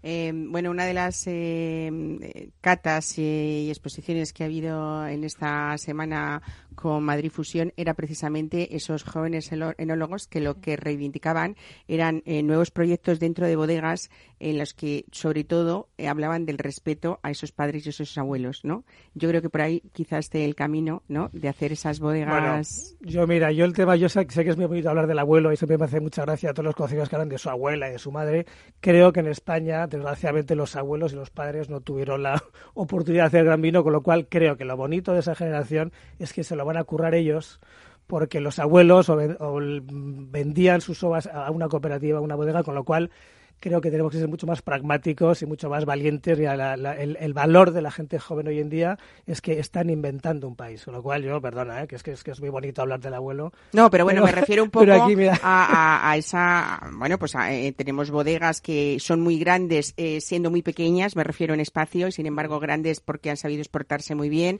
Eh, 0.03 0.31
bueno, 0.33 0.71
una 0.71 0.85
de 0.85 0.93
las 0.93 1.23
eh, 1.27 2.51
catas 2.61 3.17
y 3.17 3.69
exposiciones 3.69 4.33
que 4.33 4.43
ha 4.43 4.45
habido 4.45 5.07
en 5.07 5.23
esta 5.23 5.77
semana 5.77 6.41
con 6.77 7.03
Madrid 7.03 7.31
Fusión 7.31 7.73
era 7.75 7.95
precisamente 7.95 8.75
esos 8.75 9.03
jóvenes 9.03 9.51
enólogos 9.51 10.27
que 10.27 10.39
lo 10.39 10.61
que 10.61 10.77
reivindicaban 10.77 11.55
eran 11.87 12.21
eh, 12.25 12.43
nuevos 12.43 12.69
proyectos 12.69 13.19
dentro 13.19 13.47
de 13.47 13.55
bodegas 13.55 14.11
en 14.39 14.59
los 14.59 14.75
que, 14.75 15.05
sobre 15.11 15.43
todo, 15.43 15.89
eh, 15.97 16.07
hablaban 16.07 16.45
del 16.45 16.59
respeto 16.59 17.19
a 17.23 17.31
esos 17.31 17.51
padres 17.51 17.85
y 17.85 17.89
esos 17.89 18.15
abuelos, 18.19 18.63
¿no? 18.63 18.85
Yo 19.15 19.27
creo 19.27 19.41
que 19.41 19.49
por 19.49 19.61
ahí 19.61 19.81
quizás 19.91 20.25
esté 20.25 20.45
el 20.45 20.53
camino, 20.53 21.01
¿no? 21.07 21.31
De 21.33 21.49
hacer 21.49 21.71
esas 21.71 21.99
bodegas. 21.99 22.95
yo, 23.01 23.25
mira, 23.25 23.51
yo 23.51 23.65
el 23.65 23.73
tema, 23.73 23.95
yo 23.95 24.07
sé, 24.07 24.27
que 24.27 24.41
es 24.41 24.57
muy 24.57 24.67
bonito 24.67 24.89
hablar 24.89 25.07
del 25.07 25.17
abuelo 25.17 25.51
y 25.51 25.57
siempre 25.57 25.79
me 25.79 25.85
hace 25.85 25.99
mucha 25.99 26.21
gracia 26.25 26.51
a 26.51 26.53
todos 26.53 26.65
los 26.65 26.75
conocidos 26.75 27.09
que 27.09 27.15
hablan 27.15 27.29
de 27.29 27.39
su 27.39 27.49
abuela 27.49 27.89
y 27.89 27.93
de 27.93 27.99
su 27.99 28.11
madre. 28.11 28.45
Creo 28.79 29.11
que 29.11 29.21
en 29.21 29.27
España, 29.27 29.86
desgraciadamente, 29.89 30.55
los 30.55 30.75
abuelos 30.75 31.13
y 31.13 31.15
los 31.15 31.29
padres 31.29 31.69
no 31.69 31.81
tuvieron 31.81 32.23
la 32.23 32.41
oportunidad 32.73 33.23
de 33.23 33.27
hacer 33.27 33.45
gran 33.45 33.61
vino, 33.61 33.83
con 33.83 33.93
lo 33.93 34.01
cual 34.01 34.27
creo 34.27 34.57
que 34.57 34.65
lo 34.65 34.77
bonito 34.77 35.13
de 35.13 35.19
esa 35.19 35.35
generación 35.35 35.91
es 36.19 36.33
que 36.33 36.43
se 36.43 36.55
lo 36.55 36.65
van 36.65 36.77
a 36.77 36.83
currar 36.83 37.15
ellos 37.15 37.59
porque 38.07 38.39
los 38.39 38.57
abuelos 38.57 39.11
vendían 39.39 40.79
sus 40.79 41.03
ovas 41.03 41.27
a 41.27 41.51
una 41.51 41.67
cooperativa, 41.67 42.19
a 42.19 42.21
una 42.21 42.35
bodega, 42.35 42.63
con 42.63 42.73
lo 42.73 42.85
cual 42.85 43.11
creo 43.59 43.81
que 43.81 43.91
tenemos 43.91 44.11
que 44.11 44.19
ser 44.19 44.27
mucho 44.27 44.47
más 44.47 44.61
pragmáticos 44.61 45.41
y 45.41 45.45
mucho 45.45 45.69
más 45.69 45.85
valientes. 45.85 46.39
Y 46.39 46.45
el, 46.45 47.33
valor 47.33 47.71
de 47.71 47.81
la 47.81 47.91
gente 47.91 48.19
joven 48.19 48.47
hoy 48.47 48.59
en 48.59 48.69
día 48.69 48.97
es 49.25 49.41
que 49.41 49.59
están 49.59 49.89
inventando 49.89 50.47
un 50.47 50.55
país. 50.55 50.83
Con 50.83 50.93
lo 50.93 51.03
cual, 51.03 51.23
yo, 51.23 51.41
perdona, 51.41 51.83
¿eh? 51.83 51.87
que, 51.87 51.95
es, 51.95 52.03
que, 52.03 52.11
es, 52.11 52.23
que 52.23 52.31
es 52.31 52.39
muy 52.39 52.49
bonito 52.49 52.81
hablar 52.81 52.99
del 52.99 53.13
abuelo. 53.13 53.51
No, 53.73 53.89
pero 53.89 54.03
bueno, 54.03 54.23
me 54.23 54.31
refiero 54.31 54.63
un 54.63 54.69
poco 54.71 54.85
a, 54.91 56.15
esa. 56.17 56.79
Bueno, 56.93 57.17
pues 57.17 57.35
eh, 57.35 57.73
tenemos 57.75 58.11
bodegas 58.11 58.61
que 58.61 58.97
son 58.99 59.21
muy 59.21 59.39
grandes, 59.39 59.93
eh, 59.97 60.21
siendo 60.21 60.51
muy 60.51 60.61
pequeñas, 60.61 61.15
me 61.15 61.23
refiero 61.23 61.53
en 61.53 61.59
espacio, 61.59 62.07
y 62.07 62.11
sin 62.11 62.25
embargo 62.25 62.59
grandes 62.59 62.99
porque 62.99 63.29
han 63.29 63.37
sabido 63.37 63.61
exportarse 63.61 64.15
muy 64.15 64.29
bien. 64.29 64.59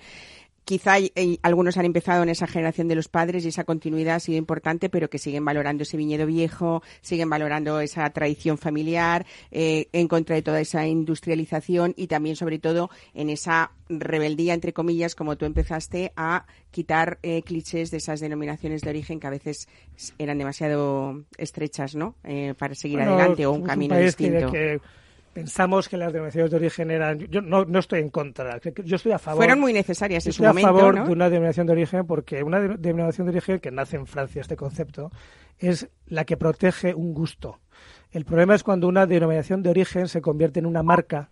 Quizá 0.67 0.99
eh, 0.99 1.39
algunos 1.43 1.77
han 1.77 1.85
empezado 1.85 2.23
en 2.23 2.27
esa 2.27 2.45
generación 2.45 2.89
de 2.89 2.95
los 2.95 3.07
padres 3.07 3.45
y 3.45 3.47
esa 3.47 3.63
continuidad 3.63 4.15
ha 4.15 4.19
sido 4.19 4.37
importante, 4.37 4.89
pero 4.89 5.09
que 5.09 5.17
siguen 5.17 5.45
valorando 5.45 5.83
ese 5.83 5.95
viñedo 5.95 6.25
viejo, 6.25 6.83
siguen 6.99 7.29
valorando 7.29 7.79
esa 7.79 8.09
tradición 8.09 8.57
familiar, 8.57 9.25
eh, 9.49 9.87
en 9.93 10.09
contra 10.09 10.35
de 10.35 10.41
toda 10.41 10.59
esa 10.59 10.85
industrialización 10.85 11.93
y 11.95 12.07
también, 12.07 12.35
sobre 12.35 12.59
todo, 12.59 12.89
en 13.13 13.29
esa 13.29 13.71
rebeldía, 13.87 14.53
entre 14.53 14.73
comillas, 14.73 15.15
como 15.15 15.37
tú 15.37 15.45
empezaste 15.45 16.11
a 16.17 16.45
quitar 16.71 17.17
eh, 17.23 17.43
clichés 17.43 17.89
de 17.89 17.97
esas 17.99 18.19
denominaciones 18.19 18.81
de 18.81 18.89
origen 18.89 19.21
que 19.21 19.27
a 19.27 19.29
veces 19.29 19.69
eran 20.17 20.37
demasiado 20.37 21.23
estrechas, 21.37 21.95
¿no? 21.95 22.15
para 22.57 22.75
seguir 22.75 22.99
adelante 22.99 23.45
o 23.45 23.53
un 23.53 23.63
camino 23.63 23.97
distinto 23.97 24.51
pensamos 25.37 25.87
que 25.87 25.97
las 25.97 26.11
denominaciones 26.11 26.49
de 26.49 26.57
origen 26.57 26.89
eran. 26.89 27.19
Yo 27.19 27.41
no, 27.41 27.63
no 27.63 27.77
estoy 27.77 27.99
en 27.99 28.09
contra. 28.09 28.59
Yo 28.83 28.95
estoy 28.95 29.11
a 29.11 29.19
favor. 29.19 29.37
Fueron 29.37 29.59
muy 29.59 29.71
necesarias 29.71 30.25
en 30.25 30.33
su 30.33 30.43
estoy 30.43 30.47
momento. 30.47 30.69
a 30.69 30.73
favor 30.73 30.95
¿no? 30.95 31.05
de 31.05 31.11
una 31.13 31.29
denominación 31.29 31.67
de 31.67 31.73
origen 31.73 32.07
porque 32.07 32.41
una 32.41 32.59
de- 32.59 32.77
denominación 32.77 33.27
de 33.27 33.31
origen 33.33 33.59
que 33.59 33.69
nace 33.69 33.97
en 33.97 34.07
Francia, 34.07 34.41
este 34.41 34.55
concepto, 34.55 35.11
es 35.59 35.89
la 36.07 36.25
que 36.25 36.37
protege 36.37 36.95
un 36.95 37.13
gusto. 37.13 37.59
El 38.11 38.25
problema 38.25 38.55
es 38.55 38.63
cuando 38.63 38.87
una 38.87 39.05
denominación 39.05 39.61
de 39.61 39.69
origen 39.69 40.07
se 40.07 40.21
convierte 40.21 40.57
en 40.59 40.65
una 40.65 40.81
marca 40.81 41.29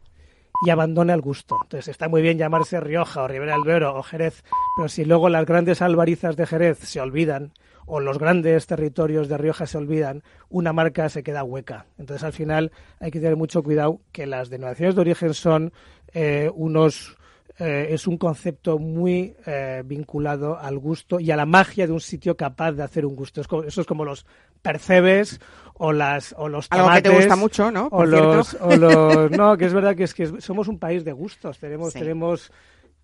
y 0.65 0.70
abandona 0.70 1.13
el 1.13 1.22
gusto. 1.22 1.58
Entonces 1.63 1.88
está 1.88 2.08
muy 2.08 2.22
bien 2.22 2.38
llamarse 2.38 2.80
Rioja 2.80 3.24
o 3.24 3.28
Ribera 3.28 3.54
del 3.54 3.63
Duero 3.63 3.96
o 3.96 4.04
Jerez, 4.04 4.44
pero 4.78 4.88
si 4.89 5.06
luego 5.06 5.30
las 5.30 5.46
grandes 5.46 5.82
albarizas 5.82 6.36
de 6.36 6.46
Jerez 6.46 6.80
se 6.80 7.00
olvidan 7.02 7.52
o 7.88 8.00
los 8.00 8.18
grandes 8.18 8.65
territorios 8.65 9.28
de 9.28 9.38
Rioja 9.38 9.68
se 9.68 9.78
olvidan, 9.78 10.24
una 10.50 10.74
marca 10.74 11.08
se 11.10 11.22
queda 11.24 11.44
hueca. 11.44 11.86
Entonces 12.00 12.24
al 12.24 12.34
final 12.34 12.72
hay 13.00 13.12
que 13.12 13.20
tener 13.20 13.36
mucho 13.36 13.62
cuidado 13.63 14.02
que 14.12 14.26
las 14.26 14.50
denominaciones 14.50 14.96
de 14.96 15.02
origen 15.02 15.34
son 15.34 15.72
eh, 16.13 16.50
unos 16.54 17.18
eh, 17.58 17.88
es 17.91 18.06
un 18.06 18.18
concepto 18.18 18.80
muy 18.80 19.34
eh, 19.46 19.82
vinculado 19.86 20.60
al 20.60 20.78
gusto 20.78 21.22
y 21.22 21.32
a 21.32 21.38
la 21.38 21.46
magia 21.46 21.88
de 21.88 21.94
un 21.94 22.02
sitio 22.02 22.36
capaz 22.36 22.74
de 22.74 22.84
hacer 22.84 23.06
un 23.06 23.15
gusto. 23.15 23.39
Es 23.39 23.48
co- 23.48 23.63
eso 23.63 23.80
es 23.80 23.88
como 23.88 24.04
los 24.04 24.26
percebes 24.62 25.39
o 25.78 25.92
las 25.92 26.34
o 26.38 26.48
los 26.50 26.68
Algo 26.72 26.88
que 26.90 26.96
te 26.96 27.02
tomates, 27.04 27.26
gusta 27.26 27.36
mucho, 27.36 27.72
¿no? 27.72 27.88
o 27.92 28.06
los, 28.06 28.54
o 28.62 28.76
los- 28.76 29.32
no, 29.38 29.58
que 29.58 29.66
es 29.66 29.74
verdad 29.74 29.96
que 29.96 30.04
es 30.04 30.14
que 30.14 30.42
somos 30.42 30.68
un 30.68 30.80
país 30.80 31.04
de 31.04 31.12
gustos. 31.12 31.60
Tenemos 31.60 31.94
Sí. 31.94 32.00
tenemos 32.00 32.52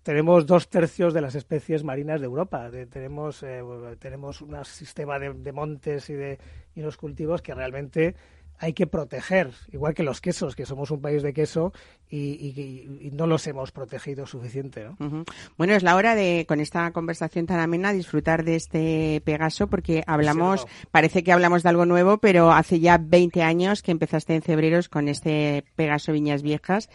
tenemos 0.02 0.46
dos 0.46 0.68
tercios 0.68 1.14
de 1.14 1.20
las 1.20 1.34
especies 1.36 1.84
marinas 1.84 2.20
de 2.20 2.26
Europa. 2.26 2.70
De- 2.70 2.86
tenemos 2.86 3.42
eh, 3.42 3.62
tenemos 3.98 4.40
un 4.42 4.64
sistema 4.64 5.18
de, 5.18 5.32
de 5.34 5.52
montes 5.52 6.10
y 6.10 6.14
de 6.14 6.38
y 6.74 6.80
unos 6.80 6.96
cultivos 6.96 7.40
que 7.42 7.54
realmente 7.54 8.14
hay 8.62 8.72
que 8.74 8.86
proteger, 8.86 9.50
igual 9.72 9.92
que 9.92 10.04
los 10.04 10.20
quesos, 10.20 10.54
que 10.54 10.64
somos 10.66 10.90
un 10.92 11.00
país 11.02 11.22
de 11.22 11.32
queso 11.34 11.72
y, 12.08 12.16
y- 12.18 12.98
y 13.08 13.10
no 13.10 13.26
los 13.26 13.44
hemos 13.48 13.72
protegido 13.72 14.24
suficiente. 14.24 14.84
¿no? 14.84 15.24
Bueno, 15.58 15.74
es 15.74 15.82
la 15.82 15.96
hora 15.96 16.14
de, 16.14 16.44
con 16.46 16.60
esta 16.60 16.90
conversación 16.92 17.46
tan 17.46 17.58
amena, 17.58 17.92
disfrutar 17.92 18.44
de 18.44 18.54
este 18.56 19.20
Pegaso, 19.24 19.66
porque 19.66 20.04
hablamos, 20.06 20.60
Sí, 20.62 20.86
parece 20.92 21.24
que 21.24 21.32
hablamos 21.32 21.64
de 21.64 21.70
algo 21.70 21.86
nuevo, 21.86 22.18
pero 22.18 22.52
hace 22.52 22.78
ya 22.78 22.98
20 22.98 23.42
años 23.42 23.82
que 23.82 23.90
empezaste 23.90 24.34
en 24.36 24.42
Febreros 24.42 24.88
con 24.88 25.08
este 25.08 25.64
Pegaso 25.74 26.12
Viñas 26.12 26.42
Viejas, 26.42 26.88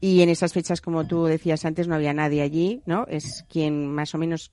y 0.00 0.22
en 0.22 0.28
esas 0.28 0.52
fechas, 0.52 0.80
como 0.80 1.06
tú 1.06 1.24
decías 1.26 1.64
antes, 1.64 1.86
no 1.86 1.94
había 1.94 2.12
nadie 2.12 2.42
allí, 2.42 2.82
¿no? 2.84 3.06
Es 3.08 3.44
quien 3.48 3.86
más 3.86 4.14
o 4.14 4.18
menos 4.18 4.50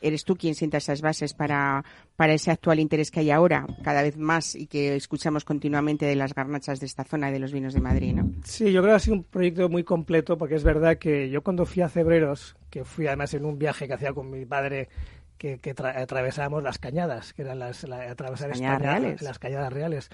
eres 0.00 0.24
tú 0.24 0.36
quien 0.36 0.54
sienta 0.54 0.76
esas 0.78 1.00
bases 1.00 1.34
para, 1.34 1.84
para 2.14 2.32
ese 2.32 2.50
actual 2.52 2.78
interés 2.78 3.10
que 3.10 3.20
hay 3.20 3.30
ahora, 3.32 3.66
cada 3.82 4.02
vez 4.02 4.16
más, 4.16 4.54
y 4.54 4.66
que 4.68 4.94
escuchamos 4.94 5.44
continuamente 5.44 6.06
de 6.06 6.14
las 6.14 6.34
garnachas 6.34 6.78
de 6.78 6.86
esta 6.86 7.02
zona, 7.04 7.30
de 7.32 7.40
los 7.40 7.52
vinos 7.52 7.74
de 7.74 7.80
Madrid, 7.80 8.14
¿no? 8.14 8.30
Sí, 8.44 8.70
yo 8.72 8.80
creo 8.82 8.92
que 8.92 8.96
ha 8.96 9.00
sido 9.00 9.16
un 9.16 9.24
proyecto 9.24 9.68
muy 9.68 9.82
completo 9.82 10.38
porque 10.38 10.54
es 10.54 10.62
verdad 10.62 10.98
que 10.98 11.30
yo 11.30 11.42
cuando 11.42 11.66
fui 11.66 11.82
a 11.82 11.88
Cebreros, 11.88 12.54
que 12.70 12.84
fui 12.84 13.06
además 13.08 13.34
en 13.34 13.44
un 13.44 13.58
viaje 13.58 13.88
que 13.88 13.94
hacía 13.94 14.12
con 14.12 14.30
mi 14.30 14.44
padre, 14.46 14.88
que, 15.36 15.58
que 15.58 15.74
tra- 15.74 15.96
atravesábamos 15.96 16.62
las 16.62 16.78
cañadas, 16.78 17.32
que 17.32 17.42
eran 17.42 17.58
las 17.58 17.82
la- 17.82 18.10
atravesar 18.10 18.50
Las 18.50 18.58
cañadas 18.60 18.80
España, 18.80 18.98
reales. 19.00 19.22
las 19.22 19.38
cañadas 19.40 19.72
reales, 19.72 20.10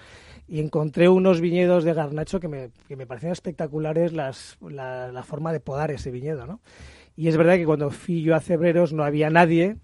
y 0.47 0.61
encontré 0.61 1.09
unos 1.09 1.41
viñedos 1.41 1.83
de 1.83 1.93
garnacho 1.93 2.39
que 2.39 2.47
me, 2.47 2.69
que 2.87 2.95
me 2.95 3.05
parecían 3.05 3.33
espectaculares 3.33 4.13
las, 4.13 4.57
la, 4.67 5.11
la 5.11 5.23
forma 5.23 5.51
de 5.53 5.59
podar 5.59 5.91
ese 5.91 6.09
viñedo, 6.09 6.47
¿no? 6.47 6.59
Y 7.15 7.27
es 7.27 7.37
verdad 7.37 7.55
que 7.55 7.65
cuando 7.65 7.89
fui 7.91 8.21
yo 8.21 8.35
a 8.35 8.41
Cebreros 8.41 8.93
no 8.93 9.03
había 9.03 9.29
nadie, 9.29 9.77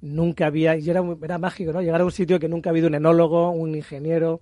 nunca 0.00 0.46
había, 0.46 0.76
y 0.76 0.88
era, 0.90 1.02
era 1.22 1.38
mágico, 1.38 1.72
¿no? 1.72 1.80
Llegar 1.80 2.00
a 2.00 2.04
un 2.04 2.12
sitio 2.12 2.38
que 2.38 2.48
nunca 2.48 2.70
ha 2.70 2.72
habido 2.72 2.88
un 2.88 2.94
enólogo, 2.94 3.50
un 3.50 3.74
ingeniero, 3.74 4.40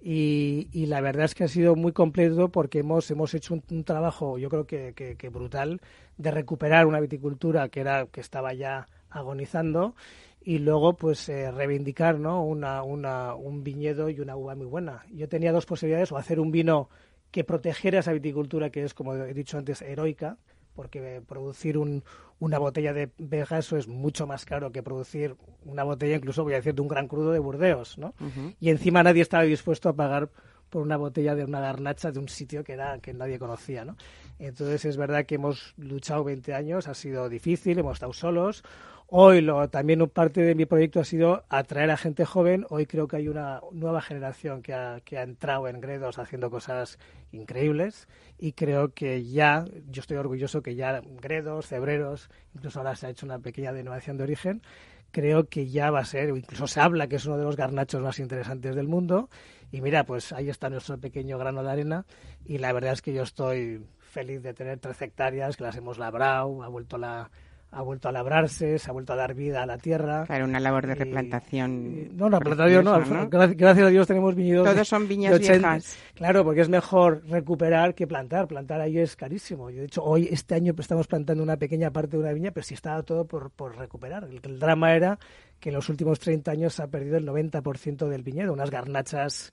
y, 0.00 0.86
la 0.86 1.00
verdad 1.00 1.24
es 1.24 1.34
que 1.34 1.44
ha 1.44 1.48
sido 1.48 1.74
muy 1.74 1.92
completo 1.92 2.50
porque 2.50 2.80
hemos, 2.80 3.10
hemos 3.10 3.34
hecho 3.34 3.54
un, 3.54 3.84
trabajo, 3.84 4.38
yo 4.38 4.48
creo 4.48 4.66
que 4.66 5.30
brutal, 5.32 5.80
de 6.18 6.30
recuperar 6.30 6.86
una 6.86 7.00
viticultura 7.00 7.68
que, 7.68 7.80
era, 7.80 8.06
que 8.06 8.20
estaba 8.20 8.52
ya 8.54 8.86
agonizando 9.10 9.94
y 10.42 10.58
luego 10.58 10.94
pues 10.94 11.28
eh, 11.28 11.50
reivindicar 11.50 12.18
¿no? 12.18 12.42
una, 12.44 12.82
una, 12.82 13.34
un 13.34 13.64
viñedo 13.64 14.08
y 14.08 14.20
una 14.20 14.36
uva 14.36 14.54
muy 14.54 14.66
buena. 14.66 15.04
Yo 15.12 15.28
tenía 15.28 15.52
dos 15.52 15.66
posibilidades, 15.66 16.12
o 16.12 16.16
hacer 16.16 16.40
un 16.40 16.50
vino 16.50 16.88
que 17.30 17.44
protegiera 17.44 18.00
esa 18.00 18.12
viticultura 18.12 18.70
que 18.70 18.84
es, 18.84 18.94
como 18.94 19.14
he 19.14 19.34
dicho 19.34 19.58
antes, 19.58 19.82
heroica, 19.82 20.38
porque 20.78 21.20
producir 21.26 21.76
un, 21.76 22.04
una 22.38 22.56
botella 22.56 22.92
de 22.92 23.08
Pegaso 23.08 23.76
es 23.76 23.88
mucho 23.88 24.28
más 24.28 24.44
caro 24.44 24.70
que 24.70 24.80
producir 24.80 25.34
una 25.64 25.82
botella, 25.82 26.14
incluso 26.14 26.44
voy 26.44 26.52
a 26.52 26.58
decir, 26.58 26.72
de 26.72 26.80
un 26.82 26.86
gran 26.86 27.08
crudo 27.08 27.32
de 27.32 27.40
Burdeos, 27.40 27.98
¿no? 27.98 28.14
Y 28.60 28.70
encima 28.70 29.02
nadie 29.02 29.22
estaba 29.22 29.42
dispuesto 29.42 29.88
a 29.88 29.96
pagar 29.96 30.30
por 30.68 30.82
una 30.82 30.96
botella 30.96 31.34
de 31.34 31.44
una 31.44 31.60
garnacha 31.60 32.10
de 32.10 32.18
un 32.18 32.28
sitio 32.28 32.64
que 32.64 32.72
era 32.72 32.98
que 32.98 33.14
nadie 33.14 33.38
conocía, 33.38 33.84
¿no? 33.84 33.96
Entonces 34.38 34.84
es 34.84 34.96
verdad 34.96 35.26
que 35.26 35.36
hemos 35.36 35.74
luchado 35.76 36.24
20 36.24 36.54
años, 36.54 36.88
ha 36.88 36.94
sido 36.94 37.28
difícil, 37.28 37.78
hemos 37.78 37.94
estado 37.94 38.12
solos. 38.12 38.62
Hoy 39.10 39.40
lo, 39.40 39.70
también 39.70 40.06
parte 40.10 40.42
de 40.42 40.54
mi 40.54 40.66
proyecto 40.66 41.00
ha 41.00 41.04
sido 41.04 41.42
atraer 41.48 41.90
a 41.90 41.96
gente 41.96 42.26
joven. 42.26 42.66
Hoy 42.68 42.84
creo 42.84 43.08
que 43.08 43.16
hay 43.16 43.28
una 43.28 43.62
nueva 43.72 44.02
generación 44.02 44.60
que 44.60 44.74
ha, 44.74 45.00
que 45.02 45.16
ha 45.16 45.22
entrado 45.22 45.66
en 45.66 45.80
Gredos 45.80 46.18
haciendo 46.18 46.50
cosas 46.50 46.98
increíbles 47.32 48.06
y 48.38 48.52
creo 48.52 48.92
que 48.92 49.24
ya, 49.24 49.64
yo 49.90 50.00
estoy 50.00 50.18
orgulloso 50.18 50.62
que 50.62 50.74
ya 50.74 51.00
Gredos, 51.22 51.68
Cebreros, 51.68 52.28
incluso 52.54 52.80
ahora 52.80 52.96
se 52.96 53.06
ha 53.06 53.10
hecho 53.10 53.24
una 53.24 53.38
pequeña 53.38 53.72
denominación 53.72 54.18
de 54.18 54.24
origen, 54.24 54.62
creo 55.10 55.48
que 55.48 55.68
ya 55.68 55.90
va 55.90 56.00
a 56.00 56.04
ser, 56.04 56.28
incluso 56.28 56.66
se 56.66 56.80
habla 56.80 57.08
que 57.08 57.16
es 57.16 57.26
uno 57.26 57.38
de 57.38 57.44
los 57.44 57.56
garnachos 57.56 58.02
más 58.02 58.18
interesantes 58.18 58.76
del 58.76 58.88
mundo. 58.88 59.28
Y 59.70 59.80
mira, 59.80 60.04
pues 60.04 60.32
ahí 60.32 60.48
está 60.48 60.70
nuestro 60.70 60.98
pequeño 60.98 61.38
grano 61.38 61.62
de 61.62 61.70
arena. 61.70 62.06
Y 62.44 62.58
la 62.58 62.72
verdad 62.72 62.92
es 62.92 63.02
que 63.02 63.12
yo 63.12 63.22
estoy 63.22 63.84
feliz 63.98 64.42
de 64.42 64.54
tener 64.54 64.78
13 64.78 65.06
hectáreas 65.06 65.56
que 65.56 65.64
las 65.64 65.76
hemos 65.76 65.98
labrado, 65.98 66.62
ha 66.62 66.68
vuelto 66.68 66.96
la 66.96 67.30
ha 67.70 67.82
vuelto 67.82 68.08
a 68.08 68.12
labrarse, 68.12 68.78
se 68.78 68.88
ha 68.90 68.92
vuelto 68.92 69.12
a 69.12 69.16
dar 69.16 69.34
vida 69.34 69.62
a 69.62 69.66
la 69.66 69.76
tierra. 69.76 70.24
Claro, 70.26 70.46
una 70.46 70.58
labor 70.58 70.86
de 70.86 70.92
Y- 70.94 70.96
replantación. 70.96 72.08
y- 72.10 72.16
no, 72.16 72.30
la 72.30 72.40
plantación 72.40 72.84
no, 72.84 72.98
Gracias 73.28 73.86
a 73.86 73.90
Dios 73.90 74.06
tenemos 74.06 74.34
viñedos. 74.34 74.66
Todos 74.72 74.88
son 74.88 75.06
viñas 75.06 75.32
de 75.32 75.36
80. 75.36 75.72
viejas. 75.74 75.96
Claro, 76.14 76.44
porque 76.44 76.62
es 76.62 76.68
mejor 76.70 77.22
recuperar 77.28 77.94
que 77.94 78.06
plantar. 78.06 78.48
Plantar 78.48 78.80
ahí 78.80 78.98
es 78.98 79.16
carísimo. 79.16 79.68
Yo, 79.70 79.80
de 79.80 79.86
hecho, 79.86 80.02
hoy, 80.02 80.28
este 80.30 80.54
año, 80.54 80.74
estamos 80.78 81.06
plantando 81.06 81.42
una 81.42 81.56
pequeña 81.58 81.90
parte 81.90 82.16
de 82.16 82.22
una 82.22 82.32
viña, 82.32 82.50
pero 82.52 82.64
sí 82.64 82.72
estaba 82.74 83.02
todo 83.02 83.26
por, 83.26 83.50
por 83.50 83.76
recuperar. 83.76 84.24
El, 84.24 84.40
el 84.42 84.58
drama 84.58 84.94
era 84.96 85.18
que 85.60 85.68
en 85.68 85.74
los 85.74 85.88
últimos 85.90 86.18
30 86.20 86.50
años 86.50 86.72
se 86.74 86.82
ha 86.82 86.86
perdido 86.86 87.18
el 87.18 87.26
90% 87.26 88.08
del 88.08 88.22
viñedo. 88.22 88.52
Unas 88.54 88.70
garnachas 88.70 89.52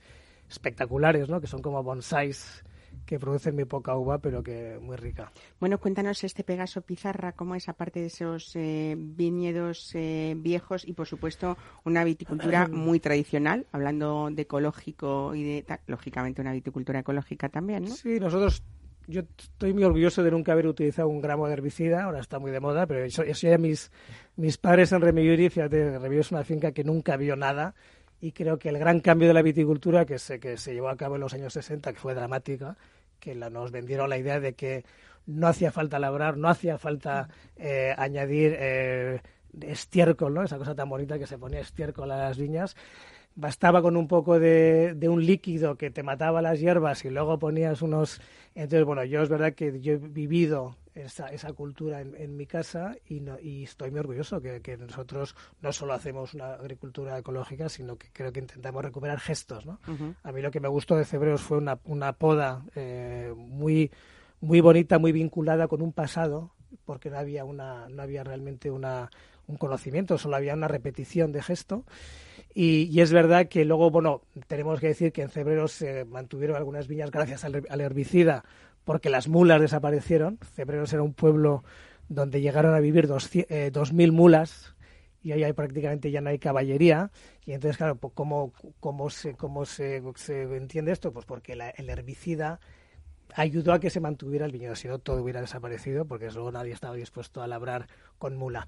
espectaculares, 0.50 1.28
¿no? 1.28 1.42
Que 1.42 1.48
son 1.48 1.62
como 1.62 1.84
bonsáis 1.84 2.64
que 3.06 3.20
producen 3.20 3.56
muy 3.56 3.66
poca 3.66 3.96
uva, 3.96 4.18
pero 4.20 4.44
que 4.44 4.78
muy 4.82 4.96
rica. 4.96 5.32
Bueno, 5.60 5.80
cuéntanos 5.80 6.24
este 6.24 6.44
Pegaso 6.44 6.82
Pizarra, 6.82 7.34
cómo 7.34 7.56
es 7.56 7.70
aparte 7.70 8.00
de 8.00 8.08
esos 8.08 8.56
eh, 8.56 8.96
viñedos 8.98 9.92
eh, 9.94 10.34
viejos 10.38 10.86
y, 10.88 10.94
por 10.94 11.08
supuesto, 11.08 11.58
una 11.84 12.04
viticultura 12.04 12.68
muy 12.72 13.00
tradicional, 13.00 13.68
hablando 13.72 14.30
de 14.32 14.42
ecológico 14.42 15.36
y 15.36 15.44
de, 15.44 15.66
lógicamente, 15.88 16.42
una 16.42 16.54
viticultura 16.54 17.00
ecológica 17.00 17.50
también, 17.50 17.84
¿no? 17.84 17.92
Sí, 17.92 18.20
nosotros, 18.20 18.64
yo 19.08 19.22
estoy 19.38 19.74
muy 19.74 19.84
orgulloso 19.84 20.24
de 20.24 20.32
nunca 20.32 20.54
haber 20.54 20.68
utilizado 20.68 21.08
un 21.08 21.22
gramo 21.22 21.48
de 21.48 21.54
herbicida, 21.54 22.04
ahora 22.04 22.20
está 22.20 22.40
muy 22.40 22.52
de 22.52 22.60
moda, 22.60 22.88
pero 22.88 23.04
eso, 23.04 23.24
eso 23.24 23.48
ya 23.48 23.58
mis, 23.58 23.92
mis 24.36 24.58
padres 24.58 24.92
en 24.92 25.02
Remilluri, 25.02 25.50
fíjate, 25.50 25.92
Remilluri 25.92 26.20
es 26.20 26.32
una 26.32 26.44
finca 26.44 26.72
que 26.72 26.84
nunca 26.84 27.18
vio 27.18 27.36
nada 27.36 27.76
y 28.20 28.32
creo 28.32 28.58
que 28.58 28.70
el 28.70 28.80
gran 28.80 29.02
cambio 29.02 29.28
de 29.28 29.34
la 29.34 29.42
viticultura 29.42 30.06
que 30.06 30.18
se, 30.18 30.40
que 30.40 30.58
se 30.58 30.74
llevó 30.74 30.90
a 30.90 30.98
cabo 30.98 31.16
en 31.16 31.22
los 31.22 31.34
años 31.34 31.54
60, 31.54 31.94
que 31.94 32.00
fue 32.00 32.16
dramática, 32.16 32.78
que 33.20 33.36
la- 33.36 33.50
nos 33.50 33.72
vendieron 33.72 34.10
la 34.10 34.18
idea 34.18 34.40
de 34.40 34.54
que 34.54 34.86
no 35.26 35.48
hacía 35.48 35.72
falta 35.72 36.00
labrar, 36.00 36.38
no 36.38 36.50
hacía 36.50 36.78
falta 36.78 37.30
eh, 37.58 37.94
añadir 37.98 38.56
eh, 38.60 39.22
estiércol, 39.62 40.34
¿no? 40.34 40.44
Esa 40.44 40.58
cosa 40.58 40.76
tan 40.76 40.90
bonita 40.90 41.18
que 41.20 41.28
se 41.28 41.38
ponía 41.38 41.60
estiércol 41.62 42.12
a 42.12 42.18
las 42.18 42.38
viñas. 42.38 42.76
Bastaba 43.36 43.82
con 43.82 43.98
un 43.98 44.08
poco 44.08 44.40
de, 44.40 44.94
de 44.96 45.10
un 45.10 45.26
líquido 45.26 45.78
que 45.78 45.92
te 45.92 46.04
mataba 46.04 46.42
las 46.42 46.60
hierbas 46.60 47.04
y 47.06 47.10
luego 47.10 47.38
ponías 47.40 47.82
unos... 47.82 48.22
Entonces, 48.56 48.86
bueno, 48.86 49.04
yo 49.04 49.22
es 49.24 49.30
verdad 49.30 49.54
que 49.54 49.82
yo 49.82 49.94
he 49.94 49.98
vivido 49.98 50.78
esa, 50.96 51.28
esa 51.28 51.54
cultura 51.54 52.02
en, 52.02 52.16
en 52.16 52.36
mi 52.38 52.46
casa 52.48 52.96
y, 53.08 53.20
no- 53.20 53.40
y 53.40 53.64
estoy 53.66 53.92
muy 53.92 54.00
orgulloso 54.00 54.42
que, 54.42 54.62
que 54.62 54.78
nosotros 54.78 55.36
no 55.62 55.72
solo 55.72 55.94
hacemos 55.94 56.34
una 56.34 56.54
agricultura 56.54 57.18
ecológica, 57.18 57.70
sino 57.70 57.98
que 57.98 58.08
creo 58.12 58.32
que 58.32 58.40
intentamos 58.40 58.84
recuperar 58.84 59.20
gestos, 59.20 59.66
¿no? 59.66 59.80
A 60.24 60.32
mí 60.32 60.42
lo 60.42 60.50
que 60.52 60.60
me 60.60 60.68
gustó 60.70 60.96
de 60.96 61.06
Cebreros 61.06 61.42
fue 61.42 61.58
una, 61.58 61.78
una 61.84 62.14
poda 62.14 62.64
eh, 62.76 63.32
muy, 63.36 63.92
muy 64.42 64.62
bonita, 64.62 64.98
muy 64.98 65.12
vinculada 65.12 65.68
con 65.68 65.82
un 65.82 65.92
pasado, 65.94 66.52
porque 66.86 67.10
no 67.10 67.18
había, 67.20 67.46
una, 67.46 67.88
no 67.90 68.02
había 68.02 68.24
realmente 68.24 68.72
una, 68.72 69.10
un 69.48 69.58
conocimiento, 69.58 70.18
solo 70.18 70.36
había 70.38 70.54
una 70.54 70.68
repetición 70.68 71.32
de 71.32 71.42
gesto. 71.44 71.84
Y, 72.54 72.84
y 72.92 73.02
es 73.02 73.12
verdad 73.12 73.48
que 73.48 73.66
luego, 73.66 73.92
bueno, 73.92 74.22
tenemos 74.48 74.80
que 74.80 74.88
decir 74.88 75.12
que 75.12 75.22
en 75.22 75.30
Cebreros 75.30 75.74
se 75.74 76.06
mantuvieron 76.06 76.56
algunas 76.56 76.88
viñas 76.88 77.12
gracias 77.12 77.44
al 77.44 77.82
herbicida, 77.82 78.46
porque 78.86 79.10
las 79.10 79.28
mulas 79.28 79.60
desaparecieron. 79.60 80.38
Cebreros 80.54 80.94
era 80.94 81.04
un 81.04 81.14
pueblo 81.14 81.64
donde 82.08 82.40
llegaron 82.40 82.74
a 82.74 82.80
vivir 82.80 83.08
dos, 83.08 83.30
eh, 83.34 83.72
2.000 83.74 84.12
mulas 84.12 84.76
y 85.22 85.34
hoy 85.34 85.44
hay 85.44 85.54
prácticamente 85.54 86.12
ya 86.12 86.22
no 86.22 86.30
hay 86.30 86.40
caballería. 86.40 87.12
Y 87.46 87.54
entonces, 87.54 87.78
claro, 87.78 87.96
pues, 87.96 88.14
¿cómo, 88.14 88.54
cómo, 88.80 89.10
se, 89.10 89.34
cómo 89.36 89.66
se, 89.66 90.02
se 90.16 90.44
entiende 90.56 90.92
esto? 90.92 91.12
Pues 91.12 91.26
porque 91.26 91.56
la- 91.56 91.72
el 91.72 91.90
herbicida 91.90 92.60
ayudó 93.34 93.74
a 93.74 93.80
que 93.80 93.90
se 93.90 94.00
mantuviera 94.00 94.46
el 94.46 94.52
viñedo, 94.52 94.76
si 94.76 94.88
no 94.88 95.00
todo 95.00 95.22
hubiera 95.24 95.42
desaparecido, 95.42 96.06
porque 96.06 96.30
luego 96.32 96.52
nadie 96.52 96.74
estaba 96.74 96.94
dispuesto 96.96 97.42
a 97.42 97.48
labrar 97.48 97.88
con 98.20 98.36
mula. 98.38 98.68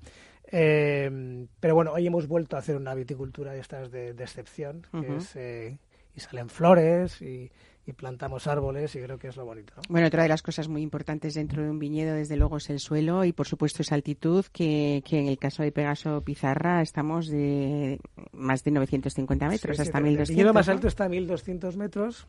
Eh, 0.51 1.45
pero 1.59 1.75
bueno, 1.75 1.91
hoy 1.93 2.07
hemos 2.07 2.27
vuelto 2.27 2.55
a 2.55 2.59
hacer 2.59 2.75
una 2.75 2.95
viticultura 2.95 3.51
de 3.51 3.59
estas 3.59 3.91
de, 3.91 4.09
excepción, 4.11 4.81
que 4.91 5.17
es, 5.17 5.35
eh, 5.35 5.77
y 6.15 6.19
salen 6.19 6.49
flores 6.49 7.21
y, 7.21 7.51
y 7.87 7.93
plantamos 7.93 8.47
árboles 8.47 8.93
y 8.95 8.99
creo 8.99 9.17
que 9.17 9.29
es 9.29 9.37
lo 9.37 9.45
bonito. 9.45 9.73
Bueno, 9.87 10.07
otra 10.07 10.23
de 10.23 10.29
las 10.29 10.41
cosas 10.41 10.67
muy 10.67 10.81
importantes 10.81 11.33
dentro 11.33 11.63
de 11.63 11.69
un 11.69 11.79
viñedo, 11.79 12.13
desde 12.15 12.35
luego, 12.35 12.57
es 12.57 12.69
el 12.69 12.79
suelo 12.79 13.23
y, 13.23 13.31
por 13.31 13.47
supuesto, 13.47 13.81
esa 13.81 13.95
altitud, 13.95 14.45
que, 14.51 15.01
que 15.05 15.19
en 15.19 15.27
el 15.27 15.37
caso 15.37 15.63
de 15.63 15.71
Pegaso 15.71 16.21
Pizarra 16.21 16.81
estamos 16.81 17.27
de 17.27 17.99
más 18.33 18.63
de 18.63 18.71
950 18.71 19.47
metros, 19.47 19.79
hasta 19.79 19.99
1200. 20.01 20.29
El 20.29 20.35
viñedo 20.35 20.53
más 20.53 20.67
alto 20.67 20.87
está 20.87 21.05
a 21.05 21.09
1200 21.09 21.77
metros 21.77 22.25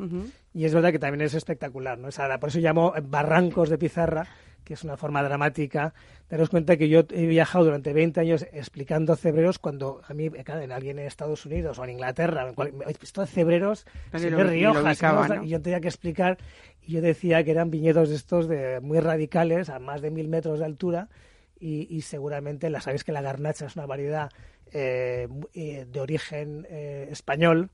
y 0.55 0.65
es 0.65 0.73
verdad 0.73 0.93
que 0.93 0.99
también 0.99 1.23
es 1.23 1.35
espectacular, 1.35 1.99
¿no? 1.99 2.09
por 2.39 2.49
eso 2.49 2.61
llamo 2.61 2.93
barrancos 3.03 3.69
de 3.69 3.79
Pizarra, 3.79 4.29
que 4.69 4.75
es 4.75 4.85
una 4.85 4.99
forma 4.99 5.23
dramática. 5.23 5.95
Daros 6.29 6.51
cuenta 6.51 6.77
que 6.77 6.91
yo 6.91 7.01
he 7.11 7.27
viajado 7.27 7.65
durante 7.65 7.95
20 7.95 8.21
años 8.21 8.47
explicando 8.53 9.17
cebreros 9.17 9.59
cuando 9.59 10.03
a 10.07 10.13
mí, 10.13 10.29
claro, 10.29 10.61
en 10.61 10.73
alguien 10.73 10.99
en 10.99 11.07
Estados 11.07 11.47
Unidos 11.47 11.79
o 11.79 11.85
en 11.85 11.91
Inglaterra, 11.91 12.53
he 12.87 12.93
visto 13.01 13.25
cebreros 13.25 13.87
de 14.13 14.29
Rioja, 14.29 15.43
y 15.43 15.49
yo 15.49 15.63
tenía 15.63 15.81
que 15.81 15.89
explicar, 15.89 16.37
y 16.83 16.93
yo 16.93 17.01
decía 17.01 17.43
que 17.45 17.51
eran 17.51 17.71
viñedos 17.71 18.11
estos 18.11 18.47
de 18.47 18.81
muy 18.81 19.01
radicales, 19.01 19.71
a 19.71 19.79
más 19.79 20.03
de 20.03 20.11
mil 20.11 20.29
metros 20.29 20.59
de 20.59 20.67
altura, 20.67 21.09
y, 21.59 22.03
seguramente 22.03 22.69
la 22.69 22.83
sabéis 22.83 23.05
que 23.05 23.11
la 23.11 23.23
garnacha 23.23 23.67
es 23.67 23.75
una 23.75 23.87
variedad 23.87 24.31
eh, 24.73 25.29
eh, 25.55 25.87
de 25.91 26.01
origen 26.01 26.67
eh, 26.69 27.09
español, 27.11 27.71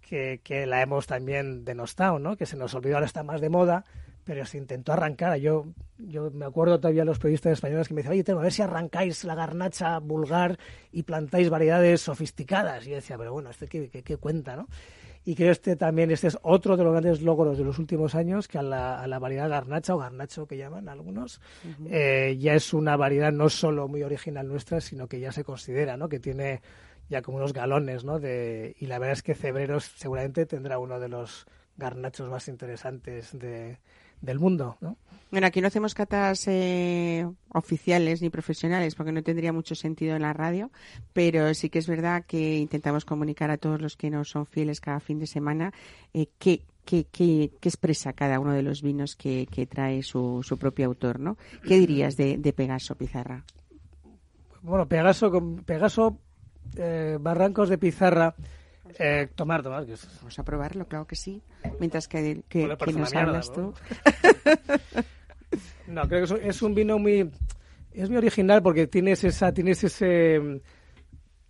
que, 0.00 0.40
que, 0.42 0.66
la 0.66 0.82
hemos 0.82 1.06
también 1.06 1.64
denostado, 1.64 2.18
¿no? 2.18 2.36
que 2.36 2.46
se 2.46 2.56
nos 2.56 2.74
olvidó, 2.74 2.96
ahora 2.96 3.06
está 3.06 3.22
más 3.22 3.40
de 3.40 3.48
moda, 3.48 3.84
pero 4.24 4.44
se 4.44 4.58
intentó 4.58 4.92
arrancar. 4.92 5.36
Yo, 5.38 5.66
yo 5.98 6.30
me 6.30 6.44
acuerdo 6.44 6.78
todavía 6.78 7.04
los 7.04 7.18
periodistas 7.18 7.54
españoles 7.54 7.88
que 7.88 7.94
me 7.94 8.00
decían, 8.00 8.12
oye, 8.12 8.24
tengo, 8.24 8.40
a 8.40 8.44
ver 8.44 8.52
si 8.52 8.62
arrancáis 8.62 9.24
la 9.24 9.34
garnacha 9.34 9.98
vulgar 9.98 10.58
y 10.92 11.02
plantáis 11.02 11.50
variedades 11.50 12.02
sofisticadas. 12.02 12.86
Y 12.86 12.90
yo 12.90 12.96
decía, 12.96 13.18
pero 13.18 13.32
bueno, 13.32 13.50
¿este 13.50 13.66
qué, 13.66 13.88
qué, 13.88 14.16
cuenta, 14.16 14.56
no? 14.56 14.68
Y 15.24 15.36
creo 15.36 15.52
este 15.52 15.76
también, 15.76 16.10
este 16.10 16.26
es 16.26 16.38
otro 16.42 16.76
de 16.76 16.82
los 16.82 16.92
grandes 16.92 17.22
logros 17.22 17.56
de 17.56 17.62
los 17.62 17.78
últimos 17.78 18.16
años, 18.16 18.48
que 18.48 18.58
a 18.58 18.62
la, 18.62 19.00
a 19.00 19.06
la 19.06 19.20
variedad 19.20 19.48
garnacha 19.48 19.94
o 19.94 19.98
garnacho 19.98 20.46
que 20.46 20.56
llaman 20.56 20.88
algunos, 20.88 21.40
eh, 21.88 22.36
ya 22.40 22.54
es 22.54 22.74
una 22.74 22.96
variedad 22.96 23.30
no 23.30 23.48
solo 23.48 23.86
muy 23.86 24.02
original 24.02 24.48
nuestra, 24.48 24.80
sino 24.80 25.06
que 25.06 25.20
ya 25.20 25.30
se 25.30 25.44
considera, 25.44 25.96
¿no? 25.96 26.08
Que 26.08 26.18
tiene 26.18 26.60
ya 27.08 27.22
como 27.22 27.38
unos 27.38 27.52
galones, 27.52 28.02
¿no? 28.04 28.18
De, 28.18 28.74
y 28.80 28.86
la 28.86 28.98
verdad 28.98 29.12
es 29.12 29.22
que 29.22 29.34
Cebreros 29.34 29.92
seguramente 29.96 30.44
tendrá 30.44 30.80
uno 30.80 30.98
de 30.98 31.08
los 31.08 31.46
garnachos 31.76 32.28
más 32.28 32.48
interesantes 32.48 33.38
de, 33.38 33.78
del 34.22 34.38
mundo, 34.38 34.76
¿no? 34.80 34.96
Bueno, 35.30 35.46
aquí 35.46 35.62
no 35.62 35.68
hacemos 35.68 35.94
catas 35.94 36.46
eh, 36.46 37.26
oficiales 37.54 38.20
ni 38.20 38.28
profesionales 38.28 38.94
porque 38.94 39.12
no 39.12 39.22
tendría 39.22 39.50
mucho 39.50 39.74
sentido 39.74 40.14
en 40.14 40.22
la 40.22 40.34
radio, 40.34 40.70
pero 41.14 41.54
sí 41.54 41.70
que 41.70 41.78
es 41.78 41.86
verdad 41.86 42.24
que 42.26 42.58
intentamos 42.58 43.06
comunicar 43.06 43.50
a 43.50 43.56
todos 43.56 43.80
los 43.80 43.96
que 43.96 44.10
nos 44.10 44.28
son 44.28 44.44
fieles 44.44 44.82
cada 44.82 45.00
fin 45.00 45.18
de 45.18 45.26
semana 45.26 45.72
eh, 46.12 46.26
qué, 46.38 46.60
qué, 46.84 47.06
qué, 47.10 47.44
expresa 47.62 48.12
cada 48.12 48.40
uno 48.40 48.52
de 48.52 48.62
los 48.62 48.82
vinos 48.82 49.16
que, 49.16 49.46
que 49.50 49.66
trae 49.66 50.02
su, 50.02 50.42
su, 50.42 50.58
propio 50.58 50.84
autor, 50.84 51.18
¿no? 51.18 51.38
¿Qué 51.66 51.78
dirías 51.78 52.18
de, 52.18 52.36
de 52.36 52.52
Pegaso 52.52 52.94
Pizarra? 52.94 53.42
Bueno, 54.60 54.86
Pegaso, 54.86 55.32
Pegaso 55.64 56.18
eh, 56.76 57.16
Barrancos 57.18 57.70
de 57.70 57.78
Pizarra 57.78 58.34
eh, 58.98 59.28
tomar, 59.34 59.62
tomar. 59.62 59.86
Vamos 59.86 60.38
a 60.38 60.44
probarlo, 60.44 60.86
claro 60.86 61.06
que 61.06 61.16
sí. 61.16 61.42
Mientras 61.78 62.08
que, 62.08 62.42
que, 62.48 62.66
nos 62.66 63.14
hablas 63.14 63.52
tú. 63.52 63.74
no, 65.86 66.08
creo 66.08 66.26
que 66.26 66.48
es 66.48 66.62
un 66.62 66.74
vino 66.74 66.98
muy... 66.98 67.30
Es 67.92 68.08
muy 68.08 68.18
original 68.18 68.62
porque 68.62 68.86
tienes 68.86 69.22
esa 69.22 69.52
tienes 69.52 69.84
ese 69.84 70.62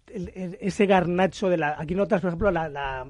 ese 0.08 0.86
garnacho 0.86 1.48
de 1.48 1.56
la 1.56 1.76
aquí 1.78 1.94
notas 1.94 2.20
por 2.20 2.28
ejemplo 2.28 2.50
la, 2.50 2.68
la, 2.68 3.06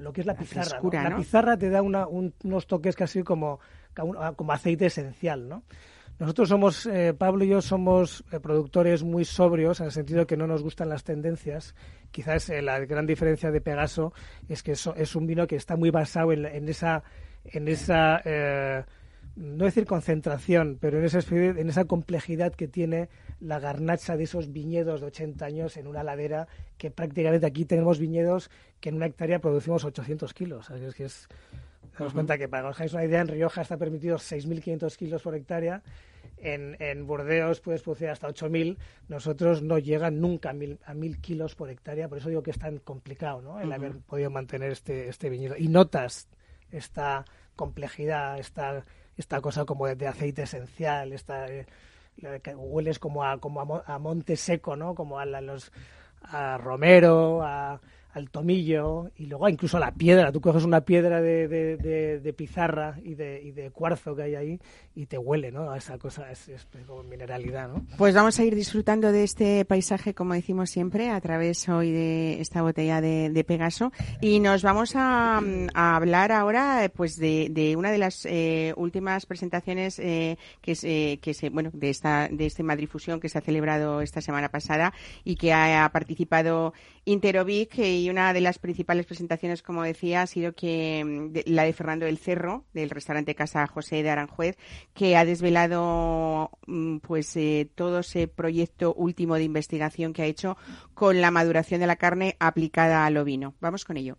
lo 0.00 0.12
que 0.12 0.22
es 0.22 0.26
la, 0.26 0.34
pizarra 0.34 0.80
la 0.82 1.16
pizarra 1.16 1.56
te 1.56 1.70
da 1.70 1.82
una, 1.82 2.08
unos 2.08 2.66
toques 2.66 2.96
casi 2.96 3.22
como 3.22 3.60
como 3.94 4.52
aceite 4.52 4.86
esencial 4.86 5.48
no 5.48 5.62
nosotros 6.18 6.48
somos, 6.48 6.86
eh, 6.86 7.12
Pablo 7.12 7.44
y 7.44 7.48
yo 7.48 7.60
somos 7.60 8.24
eh, 8.30 8.38
productores 8.38 9.02
muy 9.02 9.24
sobrios, 9.24 9.80
en 9.80 9.86
el 9.86 9.92
sentido 9.92 10.26
que 10.26 10.36
no 10.36 10.46
nos 10.46 10.62
gustan 10.62 10.88
las 10.88 11.02
tendencias. 11.02 11.74
Quizás 12.12 12.50
eh, 12.50 12.62
la 12.62 12.78
gran 12.80 13.06
diferencia 13.06 13.50
de 13.50 13.60
Pegaso 13.60 14.12
es 14.48 14.62
que 14.62 14.72
es 14.72 15.16
un 15.16 15.26
vino 15.26 15.46
que 15.46 15.56
está 15.56 15.76
muy 15.76 15.90
basado 15.90 16.32
en, 16.32 16.68
esa, 16.68 17.02
en 17.44 17.66
esa 17.66 18.22
no 19.34 19.64
decir 19.64 19.86
concentración, 19.86 20.78
pero 20.80 20.98
en 20.98 21.04
esa, 21.04 21.18
en 21.34 21.68
esa 21.68 21.86
complejidad 21.86 22.54
que 22.54 22.68
tiene 22.68 23.08
la 23.40 23.58
garnacha 23.58 24.16
de 24.16 24.24
esos 24.24 24.52
viñedos 24.52 25.00
de 25.00 25.08
80 25.08 25.44
años 25.44 25.76
en 25.76 25.88
una 25.88 26.04
ladera, 26.04 26.46
que 26.78 26.92
prácticamente 26.92 27.46
aquí 27.46 27.64
tenemos 27.64 27.98
viñedos 27.98 28.50
que 28.78 28.90
en 28.90 28.96
una 28.96 29.06
hectárea 29.06 29.40
producimos 29.40 29.84
800 29.84 30.32
kilos. 30.32 30.70
Es 30.70 30.94
que 30.94 31.06
es, 31.06 31.28
Damos 31.98 32.12
cuenta 32.12 32.38
que, 32.38 32.48
para 32.48 32.64
que 32.64 32.68
os 32.70 32.76
hagáis 32.76 32.92
una 32.92 33.04
idea, 33.04 33.20
en 33.20 33.28
Rioja 33.28 33.62
está 33.62 33.76
permitido 33.76 34.16
6.500 34.16 34.96
kilos 34.96 35.22
por 35.22 35.34
hectárea. 35.34 35.82
En, 36.38 36.76
en 36.80 37.06
Burdeos 37.06 37.60
puedes 37.60 37.82
producir 37.82 38.08
hasta 38.08 38.28
8.000. 38.28 38.76
Nosotros 39.08 39.62
no 39.62 39.78
llegan 39.78 40.20
nunca 40.20 40.50
a 40.50 40.54
1.000 40.54 41.20
kilos 41.20 41.54
por 41.54 41.70
hectárea. 41.70 42.08
Por 42.08 42.18
eso 42.18 42.28
digo 42.28 42.42
que 42.42 42.50
es 42.50 42.58
tan 42.58 42.78
complicado 42.78 43.40
¿no? 43.40 43.60
el 43.60 43.72
haber 43.72 43.98
podido 43.98 44.30
mantener 44.30 44.72
este, 44.72 45.08
este 45.08 45.30
viñedo. 45.30 45.56
Y 45.56 45.68
notas 45.68 46.28
esta 46.70 47.24
complejidad, 47.56 48.38
esta, 48.38 48.84
esta 49.16 49.40
cosa 49.40 49.64
como 49.64 49.86
de, 49.86 50.06
aceite 50.06 50.42
esencial, 50.42 51.12
esta, 51.12 51.46
eh, 51.48 51.66
que 52.42 52.54
hueles 52.54 52.98
como 52.98 53.24
a, 53.24 53.38
como 53.38 53.82
a, 53.86 53.98
monte 53.98 54.36
seco, 54.36 54.76
¿no? 54.76 54.94
como 54.94 55.18
a, 55.18 55.26
los, 55.26 55.72
a 56.22 56.58
romero, 56.58 57.42
a 57.42 57.80
al 58.14 58.30
tomillo 58.30 59.10
y 59.16 59.26
luego 59.26 59.48
incluso 59.48 59.76
a 59.76 59.80
la 59.80 59.92
piedra. 59.92 60.32
Tú 60.32 60.40
coges 60.40 60.64
una 60.64 60.80
piedra 60.82 61.20
de, 61.20 61.48
de, 61.48 62.32
pizarra 62.32 62.98
y 63.02 63.14
de, 63.14 63.42
y 63.42 63.50
de 63.50 63.70
cuarzo 63.70 64.16
que 64.16 64.22
hay 64.22 64.34
ahí 64.34 64.60
y 64.94 65.06
te 65.06 65.18
huele, 65.18 65.50
¿no? 65.50 65.70
A 65.70 65.78
esa 65.78 65.98
cosa, 65.98 66.30
es, 66.30 66.48
como 66.86 67.02
mineralidad, 67.02 67.68
¿no? 67.68 67.84
Pues 67.98 68.14
vamos 68.14 68.38
a 68.38 68.44
ir 68.44 68.54
disfrutando 68.54 69.12
de 69.12 69.24
este 69.24 69.64
paisaje, 69.64 70.14
como 70.14 70.34
decimos 70.34 70.70
siempre, 70.70 71.10
a 71.10 71.20
través 71.20 71.68
hoy 71.68 71.90
de 71.90 72.40
esta 72.40 72.62
botella 72.62 73.00
de, 73.00 73.44
Pegaso. 73.44 73.92
Y 74.22 74.40
nos 74.40 74.62
vamos 74.62 74.94
a, 74.96 75.42
hablar 75.74 76.32
ahora, 76.32 76.90
pues, 76.94 77.16
de, 77.16 77.74
una 77.76 77.90
de 77.90 77.98
las 77.98 78.24
eh, 78.26 78.72
últimas 78.76 79.26
presentaciones 79.26 79.98
eh, 79.98 80.38
que, 80.62 80.74
se, 80.74 81.18
que 81.20 81.34
se, 81.34 81.50
bueno, 81.50 81.70
de 81.72 81.90
esta, 81.90 82.28
de 82.30 82.46
este 82.46 82.62
Madrid 82.62 82.88
Fusión 82.88 83.20
que 83.20 83.28
se 83.28 83.38
ha 83.38 83.42
celebrado 83.42 84.00
esta 84.00 84.20
semana 84.20 84.48
pasada 84.48 84.92
y 85.24 85.36
que 85.36 85.52
ha, 85.52 85.88
participado 85.92 86.72
Interovic 87.04 87.78
y 87.78 88.03
una 88.10 88.32
de 88.32 88.40
las 88.40 88.58
principales 88.58 89.06
presentaciones, 89.06 89.62
como 89.62 89.82
decía, 89.82 90.22
ha 90.22 90.26
sido 90.26 90.52
que 90.54 91.30
la 91.46 91.64
de 91.64 91.72
Fernando 91.72 92.06
del 92.06 92.18
Cerro, 92.18 92.64
del 92.72 92.90
restaurante 92.90 93.34
Casa 93.34 93.66
José 93.66 94.02
de 94.02 94.10
Aranjuez, 94.10 94.56
que 94.94 95.16
ha 95.16 95.24
desvelado 95.24 96.50
mm, 96.66 96.98
pues 96.98 97.36
eh, 97.36 97.68
todo 97.74 98.00
ese 98.00 98.28
proyecto 98.28 98.94
último 98.94 99.36
de 99.36 99.44
investigación 99.44 100.12
que 100.12 100.22
ha 100.22 100.26
hecho 100.26 100.56
con 100.94 101.20
la 101.20 101.30
maduración 101.30 101.80
de 101.80 101.86
la 101.86 101.96
carne 101.96 102.36
aplicada 102.38 103.06
al 103.06 103.16
ovino. 103.16 103.54
Vamos 103.60 103.84
con 103.84 103.96
ello. 103.96 104.18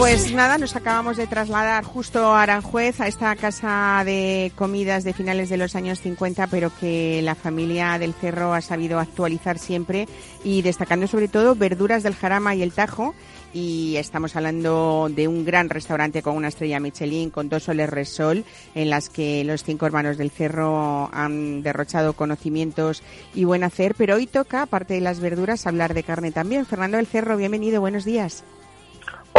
Pues 0.00 0.32
nada, 0.32 0.56
nos 0.56 0.74
acabamos 0.76 1.18
de 1.18 1.26
trasladar 1.26 1.84
justo 1.84 2.32
a 2.32 2.42
Aranjuez, 2.42 3.02
a 3.02 3.06
esta 3.06 3.36
casa 3.36 4.00
de 4.06 4.50
comidas 4.56 5.04
de 5.04 5.12
finales 5.12 5.50
de 5.50 5.58
los 5.58 5.76
años 5.76 6.00
50, 6.00 6.46
pero 6.46 6.72
que 6.80 7.20
la 7.20 7.34
familia 7.34 7.98
del 7.98 8.14
Cerro 8.14 8.54
ha 8.54 8.62
sabido 8.62 8.98
actualizar 8.98 9.58
siempre 9.58 10.08
y 10.42 10.62
destacando 10.62 11.06
sobre 11.06 11.28
todo 11.28 11.54
verduras 11.54 12.02
del 12.02 12.14
Jarama 12.14 12.54
y 12.54 12.62
el 12.62 12.72
Tajo. 12.72 13.14
Y 13.52 13.96
estamos 13.96 14.36
hablando 14.36 15.10
de 15.14 15.28
un 15.28 15.44
gran 15.44 15.68
restaurante 15.68 16.22
con 16.22 16.34
una 16.34 16.48
estrella 16.48 16.80
Michelin, 16.80 17.28
con 17.28 17.50
dos 17.50 17.64
soles 17.64 17.90
Resol, 17.90 18.46
en 18.74 18.88
las 18.88 19.10
que 19.10 19.44
los 19.44 19.64
cinco 19.64 19.84
hermanos 19.84 20.16
del 20.16 20.30
Cerro 20.30 21.10
han 21.12 21.62
derrochado 21.62 22.14
conocimientos 22.14 23.02
y 23.34 23.44
buen 23.44 23.64
hacer. 23.64 23.94
Pero 23.96 24.14
hoy 24.14 24.26
toca, 24.26 24.62
aparte 24.62 24.94
de 24.94 25.02
las 25.02 25.20
verduras, 25.20 25.66
hablar 25.66 25.92
de 25.92 26.04
carne 26.04 26.32
también. 26.32 26.64
Fernando 26.64 26.96
del 26.96 27.06
Cerro, 27.06 27.36
bienvenido, 27.36 27.82
buenos 27.82 28.06
días. 28.06 28.44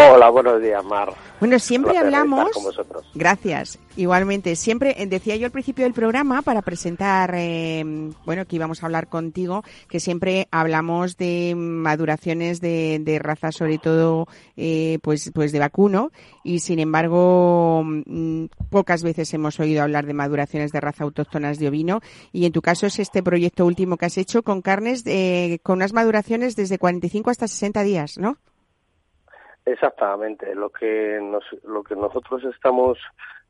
Hola, 0.10 0.30
buenos 0.30 0.62
días, 0.62 0.84
Mar. 0.84 1.14
Bueno, 1.40 1.60
siempre 1.60 1.98
hablamos. 1.98 2.50
Gracias. 3.14 3.78
Igualmente, 3.98 4.56
siempre 4.56 4.96
eh, 4.98 5.06
decía 5.06 5.36
yo 5.36 5.46
al 5.46 5.52
principio 5.52 5.84
del 5.84 5.94
programa 5.94 6.42
para 6.42 6.62
presentar, 6.62 7.34
eh, 7.36 7.84
bueno, 8.26 8.46
que 8.46 8.56
íbamos 8.56 8.82
a 8.82 8.88
hablar 8.88 9.10
contigo, 9.10 9.64
que 9.90 10.00
siempre 10.00 10.48
hablamos 10.50 11.18
de 11.18 11.54
maduraciones 11.56 12.62
de, 12.62 13.00
de 13.02 13.20
raza, 13.20 13.52
sobre 13.52 13.78
todo, 13.78 14.28
eh, 14.58 14.98
pues, 15.04 15.32
pues 15.34 15.52
de 15.52 15.60
vacuno, 15.60 16.12
y 16.44 16.60
sin 16.60 16.80
embargo, 16.80 17.84
mm, 17.84 18.46
pocas 18.70 19.04
veces 19.04 19.32
hemos 19.34 19.60
oído 19.60 19.84
hablar 19.84 20.06
de 20.06 20.14
maduraciones 20.14 20.72
de 20.72 20.80
raza 20.80 21.04
autóctonas 21.04 21.60
de 21.60 21.68
ovino, 21.68 22.02
y 22.32 22.46
en 22.46 22.54
tu 22.54 22.62
caso 22.62 22.88
es 22.88 22.98
este 22.98 23.22
proyecto 23.22 23.66
último 23.66 23.98
que 23.98 24.06
has 24.06 24.18
hecho 24.18 24.42
con 24.42 24.62
carnes, 24.62 25.04
con 25.64 25.78
unas 25.78 25.94
maduraciones 25.94 26.56
desde 26.56 26.80
45 26.80 27.30
hasta 27.30 27.48
60 27.48 27.84
días, 27.84 28.18
¿no? 28.18 28.38
Exactamente, 29.72 30.54
lo 30.54 30.70
que 30.70 31.20
nos, 31.22 31.46
lo 31.64 31.82
que 31.84 31.96
nosotros 31.96 32.44
estamos 32.44 32.98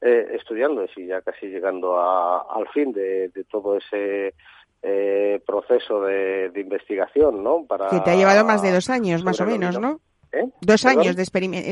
eh, 0.02 0.28
estudiando 0.34 0.84
es 0.84 0.96
y 0.96 1.08
ya 1.08 1.22
casi 1.22 1.48
llegando 1.48 2.00
al 2.00 2.68
fin 2.70 2.92
de, 2.92 3.32
todo 3.50 3.78
ese 3.78 4.36
eh, 4.84 5.42
proceso 5.46 6.02
de, 6.02 6.52
investigación, 6.56 7.44
¿no? 7.44 7.66
Para 7.66 7.90
que 7.90 8.00
te 8.02 8.12
ha 8.12 8.16
llevado 8.16 8.46
más 8.46 8.62
de 8.62 8.72
dos 8.72 8.90
años, 8.90 9.24
más 9.24 9.42
o 9.42 9.46
menos, 9.46 9.80
¿no? 9.80 10.00
¿Eh? 10.32 10.48
Dos 10.62 10.86
años 10.86 11.16
de, 11.16 11.24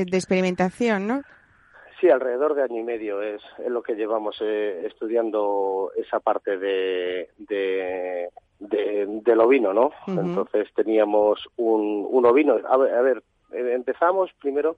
de, 0.05 0.17
experimentación, 0.17 1.07
¿no? 1.07 1.21
Sí, 2.01 2.09
alrededor 2.09 2.55
de 2.55 2.63
año 2.63 2.79
y 2.79 2.83
medio 2.83 3.21
es, 3.21 3.41
es 3.63 3.69
lo 3.69 3.83
que 3.83 3.93
llevamos 3.93 4.41
estudiando 4.41 5.91
esa 5.95 6.19
parte 6.19 6.57
de, 6.57 7.29
de, 7.37 8.29
del 8.59 9.39
ovino, 9.41 9.73
¿no? 9.73 9.91
Entonces 10.07 10.69
teníamos 10.75 11.45
un, 11.57 12.07
un 12.09 12.25
ovino. 12.25 12.57
A 12.67 12.77
ver, 12.77 12.93
a 12.95 13.01
ver, 13.01 13.17
eh, 13.17 13.21
empezamos 13.51 14.31
primero 14.39 14.77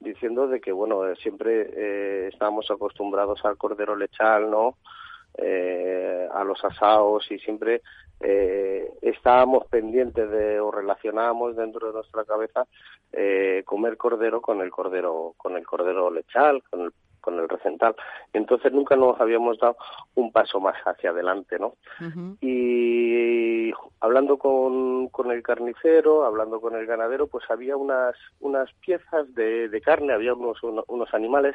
diciendo 0.00 0.48
de 0.48 0.60
que 0.60 0.72
bueno 0.72 1.06
eh, 1.06 1.16
siempre 1.16 1.70
eh, 1.74 2.28
estábamos 2.32 2.70
acostumbrados 2.70 3.44
al 3.44 3.56
cordero 3.56 3.96
lechal 3.96 4.50
no 4.50 4.76
eh, 5.38 6.28
a 6.32 6.44
los 6.44 6.62
asados 6.64 7.30
y 7.30 7.38
siempre 7.38 7.82
eh, 8.20 8.92
estábamos 9.00 9.66
pendientes 9.66 10.30
de 10.30 10.60
o 10.60 10.70
relacionábamos 10.70 11.56
dentro 11.56 11.88
de 11.88 11.94
nuestra 11.94 12.24
cabeza 12.24 12.66
eh, 13.12 13.62
comer 13.64 13.96
cordero 13.96 14.40
con 14.40 14.60
el 14.60 14.70
cordero 14.70 15.34
con 15.36 15.56
el 15.56 15.66
cordero 15.66 16.10
lechal 16.10 16.62
con 16.68 16.82
el 16.82 16.92
con 17.22 17.38
el 17.38 17.48
recental. 17.48 17.94
Entonces 18.34 18.72
nunca 18.72 18.96
nos 18.96 19.18
habíamos 19.18 19.58
dado 19.58 19.76
un 20.16 20.30
paso 20.30 20.60
más 20.60 20.74
hacia 20.84 21.10
adelante, 21.10 21.56
¿no? 21.58 21.76
Y 22.40 22.81
hablando 24.02 24.36
con, 24.36 25.08
con 25.10 25.30
el 25.30 25.44
carnicero, 25.44 26.24
hablando 26.24 26.60
con 26.60 26.74
el 26.74 26.86
ganadero, 26.86 27.28
pues 27.28 27.48
había 27.48 27.76
unas, 27.76 28.16
unas 28.40 28.68
piezas 28.80 29.32
de, 29.32 29.68
de 29.68 29.80
carne, 29.80 30.12
había 30.12 30.34
unos, 30.34 30.58
unos 30.62 31.14
animales 31.14 31.54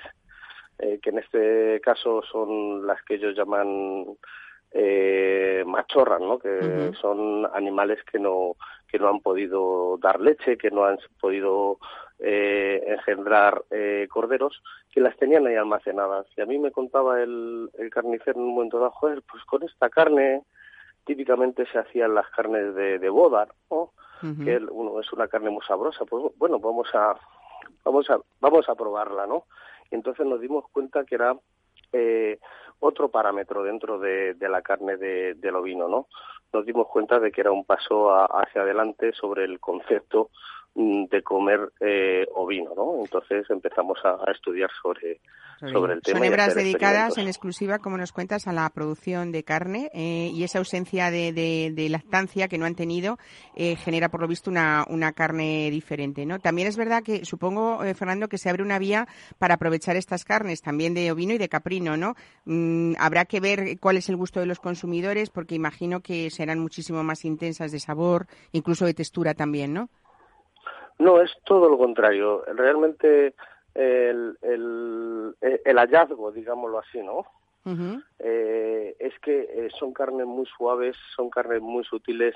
eh, 0.79 0.97
que 1.01 1.09
en 1.09 1.19
este 1.19 1.81
caso 1.81 2.21
son 2.31 2.87
las 2.87 3.03
que 3.03 3.15
ellos 3.15 3.35
llaman 3.35 4.05
eh, 4.71 5.61
machorras, 5.67 6.21
¿no? 6.21 6.39
Que 6.39 6.93
son 7.01 7.45
animales 7.53 7.99
que 8.09 8.17
no 8.17 8.55
que 8.87 8.97
no 8.97 9.09
han 9.09 9.19
podido 9.19 9.97
dar 9.97 10.21
leche, 10.21 10.57
que 10.57 10.71
no 10.71 10.85
han 10.85 10.97
podido 11.19 11.79
eh, 12.19 12.81
engendrar 12.87 13.61
eh, 13.71 14.07
corderos, 14.09 14.63
que 14.89 15.01
las 15.01 15.17
tenían 15.17 15.45
ahí 15.47 15.55
almacenadas. 15.55 16.25
Y 16.37 16.41
a 16.41 16.45
mí 16.45 16.57
me 16.57 16.71
contaba 16.71 17.21
el, 17.21 17.69
el 17.77 17.89
carnicero 17.89 18.39
en 18.39 18.45
un 18.45 18.55
momento 18.55 18.79
dado, 18.79 18.91
joder, 18.91 19.21
pues 19.29 19.43
con 19.43 19.63
esta 19.63 19.89
carne 19.89 20.43
típicamente 21.07 21.65
se 21.71 21.79
hacían 21.79 22.13
las 22.13 22.29
carnes 22.29 22.75
de, 22.75 22.99
de 22.99 23.09
boda, 23.09 23.47
¿no? 23.71 23.93
Que 24.43 24.57
uno, 24.57 24.99
es 24.99 25.11
una 25.13 25.27
carne 25.27 25.49
muy 25.49 25.63
sabrosa. 25.65 26.03
Pues 26.05 26.33
bueno, 26.37 26.59
vamos 26.59 26.87
a 26.93 27.15
vamos 27.83 28.09
a 28.09 28.19
vamos 28.41 28.67
a 28.67 28.75
probarla, 28.75 29.25
¿no? 29.25 29.45
Y 29.89 29.95
entonces 29.95 30.25
nos 30.25 30.41
dimos 30.41 30.65
cuenta 30.71 31.05
que 31.05 31.15
era 31.15 31.35
eh, 31.93 32.39
otro 32.79 33.09
parámetro 33.09 33.63
dentro 33.63 33.99
de, 33.99 34.33
de 34.33 34.49
la 34.49 34.61
carne 34.61 34.97
de, 34.97 35.35
del 35.35 35.55
ovino, 35.55 35.87
¿no? 35.87 36.07
Nos 36.51 36.65
dimos 36.65 36.87
cuenta 36.87 37.19
de 37.19 37.31
que 37.31 37.41
era 37.41 37.51
un 37.51 37.63
paso 37.63 38.11
hacia 38.11 38.61
adelante 38.61 39.13
sobre 39.13 39.45
el 39.45 39.59
concepto 39.59 40.29
de 40.77 41.23
comer 41.23 41.71
eh, 41.79 42.27
ovino, 42.35 42.73
¿no? 42.75 42.99
Entonces 42.99 43.49
empezamos 43.49 43.97
a 44.03 44.31
estudiar 44.31 44.69
sobre 44.81 45.19
sobre 45.59 45.93
el 45.93 46.01
tema. 46.01 46.19
Son 46.19 46.25
hebras 46.25 46.55
dedicadas 46.55 47.17
en 47.17 47.27
exclusiva, 47.27 47.79
como 47.79 47.97
nos 47.97 48.11
cuentas, 48.11 48.47
a 48.47 48.53
la 48.53 48.69
producción 48.69 49.31
de 49.31 49.43
carne 49.43 49.89
eh, 49.93 50.29
y 50.33 50.43
esa 50.43 50.59
ausencia 50.59 51.09
de, 51.09 51.31
de, 51.31 51.89
lactancia 51.89 52.47
que 52.47 52.57
no 52.57 52.65
han 52.65 52.75
tenido 52.75 53.17
eh, 53.55 53.75
genera, 53.77 54.09
por 54.09 54.21
lo 54.21 54.27
visto, 54.27 54.51
una, 54.51 54.85
una 54.89 55.13
carne 55.13 55.69
diferente, 55.71 56.25
¿no? 56.25 56.39
También 56.39 56.67
es 56.67 56.77
verdad 56.77 57.01
que, 57.03 57.25
supongo, 57.25 57.83
eh, 57.83 57.93
Fernando, 57.93 58.27
que 58.27 58.37
se 58.37 58.49
abre 58.49 58.63
una 58.63 58.77
vía 58.77 59.07
para 59.39 59.55
aprovechar 59.55 59.95
estas 59.95 60.25
carnes, 60.25 60.61
también 60.61 60.93
de 60.93 61.11
ovino 61.11 61.33
y 61.33 61.37
de 61.37 61.49
caprino, 61.49 61.97
¿no? 61.97 62.15
Mm, 62.45 62.93
habrá 62.99 63.25
que 63.25 63.39
ver 63.39 63.79
cuál 63.79 63.97
es 63.97 64.09
el 64.09 64.17
gusto 64.17 64.39
de 64.39 64.45
los 64.45 64.59
consumidores, 64.59 65.29
porque 65.29 65.55
imagino 65.55 66.01
que 66.01 66.29
serán 66.29 66.59
muchísimo 66.59 67.03
más 67.03 67.25
intensas 67.25 67.71
de 67.71 67.79
sabor, 67.79 68.27
incluso 68.51 68.85
de 68.85 68.93
textura 68.93 69.33
también, 69.33 69.73
¿no? 69.73 69.89
No, 70.99 71.21
es 71.21 71.31
todo 71.45 71.69
lo 71.69 71.77
contrario. 71.77 72.43
Realmente 72.53 73.33
el, 73.75 74.37
el, 74.41 75.35
el 75.41 75.77
hallazgo, 75.77 76.31
digámoslo 76.31 76.79
así, 76.79 77.01
¿no? 77.01 77.25
eh, 78.19 78.95
es 78.97 79.19
que 79.19 79.41
eh, 79.41 79.69
son 79.77 79.91
carnes 79.91 80.25
muy 80.25 80.45
suaves, 80.45 80.95
son 81.15 81.29
carnes 81.29 81.61
muy 81.61 81.83
sutiles, 81.83 82.33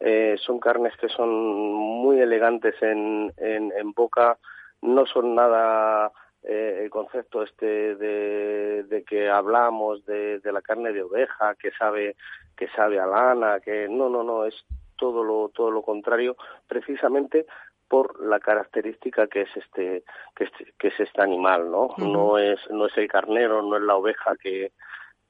eh, 0.00 0.36
son 0.38 0.58
carnes 0.58 0.94
que 1.00 1.08
son 1.08 1.30
muy 1.72 2.20
elegantes 2.20 2.74
en, 2.82 3.32
en, 3.38 3.72
en 3.72 3.92
boca, 3.92 4.38
no 4.82 5.06
son 5.06 5.34
nada 5.34 6.12
eh, 6.42 6.80
el 6.84 6.90
concepto 6.90 7.42
este 7.42 7.96
de, 7.96 8.84
de 8.84 9.02
que 9.04 9.30
hablamos 9.30 10.04
de, 10.04 10.40
de, 10.40 10.52
la 10.52 10.60
carne 10.60 10.92
de 10.92 11.02
oveja 11.02 11.54
que 11.54 11.70
sabe 11.72 12.14
que 12.56 12.68
sabe 12.68 13.00
a 13.00 13.06
lana, 13.06 13.60
que 13.60 13.88
no, 13.88 14.08
no, 14.10 14.22
no, 14.22 14.44
es 14.44 14.54
todo 14.96 15.24
lo 15.24 15.48
todo 15.48 15.70
lo 15.70 15.82
contrario, 15.82 16.36
precisamente 16.68 17.46
por 17.88 18.24
la 18.24 18.40
característica 18.40 19.26
que 19.26 19.42
es 19.42 19.56
este 19.56 20.04
que 20.34 20.44
es, 20.44 20.50
que 20.78 20.88
es 20.88 21.00
este 21.00 21.22
animal 21.22 21.70
no 21.70 21.94
no 21.98 22.38
es 22.38 22.58
no 22.70 22.86
es 22.86 22.96
el 22.96 23.08
carnero 23.08 23.62
no 23.62 23.76
es 23.76 23.82
la 23.82 23.96
oveja 23.96 24.34
que 24.36 24.72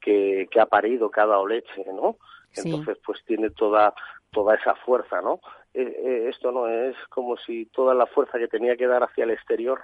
que, 0.01 0.47
que 0.51 0.61
ha 0.61 0.67
parido 0.67 1.11
que 1.11 1.21
ha 1.21 1.27
dado 1.27 1.47
leche 1.47 1.85
no 1.93 2.17
entonces 2.55 2.99
pues 3.05 3.23
tiene 3.25 3.51
toda 3.51 3.95
toda 4.31 4.55
esa 4.55 4.75
fuerza 4.77 5.21
no 5.21 5.41
eh, 5.75 5.83
eh, 5.83 6.29
esto 6.31 6.53
no 6.53 6.69
es 6.69 6.97
como 7.11 7.37
si 7.37 7.67
toda 7.67 7.95
la 7.95 8.07
fuerza 8.07 8.39
que 8.39 8.49
tenía 8.49 8.77
que 8.77 8.87
dar 8.87 9.03
hacia 9.03 9.25
el 9.25 9.31
exterior 9.31 9.83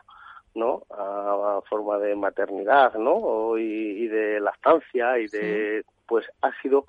no 0.55 0.83
a, 0.91 1.61
forma 1.69 1.99
de 1.99 2.15
maternidad 2.15 2.95
no 2.95 3.59
y, 3.59 4.05
y 4.05 4.09
de 4.09 4.41
lactancia 4.41 5.19
y 5.19 5.27
de 5.29 5.85
pues 6.07 6.27
ha 6.41 6.53
sido 6.61 6.87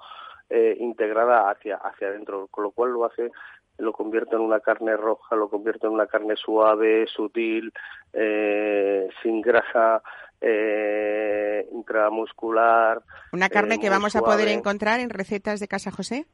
eh, 0.49 0.75
integrada 0.79 1.49
hacia 1.49 1.77
hacia 1.77 2.07
adentro 2.07 2.47
con 2.49 2.63
lo 2.63 2.71
cual 2.71 2.91
lo 2.91 3.05
hace 3.05 3.31
lo 3.77 3.93
convierte 3.93 4.35
en 4.35 4.41
una 4.41 4.59
carne 4.59 4.95
roja, 4.95 5.35
lo 5.35 5.49
convierte 5.49 5.87
en 5.87 5.93
una 5.93 6.07
carne 6.07 6.35
suave, 6.35 7.05
sutil, 7.07 7.71
eh, 8.13 9.09
sin 9.21 9.41
grasa 9.41 10.01
eh, 10.39 11.67
intramuscular. 11.71 13.01
¿Una 13.31 13.49
carne 13.49 13.75
eh, 13.75 13.79
que 13.79 13.89
vamos 13.89 14.15
a 14.15 14.21
poder 14.21 14.49
encontrar 14.49 14.99
en 14.99 15.09
recetas 15.09 15.59
de 15.59 15.67
Casa 15.67 15.91
José? 15.91 16.25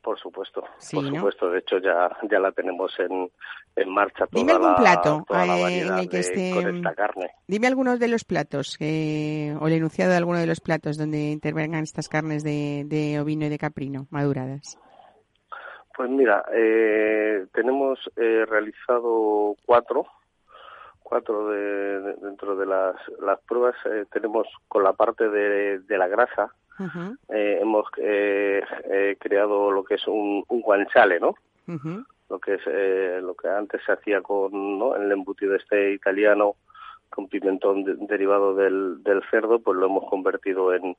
Por 0.00 0.18
supuesto, 0.18 0.62
por 0.92 1.06
supuesto. 1.06 1.50
De 1.50 1.58
hecho, 1.58 1.78
ya, 1.78 2.08
ya 2.30 2.38
la 2.38 2.52
tenemos 2.52 2.92
en, 2.98 3.30
en 3.76 3.90
marcha. 3.90 4.26
Toda 4.26 4.40
Dime 4.40 4.52
algún 4.52 4.74
plato 4.76 5.26
eh, 5.28 5.80
en 5.86 5.98
el 5.98 6.08
que 6.08 6.20
esté. 6.20 6.52
Con 6.54 6.76
esta 6.76 6.94
carne. 6.94 7.32
Dime 7.46 7.66
algunos 7.66 7.98
de 7.98 8.08
los 8.08 8.24
platos, 8.24 8.78
o 8.80 8.84
el 8.84 9.72
enunciado 9.72 10.12
de 10.12 10.16
alguno 10.16 10.38
de 10.38 10.46
los 10.46 10.60
platos 10.60 10.96
donde 10.96 11.30
intervengan 11.30 11.82
estas 11.82 12.08
carnes 12.08 12.42
de, 12.42 12.84
de 12.86 13.20
ovino 13.20 13.46
y 13.46 13.48
de 13.48 13.58
caprino 13.58 14.06
maduradas. 14.10 14.78
Pues 15.98 16.10
mira, 16.10 16.44
eh, 16.52 17.46
tenemos 17.52 17.98
eh, 18.14 18.46
realizado 18.48 19.56
cuatro, 19.66 20.06
cuatro 21.02 21.48
de, 21.48 22.14
dentro 22.22 22.54
de 22.54 22.66
las, 22.66 22.94
las 23.20 23.40
pruebas. 23.40 23.74
Eh, 23.84 24.04
tenemos 24.12 24.46
con 24.68 24.84
la 24.84 24.92
parte 24.92 25.28
de, 25.28 25.80
de 25.80 25.98
la 25.98 26.06
grasa, 26.06 26.54
eh, 27.30 27.58
hemos 27.60 27.86
eh, 27.96 28.62
creado 29.18 29.72
lo 29.72 29.82
que 29.82 29.96
es 29.96 30.06
un, 30.06 30.44
un 30.46 30.60
guanchale, 30.60 31.18
¿no? 31.18 31.34
lo 32.30 32.38
que 32.38 32.54
es 32.54 33.20
lo 33.20 33.34
que 33.34 33.48
antes 33.48 33.80
se 33.84 33.90
hacía 33.90 34.22
con 34.22 34.78
¿no? 34.78 34.94
el 34.94 35.10
embutido 35.10 35.56
este 35.56 35.94
italiano 35.94 36.54
con 37.10 37.28
pimentón 37.28 37.84
derivado 38.06 38.54
del, 38.54 39.02
del 39.02 39.22
cerdo, 39.30 39.60
pues 39.60 39.76
lo 39.78 39.86
hemos 39.86 40.08
convertido 40.08 40.74
en 40.74 40.96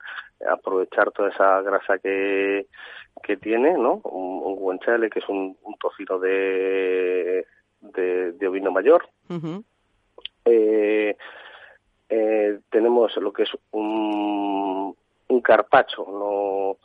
aprovechar 0.49 1.11
toda 1.11 1.29
esa 1.29 1.61
grasa 1.61 1.99
que, 1.99 2.67
que 3.23 3.37
tiene, 3.37 3.73
¿no? 3.73 4.01
Un, 4.03 4.41
un 4.43 4.55
guanciale, 4.55 5.09
que 5.09 5.19
es 5.19 5.29
un, 5.29 5.57
un 5.63 5.75
tocino 5.77 6.19
de, 6.19 7.45
de, 7.81 8.31
de 8.33 8.47
ovino 8.47 8.71
mayor. 8.71 9.07
eh, 10.45 11.15
eh, 12.09 12.59
tenemos 12.69 13.15
lo 13.17 13.31
que 13.31 13.43
es 13.43 13.51
un, 13.71 14.95
un 15.27 15.41
carpacho, 15.41 16.05
no, 16.09 16.77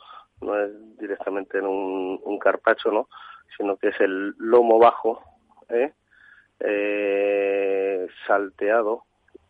no 0.45 0.59
es 0.63 0.97
directamente 0.97 1.59
un, 1.59 2.19
un 2.23 2.39
carpacho, 2.39 2.91
¿no? 2.91 3.09
sino 3.57 3.77
que 3.77 3.89
es 3.89 3.99
el 4.01 4.33
lomo 4.37 4.79
bajo, 4.79 5.21
¿eh? 5.69 5.93
Eh, 6.59 8.07
salteado 8.25 9.03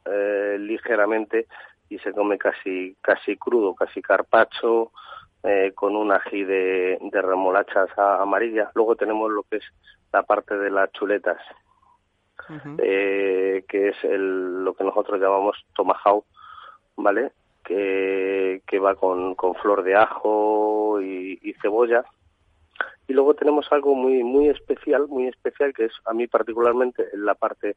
eh, 0.06 0.58
ligeramente 0.60 1.48
y 1.90 2.00
se 2.00 2.14
come 2.14 2.38
casi 2.38 2.96
casi 3.02 3.38
crudo, 3.38 3.76
casi 3.76 4.02
carpacho, 4.02 4.92
eh, 5.44 5.72
con 5.76 5.96
un 5.96 6.12
ají 6.12 6.44
de, 6.44 6.98
de 7.00 7.22
remolachas 7.22 7.90
amarillas. 7.98 8.72
Luego 8.76 8.96
tenemos 8.96 9.32
lo 9.32 9.44
que 9.44 9.58
es 9.58 9.66
la 10.12 10.24
parte 10.24 10.58
de 10.58 10.70
las 10.72 10.92
chuletas, 10.94 11.40
uh 12.50 12.54
-huh. 12.54 12.80
eh, 12.82 13.64
que 13.68 13.90
es 13.90 14.04
el, 14.04 14.64
lo 14.64 14.74
que 14.74 14.84
nosotros 14.84 15.20
llamamos 15.20 15.56
tomahawk, 15.76 16.26
¿vale? 16.98 17.32
Que, 17.64 18.62
que 18.68 18.80
va 18.80 18.96
con, 18.96 19.36
con 19.36 19.56
flor 19.56 19.84
de 19.84 19.96
ajo 19.96 21.00
y, 21.02 21.40
y 21.42 21.54
cebolla. 21.62 22.04
Y 23.08 23.14
luego 23.14 23.36
tenemos 23.36 23.72
algo 23.72 23.94
muy 23.94 24.24
muy 24.24 24.50
especial, 24.50 25.08
muy 25.08 25.28
especial 25.28 25.74
que 25.74 25.86
es 25.86 25.94
a 26.06 26.14
mí 26.14 26.26
particularmente 26.28 27.06
la 27.14 27.36
parte 27.36 27.76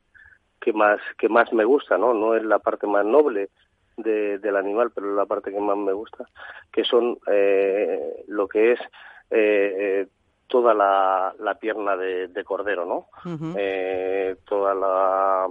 que 0.60 0.72
más 0.72 1.00
que 1.18 1.28
más 1.28 1.52
me 1.52 1.64
gusta, 1.64 1.98
¿no? 1.98 2.12
No 2.14 2.34
es 2.34 2.42
la 2.44 2.58
parte 2.58 2.86
más 2.86 3.04
noble 3.04 3.50
de, 3.96 4.38
del 4.38 4.56
animal, 4.56 4.90
pero 4.94 5.10
es 5.10 5.16
la 5.16 5.26
parte 5.26 5.50
que 5.52 5.60
más 5.60 5.76
me 5.76 5.92
gusta, 5.92 6.24
que 6.72 6.84
son 6.84 7.18
eh, 7.26 8.24
lo 8.28 8.46
que 8.48 8.72
es 8.72 8.80
eh, 9.30 10.06
toda 10.46 10.72
la, 10.74 11.34
la 11.38 11.54
pierna 11.56 11.96
de, 11.96 12.28
de 12.28 12.44
cordero, 12.44 12.84
¿no? 12.84 13.08
Uh 13.24 13.36
-huh. 13.36 13.54
eh, 13.58 14.36
toda 14.46 14.74
la 14.74 15.48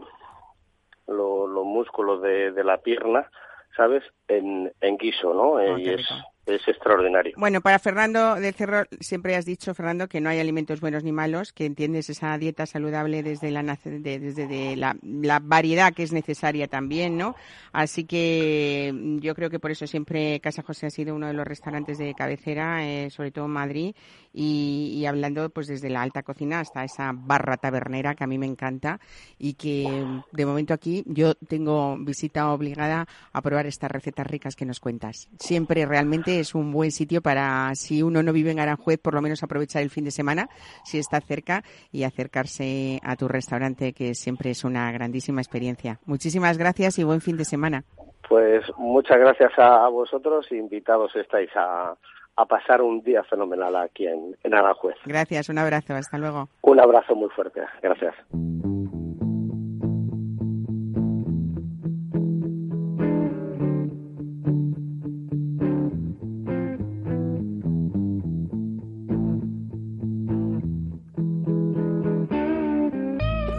lo, 1.07 1.47
los 1.47 1.65
músculos 1.65 2.21
de, 2.21 2.51
de 2.51 2.63
la 2.63 2.77
pierna, 2.79 3.29
¿sabes? 3.75 4.03
En, 4.27 4.71
en 4.81 4.97
guiso, 4.97 5.33
¿no? 5.33 5.51
Oh, 5.51 5.77
y 5.77 5.89
es 5.89 6.07
es 6.47 6.67
extraordinario. 6.67 7.33
Bueno, 7.37 7.61
para 7.61 7.79
Fernando 7.79 8.35
del 8.35 8.53
Cerro, 8.53 8.83
siempre 8.99 9.35
has 9.35 9.45
dicho, 9.45 9.73
Fernando, 9.73 10.07
que 10.07 10.21
no 10.21 10.29
hay 10.29 10.39
alimentos 10.39 10.79
buenos 10.79 11.03
ni 11.03 11.11
malos, 11.11 11.51
que 11.51 11.65
entiendes 11.65 12.09
esa 12.09 12.37
dieta 12.37 12.65
saludable 12.65 13.23
desde 13.23 13.51
la, 13.51 13.63
de, 13.83 14.19
desde 14.19 14.47
de 14.47 14.75
la, 14.75 14.95
variedad 15.41 15.93
que 15.93 16.03
es 16.03 16.13
necesaria 16.13 16.67
también, 16.67 17.17
¿no? 17.17 17.35
Así 17.73 18.05
que 18.05 18.93
yo 19.19 19.35
creo 19.35 19.49
que 19.49 19.59
por 19.59 19.71
eso 19.71 19.85
siempre 19.87 20.39
Casa 20.39 20.63
José 20.63 20.87
ha 20.87 20.89
sido 20.89 21.15
uno 21.15 21.27
de 21.27 21.33
los 21.33 21.45
restaurantes 21.45 21.97
de 21.97 22.13
cabecera, 22.13 22.85
eh, 22.85 23.09
sobre 23.09 23.31
todo 23.31 23.45
en 23.45 23.51
Madrid, 23.51 23.95
y, 24.33 24.93
y, 24.95 25.05
hablando 25.05 25.49
pues 25.49 25.67
desde 25.67 25.89
la 25.89 26.01
alta 26.01 26.21
cocina 26.23 26.59
hasta 26.59 26.83
esa 26.83 27.11
barra 27.13 27.57
tabernera 27.57 28.13
que 28.13 28.23
a 28.23 28.27
mí 28.27 28.37
me 28.37 28.45
encanta 28.45 28.99
y 29.39 29.53
que 29.53 30.05
de 30.31 30.45
momento 30.45 30.73
aquí 30.73 31.03
yo 31.07 31.33
tengo 31.35 31.97
visita 31.97 32.51
obligada 32.51 33.07
a 33.33 33.41
probar 33.41 33.65
estas 33.65 33.91
recetas 33.91 34.27
ricas 34.27 34.55
que 34.55 34.65
nos 34.65 34.79
cuentas. 34.79 35.27
Siempre 35.39 35.85
realmente 35.85 36.36
es 36.39 36.55
un 36.55 36.71
buen 36.71 36.91
sitio 36.91 37.21
para, 37.21 37.73
si 37.75 38.03
uno 38.03 38.23
no 38.23 38.33
vive 38.33 38.51
en 38.51 38.59
Aranjuez, 38.59 38.99
por 38.99 39.13
lo 39.13 39.21
menos 39.21 39.43
aprovechar 39.43 39.81
el 39.81 39.89
fin 39.89 40.03
de 40.03 40.11
semana, 40.11 40.49
si 40.83 40.97
está 40.97 41.19
cerca, 41.21 41.63
y 41.91 42.03
acercarse 42.03 42.99
a 43.03 43.15
tu 43.15 43.27
restaurante, 43.27 43.93
que 43.93 44.15
siempre 44.15 44.51
es 44.51 44.63
una 44.63 44.91
grandísima 44.91 45.41
experiencia. 45.41 45.99
Muchísimas 46.05 46.57
gracias 46.57 46.99
y 46.99 47.03
buen 47.03 47.21
fin 47.21 47.37
de 47.37 47.45
semana. 47.45 47.83
Pues 48.27 48.63
muchas 48.77 49.17
gracias 49.17 49.51
a, 49.57 49.87
vosotros, 49.87 50.51
invitados 50.51 51.15
estáis 51.15 51.49
a, 51.55 51.95
a 52.35 52.45
pasar 52.45 52.81
un 52.81 53.01
día 53.01 53.23
fenomenal 53.23 53.75
aquí 53.75 54.05
en, 54.05 54.35
en 54.43 54.53
Aranjuez. 54.53 54.95
Gracias, 55.05 55.49
un 55.49 55.57
abrazo, 55.57 55.93
hasta 55.93 56.17
luego. 56.17 56.49
Un 56.61 56.79
abrazo 56.79 57.15
muy 57.15 57.29
fuerte, 57.29 57.61
gracias. 57.81 58.15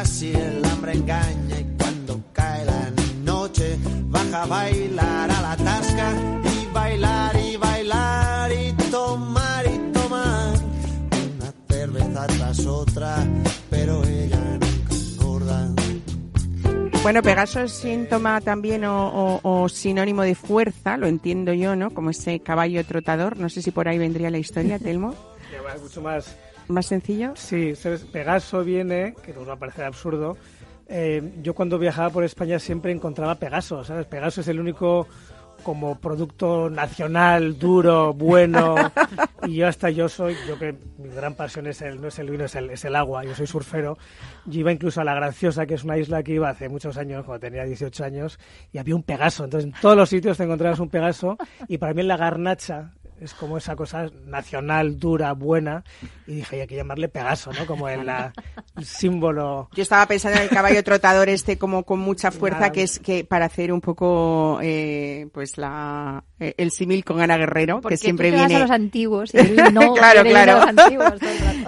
Así 0.00 0.32
el 0.32 0.64
hambre 0.64 0.92
engaña 0.92 1.60
y 1.60 1.76
cuando 1.76 2.22
cae 2.32 2.64
la 2.64 2.90
noche 3.22 3.78
baja 4.06 4.42
a 4.42 4.46
bailar 4.46 5.30
a 5.30 5.42
la 5.42 5.56
tasca 5.56 6.12
y 6.44 6.72
bailar 6.72 7.36
y 7.36 7.56
bailar 7.56 8.50
y 8.50 8.72
tomar 8.90 9.66
y 9.66 9.92
tomar 9.92 10.54
una 11.34 11.52
cerveza 11.68 12.26
tras 12.26 12.66
otra, 12.66 13.16
pero 13.68 14.02
ella 14.04 14.40
nunca 14.40 14.94
engorda. 14.94 15.68
Bueno, 17.02 17.22
Pegaso 17.22 17.60
es 17.60 17.72
síntoma 17.72 18.40
también 18.40 18.84
o, 18.86 19.08
o, 19.08 19.40
o, 19.42 19.68
sinónimo 19.68 20.22
de 20.22 20.34
fuerza, 20.34 20.96
lo 20.96 21.08
entiendo 21.08 21.52
yo, 21.52 21.76
¿no? 21.76 21.90
Como 21.90 22.10
ese 22.10 22.40
caballo 22.40 22.82
trotador. 22.86 23.36
No 23.36 23.50
sé 23.50 23.60
si 23.60 23.70
por 23.70 23.86
ahí 23.86 23.98
vendría 23.98 24.30
la 24.30 24.38
historia, 24.38 24.78
Telmo. 24.82 25.14
Mucho 25.82 26.00
más 26.02 26.36
¿Más 26.70 26.86
sencillo? 26.86 27.32
Sí, 27.34 27.74
Pegaso 28.12 28.62
viene, 28.62 29.14
que 29.24 29.32
nos 29.32 29.48
va 29.48 29.54
a 29.54 29.58
parecer 29.58 29.84
absurdo. 29.84 30.36
Eh, 30.86 31.34
yo 31.42 31.52
cuando 31.52 31.78
viajaba 31.78 32.10
por 32.10 32.22
España 32.22 32.60
siempre 32.60 32.92
encontraba 32.92 33.34
Pegaso, 33.34 33.82
¿sabes? 33.82 34.06
Pegaso 34.06 34.40
es 34.40 34.48
el 34.48 34.60
único 34.60 35.08
como 35.64 35.98
producto 35.98 36.70
nacional, 36.70 37.58
duro, 37.58 38.14
bueno. 38.14 38.76
y 39.46 39.56
yo 39.56 39.66
hasta 39.66 39.90
yo 39.90 40.08
soy, 40.08 40.36
yo 40.46 40.58
que 40.58 40.76
mi 40.98 41.08
gran 41.08 41.34
pasión 41.34 41.66
es 41.66 41.82
el, 41.82 42.00
no 42.00 42.06
es 42.06 42.18
el 42.20 42.30
vino, 42.30 42.44
es 42.44 42.54
el, 42.54 42.70
es 42.70 42.84
el 42.84 42.94
agua, 42.94 43.24
yo 43.24 43.34
soy 43.34 43.48
surfero. 43.48 43.98
Yo 44.46 44.60
iba 44.60 44.70
incluso 44.70 45.00
a 45.00 45.04
La 45.04 45.14
Graciosa, 45.14 45.66
que 45.66 45.74
es 45.74 45.82
una 45.82 45.98
isla 45.98 46.22
que 46.22 46.34
iba 46.34 46.48
hace 46.48 46.68
muchos 46.68 46.96
años, 46.96 47.24
cuando 47.24 47.40
tenía 47.40 47.64
18 47.64 48.04
años, 48.04 48.38
y 48.72 48.78
había 48.78 48.94
un 48.94 49.02
Pegaso. 49.02 49.44
Entonces 49.44 49.72
en 49.72 49.80
todos 49.80 49.96
los 49.96 50.08
sitios 50.08 50.36
te 50.36 50.44
encontrabas 50.44 50.78
un 50.78 50.88
Pegaso. 50.88 51.36
Y 51.66 51.78
para 51.78 51.94
mí 51.94 52.00
en 52.00 52.08
la 52.08 52.16
garnacha, 52.16 52.92
es 53.20 53.34
como 53.34 53.58
esa 53.58 53.76
cosa 53.76 54.10
nacional, 54.24 54.98
dura, 54.98 55.32
buena, 55.32 55.84
y 56.26 56.36
dije, 56.36 56.62
hay 56.62 56.66
que 56.66 56.76
llamarle 56.76 57.08
Pegaso, 57.08 57.52
¿no? 57.52 57.66
Como 57.66 57.88
el, 57.88 58.06
la, 58.06 58.32
el, 58.76 58.84
símbolo. 58.84 59.68
Yo 59.74 59.82
estaba 59.82 60.06
pensando 60.06 60.38
en 60.38 60.44
el 60.44 60.50
caballo 60.50 60.82
trotador 60.82 61.28
este 61.28 61.58
como 61.58 61.84
con 61.84 61.98
mucha 61.98 62.30
fuerza, 62.30 62.60
Nada. 62.60 62.72
que 62.72 62.82
es 62.82 62.98
que 62.98 63.24
para 63.24 63.46
hacer 63.46 63.72
un 63.72 63.80
poco, 63.80 64.58
eh, 64.62 65.28
pues 65.32 65.58
la, 65.58 66.24
eh, 66.38 66.54
el 66.56 66.70
símil 66.70 67.04
con 67.04 67.20
Ana 67.20 67.36
Guerrero, 67.36 67.80
Porque 67.80 67.96
que 67.96 67.98
siempre 67.98 68.30
tú 68.30 68.38
viene. 68.38 68.56
a 68.56 68.58
los 68.60 68.70
antiguos 68.70 69.34
y 69.34 69.72
no 69.72 69.92
claro, 69.94 70.22
claro. 70.22 70.62
A 70.62 70.72
los 70.72 70.78
antiguos 70.78 71.14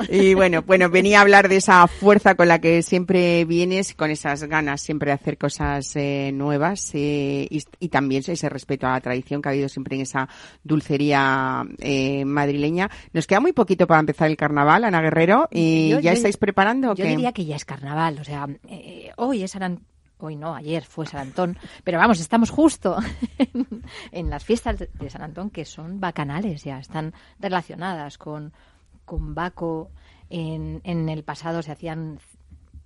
y 0.08 0.34
bueno, 0.34 0.62
bueno, 0.62 0.88
venía 0.88 1.18
a 1.18 1.22
hablar 1.22 1.48
de 1.48 1.56
esa 1.56 1.86
fuerza 1.86 2.34
con 2.34 2.48
la 2.48 2.60
que 2.60 2.82
siempre 2.82 3.44
vienes, 3.44 3.94
con 3.94 4.10
esas 4.10 4.44
ganas 4.44 4.80
siempre 4.80 5.10
de 5.10 5.14
hacer 5.14 5.36
cosas 5.36 5.94
eh, 5.96 6.30
nuevas 6.32 6.94
y, 6.94 7.48
y, 7.78 7.88
también 7.88 8.22
ese 8.26 8.48
respeto 8.48 8.86
a 8.86 8.92
la 8.92 9.00
tradición 9.00 9.42
que 9.42 9.48
ha 9.48 9.52
habido 9.52 9.68
siempre 9.68 9.96
en 9.96 10.02
esa 10.02 10.28
dulcería 10.64 11.41
eh, 11.78 12.24
madrileña. 12.24 12.90
Nos 13.12 13.26
queda 13.26 13.40
muy 13.40 13.52
poquito 13.52 13.86
para 13.86 14.00
empezar 14.00 14.28
el 14.28 14.36
carnaval, 14.36 14.84
Ana 14.84 15.00
Guerrero, 15.00 15.48
y 15.50 15.90
Yo- 15.90 16.00
ya 16.00 16.12
yo- 16.12 16.16
estáis 16.16 16.36
preparando. 16.36 16.92
o 16.92 16.94
Yo 16.94 17.04
qué? 17.04 17.10
diría 17.10 17.32
que 17.32 17.44
ya 17.44 17.56
es 17.56 17.64
carnaval, 17.64 18.18
o 18.20 18.24
sea, 18.24 18.46
eh, 18.68 19.10
hoy 19.16 19.42
es 19.42 19.50
San 19.52 19.62
Ant- 19.62 19.80
Hoy 20.24 20.36
no, 20.36 20.54
ayer 20.54 20.84
fue 20.84 21.04
San 21.04 21.20
Antón, 21.20 21.58
pero 21.82 21.98
vamos, 21.98 22.20
estamos 22.20 22.48
justo 22.50 22.96
en, 23.38 23.66
en 24.12 24.30
las 24.30 24.44
fiestas 24.44 24.78
de- 24.78 24.88
de 24.94 25.10
San 25.10 25.22
Antón 25.22 25.50
que 25.50 25.64
son 25.64 25.98
bacanales 25.98 26.62
ya, 26.62 26.78
están 26.78 27.12
relacionadas 27.40 28.18
con, 28.18 28.52
con 29.04 29.34
Baco. 29.34 29.90
En, 30.30 30.80
en 30.84 31.08
el 31.10 31.24
pasado 31.24 31.60
se 31.60 31.72
hacían 31.72 32.18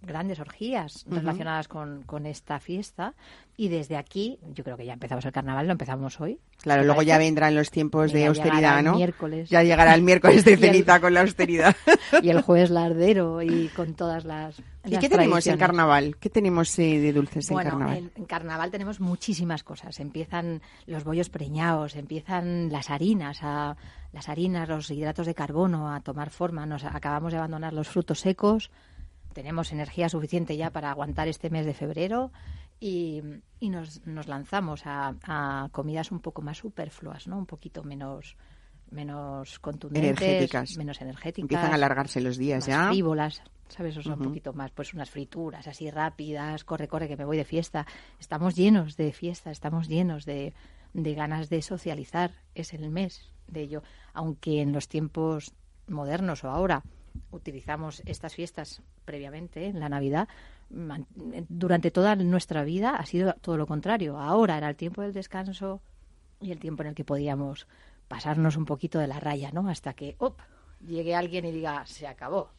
grandes 0.03 0.41
orgías 0.41 1.05
relacionadas 1.09 1.69
con, 1.69 2.03
con, 2.03 2.27
esta 2.27 2.61
fiesta 2.61 3.15
y 3.57 3.69
desde 3.69 3.97
aquí, 3.97 4.39
yo 4.55 4.63
creo 4.65 4.77
que 4.77 4.87
ya 4.87 4.93
empezamos 4.93 5.25
el 5.25 5.33
carnaval, 5.33 5.67
lo 5.67 5.73
empezamos 5.73 6.21
hoy. 6.21 6.39
Claro, 6.61 6.85
luego 6.85 7.03
ya 7.03 7.19
vendrán 7.19 7.55
los 7.55 7.71
tiempos 7.71 8.13
de 8.13 8.27
austeridad, 8.27 8.83
¿no? 8.83 8.97
Miércoles. 8.97 9.49
Ya 9.49 9.63
llegará 9.63 9.95
el 9.95 10.03
miércoles 10.03 10.45
de 10.45 10.57
ceniza 10.59 11.01
con 11.01 11.15
la 11.15 11.23
austeridad. 11.23 11.75
y 12.23 12.29
el 12.29 12.43
jueves 12.43 12.71
lardero 12.71 13.43
y 13.43 13.69
con 13.69 13.95
todas 13.95 14.25
las 14.25 14.63
¿Y 14.85 14.99
qué 14.99 15.09
tenemos 15.09 15.47
en 15.47 15.59
carnaval? 15.59 16.17
¿Qué 16.19 16.31
tenemos 16.31 16.79
eh, 16.79 17.01
de 17.01 17.13
dulces 17.13 17.51
en 17.51 17.57
carnaval? 17.57 17.97
En, 17.97 18.13
en, 18.15 18.25
carnaval 18.25 18.71
tenemos 18.71 19.01
muchísimas 19.01 19.65
cosas. 19.65 19.99
Empiezan 20.01 20.63
los 20.87 21.05
bollos 21.05 21.29
preñados, 21.29 21.97
empiezan 21.97 22.71
las 22.71 22.91
harinas, 22.91 23.39
a, 23.43 23.77
las 24.13 24.29
harinas, 24.29 24.69
los 24.69 24.91
hidratos 24.91 25.27
de 25.27 25.35
carbono 25.35 25.93
a 25.93 26.01
tomar 26.01 26.31
forma. 26.31 26.67
Nos 26.67 26.85
acabamos 26.85 27.33
de 27.33 27.39
abandonar 27.39 27.73
los 27.73 27.89
frutos 27.89 28.21
secos. 28.21 28.71
Tenemos 29.37 29.71
energía 29.71 30.09
suficiente 30.09 30.57
ya 30.57 30.71
para 30.71 30.91
aguantar 30.91 31.29
este 31.29 31.51
mes 31.51 31.67
de 31.67 31.75
febrero 31.75 32.33
y, 32.81 33.21
y 33.61 33.69
nos, 33.69 34.01
nos, 34.07 34.29
lanzamos 34.29 34.87
a, 34.87 35.15
a, 35.25 35.69
comidas 35.73 36.11
un 36.11 36.21
poco 36.21 36.41
más 36.41 36.57
superfluas, 36.57 37.29
¿no? 37.29 37.37
Un 37.37 37.45
poquito 37.45 37.85
menos 37.85 38.39
menos 38.91 39.59
contundentes, 39.59 40.23
energéticas. 40.23 40.79
menos 40.79 41.03
energéticas. 41.03 41.43
Empiezan 41.43 41.71
a 41.71 41.75
alargarse 41.75 42.23
los 42.23 42.39
días 42.39 42.61
más 42.61 42.67
ya. 42.67 42.89
frívolas. 42.89 43.43
¿sabes? 43.69 43.99
O 43.99 44.03
sea, 44.03 44.15
uh 44.15 44.17
-huh. 44.17 44.21
un 44.21 44.29
poquito 44.29 44.55
más, 44.55 44.71
pues 44.71 44.95
unas 44.95 45.11
frituras 45.11 45.67
así 45.67 45.91
rápidas, 45.91 46.65
corre, 46.65 46.89
corre, 46.89 47.07
que 47.07 47.19
me 47.19 47.27
voy 47.27 47.37
de 47.37 47.45
fiesta. 47.45 47.87
Estamos 48.19 48.57
llenos 48.57 48.97
de 48.97 49.13
fiesta, 49.13 49.51
estamos 49.51 49.87
llenos 49.87 50.25
de, 50.25 50.55
de 50.95 51.15
ganas 51.15 51.51
de 51.51 51.61
socializar. 51.61 52.31
Es 52.55 52.73
el 52.73 52.89
mes 52.89 53.35
de 53.49 53.61
ello. 53.61 53.83
Aunque 54.15 54.63
en 54.63 54.73
los 54.73 54.89
tiempos 54.89 55.53
modernos 55.89 56.43
o 56.43 56.49
ahora 56.49 56.83
utilizamos 57.31 58.03
estas 58.07 58.35
fiestas 58.35 58.83
previamente, 59.05 59.67
en 59.67 59.81
la 59.81 59.89
Navidad, 59.89 60.29
durante 60.69 61.91
toda 61.91 62.17
nuestra 62.17 62.65
vida 62.65 62.97
ha 62.97 63.07
sido 63.07 63.35
todo 63.35 63.57
lo 63.57 63.67
contrario. 63.67 64.19
Ahora 64.19 64.57
era 64.57 64.69
el 64.69 64.77
tiempo 64.77 65.03
del 65.03 65.13
descanso 65.13 65.81
y 66.41 66.51
el 66.53 66.59
tiempo 66.59 66.83
en 66.83 66.91
el 66.91 66.95
que 66.95 67.05
podíamos 67.05 67.67
pasarnos 68.09 68.57
un 68.57 68.65
poquito 68.65 68.99
de 68.99 69.07
la 69.07 69.21
raya, 69.21 69.51
¿no? 69.53 69.69
Hasta 69.69 69.95
que, 69.95 70.17
llegue 70.87 71.15
alguien 71.15 71.45
y 71.45 71.53
diga, 71.53 71.85
se 71.87 72.07
acabó 72.07 72.51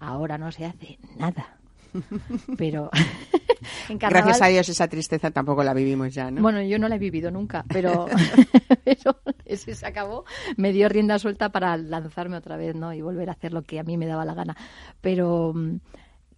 ahora 0.00 0.38
no 0.38 0.52
se 0.52 0.66
hace 0.66 0.98
nada. 1.16 1.58
Pero 2.58 2.90
en 3.88 3.98
carnaval, 3.98 4.24
gracias 4.24 4.42
a 4.42 4.50
Dios 4.50 4.68
esa 4.68 4.88
tristeza 4.88 5.30
tampoco 5.30 5.62
la 5.64 5.74
vivimos 5.74 6.14
ya, 6.14 6.30
¿no? 6.30 6.42
Bueno, 6.42 6.62
yo 6.62 6.78
no 6.78 6.88
la 6.88 6.96
he 6.96 6.98
vivido 6.98 7.30
nunca, 7.30 7.64
pero, 7.68 8.06
pero 8.84 9.20
ese 9.44 9.74
se 9.74 9.86
acabó, 9.86 10.24
me 10.56 10.72
dio 10.72 10.88
rienda 10.88 11.18
suelta 11.18 11.50
para 11.50 11.76
lanzarme 11.76 12.36
otra 12.36 12.56
vez, 12.56 12.74
¿no? 12.74 12.92
Y 12.92 13.02
volver 13.02 13.28
a 13.28 13.32
hacer 13.32 13.52
lo 13.52 13.62
que 13.62 13.78
a 13.78 13.82
mí 13.82 13.96
me 13.96 14.06
daba 14.06 14.24
la 14.24 14.34
gana. 14.34 14.56
Pero 15.00 15.54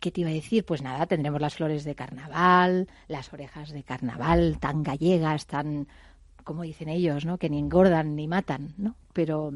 ¿qué 0.01 0.11
te 0.11 0.21
iba 0.23 0.31
a 0.31 0.35
decir? 0.35 0.65
Pues 0.65 0.83
nada, 0.83 1.07
tendremos 1.07 1.41
las 1.41 1.55
flores 1.55 1.85
de 1.85 1.95
carnaval, 1.95 2.89
las 3.09 3.33
orejas 3.33 3.71
de 3.71 3.83
carnaval 3.83 4.59
tan 4.61 4.83
gallegas, 4.83 5.47
tan 5.47 5.89
como 6.45 6.63
dicen 6.63 6.89
ellos, 6.89 7.27
¿no? 7.27 7.37
Que 7.37 7.51
ni 7.51 7.59
engordan 7.59 8.17
ni 8.17 8.27
matan, 8.27 8.73
¿no? 8.79 8.95
Pero 9.13 9.53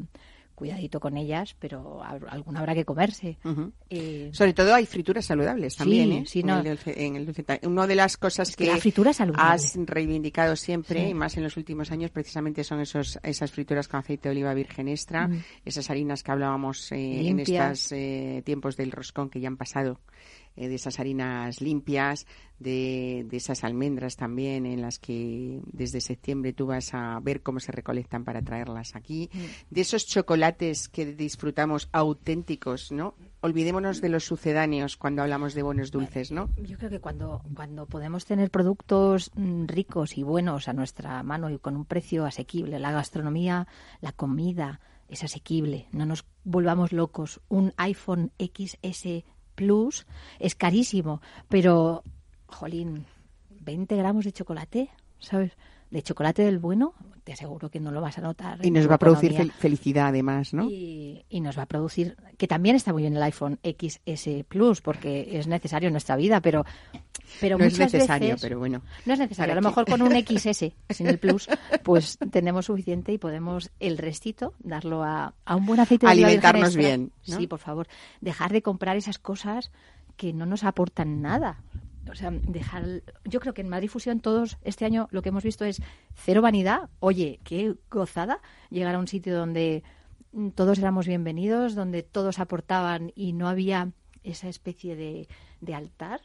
cuidadito 0.63 1.01
con 1.01 1.17
ellas, 1.17 1.57
pero 1.59 2.01
alguna 2.01 2.61
habrá 2.61 2.73
que 2.73 2.85
comerse. 2.85 3.37
Uh 3.43 3.49
-huh. 3.49 3.71
eh, 3.89 4.29
Sobre 4.31 4.53
todo 4.53 4.73
hay 4.73 4.85
frituras 4.85 5.25
saludables 5.25 5.75
también, 5.75 6.09
sí, 6.09 6.15
¿eh? 6.15 6.23
Sí, 6.25 6.43
no. 6.43 6.61
en, 6.61 6.67
el 6.67 6.79
en 6.85 7.15
el. 7.17 7.33
Una 7.63 7.85
de 7.85 7.95
las 7.95 8.15
cosas 8.15 8.47
es 8.47 8.55
que, 8.55 8.63
que 8.63 8.71
la 8.71 8.77
fritura 8.77 9.11
has 9.35 9.75
reivindicado 9.75 10.55
siempre, 10.55 11.03
sí. 11.03 11.09
y 11.09 11.13
más 11.13 11.35
en 11.35 11.43
los 11.43 11.57
últimos 11.57 11.91
años, 11.91 12.11
precisamente 12.11 12.63
son 12.63 12.79
esos 12.79 13.19
esas 13.23 13.51
frituras 13.51 13.89
con 13.89 13.99
aceite 13.99 14.29
de 14.29 14.35
oliva 14.35 14.53
virgen 14.53 14.87
extra, 14.87 15.27
mm. 15.27 15.43
esas 15.65 15.89
harinas 15.89 16.23
que 16.23 16.31
hablábamos 16.31 16.89
eh, 16.93 17.27
en 17.27 17.41
estos 17.41 17.91
eh, 17.91 18.41
tiempos 18.45 18.77
del 18.77 18.91
roscón 18.91 19.29
que 19.29 19.41
ya 19.41 19.49
han 19.49 19.57
pasado 19.57 19.99
eh, 20.55 20.67
de 20.67 20.75
esas 20.75 20.99
harinas 20.99 21.61
limpias, 21.61 22.27
de, 22.59 23.25
de, 23.27 23.37
esas 23.37 23.63
almendras 23.63 24.15
también 24.15 24.65
en 24.65 24.81
las 24.81 24.99
que 24.99 25.59
desde 25.65 25.99
septiembre 25.99 26.53
tú 26.53 26.67
vas 26.67 26.93
a 26.93 27.19
ver 27.21 27.41
cómo 27.41 27.59
se 27.59 27.71
recolectan 27.71 28.23
para 28.23 28.41
traerlas 28.41 28.95
aquí, 28.95 29.29
mm. 29.33 29.73
de 29.73 29.81
esos 29.81 30.05
chocolates 30.05 30.89
que 30.89 31.05
disfrutamos 31.05 31.89
auténticos, 31.91 32.91
¿no? 32.91 33.15
Olvidémonos 33.41 33.99
de 33.99 34.09
los 34.09 34.23
sucedáneos 34.23 34.95
cuando 34.95 35.21
hablamos 35.21 35.53
de 35.53 35.63
buenos 35.63 35.91
dulces, 35.91 36.31
¿no? 36.31 36.49
Yo 36.57 36.77
creo 36.77 36.89
que 36.89 36.99
cuando, 36.99 37.41
cuando 37.53 37.85
podemos 37.87 38.25
tener 38.25 38.49
productos 38.51 39.31
ricos 39.35 40.17
y 40.17 40.23
buenos 40.23 40.67
a 40.67 40.73
nuestra 40.73 41.21
mano 41.23 41.49
y 41.49 41.57
con 41.57 41.75
un 41.75 41.85
precio 41.85 42.25
asequible, 42.25 42.79
la 42.79 42.91
gastronomía, 42.91 43.67
la 44.01 44.11
comida 44.13 44.79
es 45.09 45.23
asequible, 45.23 45.87
no 45.91 46.05
nos 46.05 46.25
volvamos 46.43 46.91
locos. 46.91 47.41
Un 47.49 47.73
iPhone 47.77 48.31
XS 48.39 49.23
Plus 49.55 50.05
es 50.39 50.55
carísimo, 50.55 51.21
pero, 51.49 52.03
jolín, 52.47 53.05
20 53.49 53.95
gramos 53.95 54.25
de 54.25 54.33
chocolate, 54.33 54.89
¿sabes? 55.19 55.53
De 55.89 56.01
chocolate 56.01 56.43
del 56.43 56.59
bueno, 56.59 56.93
te 57.23 57.33
aseguro 57.33 57.69
que 57.69 57.79
no 57.79 57.91
lo 57.91 58.01
vas 58.01 58.17
a 58.17 58.21
notar. 58.21 58.65
Y 58.65 58.71
nos 58.71 58.89
va 58.89 58.95
a 58.95 58.97
producir 58.97 59.33
fel 59.33 59.51
felicidad 59.51 60.07
además, 60.07 60.53
¿no? 60.53 60.69
Y, 60.69 61.25
y, 61.29 61.41
nos 61.41 61.57
va 61.57 61.63
a 61.63 61.65
producir, 61.65 62.17
que 62.37 62.47
también 62.47 62.75
está 62.75 62.91
muy 62.91 63.03
bien 63.03 63.15
el 63.15 63.23
iPhone 63.23 63.59
XS 63.63 64.45
Plus, 64.47 64.81
porque 64.81 65.37
es 65.37 65.47
necesario 65.47 65.87
en 65.87 65.93
nuestra 65.93 66.15
vida, 66.15 66.41
pero, 66.41 66.65
pero 67.39 67.57
no 67.57 67.63
muchas 67.63 67.79
es 67.79 67.93
necesario, 67.93 68.29
veces, 68.29 68.41
pero 68.41 68.59
bueno. 68.59 68.81
No 69.05 69.13
es 69.13 69.19
necesario, 69.19 69.53
a 69.53 69.55
lo 69.55 69.61
mejor 69.61 69.85
con 69.85 70.01
un 70.01 70.11
XS 70.25 70.71
sin 70.89 71.07
el 71.07 71.17
Plus, 71.17 71.47
pues 71.83 72.17
tenemos 72.31 72.65
suficiente 72.65 73.13
y 73.13 73.17
podemos 73.17 73.71
el 73.79 73.97
restito 73.97 74.53
darlo 74.59 75.03
a, 75.03 75.33
a 75.45 75.55
un 75.55 75.65
buen 75.65 75.79
aceite 75.79 76.05
de 76.05 76.11
Alimentarnos 76.11 76.75
bien. 76.75 77.11
¿no? 77.27 77.37
Sí, 77.37 77.47
por 77.47 77.59
favor. 77.59 77.87
Dejar 78.21 78.51
de 78.51 78.61
comprar 78.61 78.97
esas 78.97 79.17
cosas 79.17 79.71
que 80.17 80.33
no 80.33 80.45
nos 80.45 80.63
aportan 80.63 81.21
nada 81.21 81.59
o 82.09 82.15
sea, 82.15 82.31
dejar. 82.31 83.03
Yo 83.25 83.39
creo 83.39 83.53
que 83.53 83.61
en 83.61 83.69
Madrid 83.69 83.89
Fusión 83.89 84.19
todos 84.19 84.57
este 84.63 84.85
año 84.85 85.07
lo 85.11 85.21
que 85.21 85.29
hemos 85.29 85.43
visto 85.43 85.65
es 85.65 85.81
cero 86.13 86.41
vanidad. 86.41 86.89
Oye, 86.99 87.39
qué 87.43 87.75
gozada 87.89 88.41
llegar 88.69 88.95
a 88.95 88.99
un 88.99 89.07
sitio 89.07 89.35
donde 89.35 89.83
todos 90.55 90.79
éramos 90.79 91.07
bienvenidos, 91.07 91.75
donde 91.75 92.03
todos 92.03 92.39
aportaban 92.39 93.11
y 93.15 93.33
no 93.33 93.47
había 93.47 93.91
esa 94.23 94.47
especie 94.47 94.95
de, 94.95 95.27
de 95.61 95.75
altar, 95.75 96.21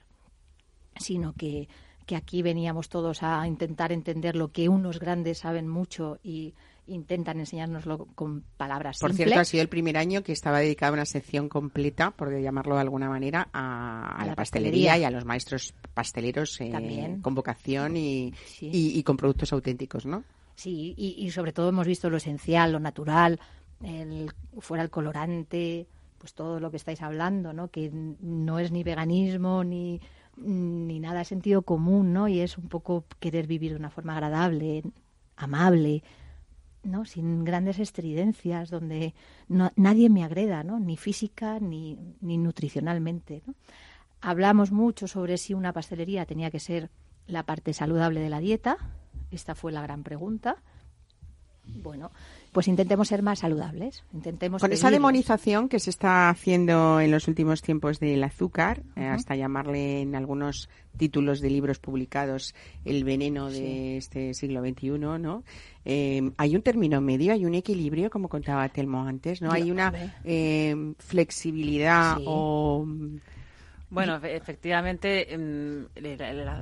sino 0.96 1.34
que, 1.34 1.68
que 2.06 2.16
aquí 2.16 2.42
veníamos 2.42 2.88
todos 2.88 3.22
a 3.22 3.46
intentar 3.46 3.92
entender 3.92 4.34
lo 4.34 4.50
que 4.50 4.68
unos 4.68 4.98
grandes 4.98 5.38
saben 5.38 5.68
mucho 5.68 6.18
y 6.22 6.54
intentan 6.88 7.38
enseñárnoslo 7.38 8.06
con 8.14 8.42
palabras 8.56 8.98
Por 8.98 9.10
simples. 9.10 9.28
cierto, 9.28 9.40
ha 9.40 9.44
sido 9.44 9.62
el 9.62 9.68
primer 9.68 9.96
año 9.96 10.22
que 10.22 10.32
estaba 10.32 10.60
dedicada 10.60 10.92
una 10.92 11.04
sección 11.04 11.48
completa, 11.48 12.10
por 12.10 12.36
llamarlo 12.38 12.74
de 12.74 12.80
alguna 12.80 13.08
manera, 13.08 13.48
a, 13.52 13.60
a, 13.60 14.22
a 14.22 14.26
la, 14.26 14.34
pastelería, 14.34 14.92
pastelería, 14.92 14.98
y 14.98 15.04
a 15.04 15.10
los 15.10 15.24
maestros 15.24 15.74
pasteleros 15.94 16.60
eh, 16.60 17.18
con 17.22 17.34
vocación 17.34 17.96
y, 17.96 18.32
sí. 18.46 18.70
y, 18.72 18.98
y, 18.98 19.02
con 19.02 19.16
productos 19.16 19.52
auténticos, 19.52 20.06
¿no? 20.06 20.24
Sí, 20.54 20.94
y, 20.96 21.14
y, 21.24 21.30
sobre 21.30 21.52
todo 21.52 21.68
hemos 21.68 21.86
visto 21.86 22.10
lo 22.10 22.16
esencial, 22.16 22.72
lo 22.72 22.80
natural, 22.80 23.38
el, 23.82 24.32
fuera 24.58 24.82
el 24.82 24.90
colorante, 24.90 25.86
pues 26.18 26.34
todo 26.34 26.58
lo 26.58 26.70
que 26.70 26.78
estáis 26.78 27.00
hablando, 27.00 27.52
¿no? 27.52 27.68
Que 27.68 27.90
no 27.92 28.58
es 28.58 28.72
ni 28.72 28.82
veganismo 28.82 29.62
ni 29.62 30.00
ni 30.40 31.00
nada 31.00 31.20
de 31.20 31.24
sentido 31.24 31.62
común, 31.62 32.12
¿no? 32.12 32.28
Y 32.28 32.40
es 32.40 32.58
un 32.58 32.68
poco 32.68 33.04
querer 33.18 33.46
vivir 33.46 33.72
de 33.72 33.78
una 33.78 33.90
forma 33.90 34.14
agradable, 34.14 34.82
amable, 35.36 36.02
¿no? 36.82 37.04
sin 37.04 37.44
grandes 37.44 37.78
estridencias, 37.78 38.70
donde 38.70 39.14
no, 39.48 39.72
nadie 39.76 40.08
me 40.08 40.24
agreda, 40.24 40.62
¿no? 40.64 40.78
ni 40.78 40.96
física 40.96 41.58
ni, 41.60 41.98
nutricionalmente. 42.20 43.42
Hablamos 44.20 44.72
mucho 44.72 45.06
sobre 45.06 45.38
si 45.38 45.54
una 45.54 45.72
pastelería 45.72 46.26
tenía 46.26 46.50
que 46.50 46.60
ser 46.60 46.90
la 47.26 47.44
parte 47.44 47.72
saludable 47.72 48.20
de 48.20 48.30
la 48.30 48.40
dieta. 48.40 48.78
Esta 49.30 49.54
fue 49.54 49.72
la 49.72 49.82
gran 49.82 50.02
pregunta. 50.02 50.56
Bueno, 51.82 52.10
pues 52.52 52.68
intentemos 52.68 53.08
ser 53.08 53.22
más 53.22 53.40
saludables. 53.40 54.04
Intentemos 54.12 54.60
Con 54.60 54.72
esa 54.72 54.90
demonización 54.90 55.68
que 55.68 55.78
se 55.78 55.90
está 55.90 56.28
haciendo 56.28 57.00
en 57.00 57.10
los 57.10 57.28
últimos 57.28 57.62
tiempos 57.62 58.00
del 58.00 58.22
azúcar, 58.24 58.80
uh 58.80 58.82
-huh. 58.82 59.02
eh, 59.02 59.06
hasta 59.06 59.36
llamarle 59.36 60.02
en 60.02 60.14
algunos 60.14 60.68
títulos 60.96 61.40
de 61.40 61.50
libros 61.50 61.78
publicados 61.78 62.54
el 62.84 63.04
veneno 63.04 63.50
de 63.50 63.96
este 63.96 64.34
siglo 64.34 64.60
XXI, 64.60 64.98
¿no? 64.98 65.44
Eh, 65.84 66.32
hay 66.36 66.56
un 66.56 66.62
término 66.62 67.00
medio, 67.00 67.32
hay 67.32 67.44
un 67.44 67.54
equilibrio, 67.54 68.10
como 68.10 68.28
contaba 68.28 68.68
Telmo 68.68 69.02
antes, 69.02 69.40
¿no? 69.40 69.52
Hay 69.52 69.70
una 69.70 69.92
eh, 70.24 70.94
flexibilidad 70.98 72.16
sí. 72.16 72.24
o 72.26 72.86
bueno, 73.90 74.16
efectivamente, 74.22 75.26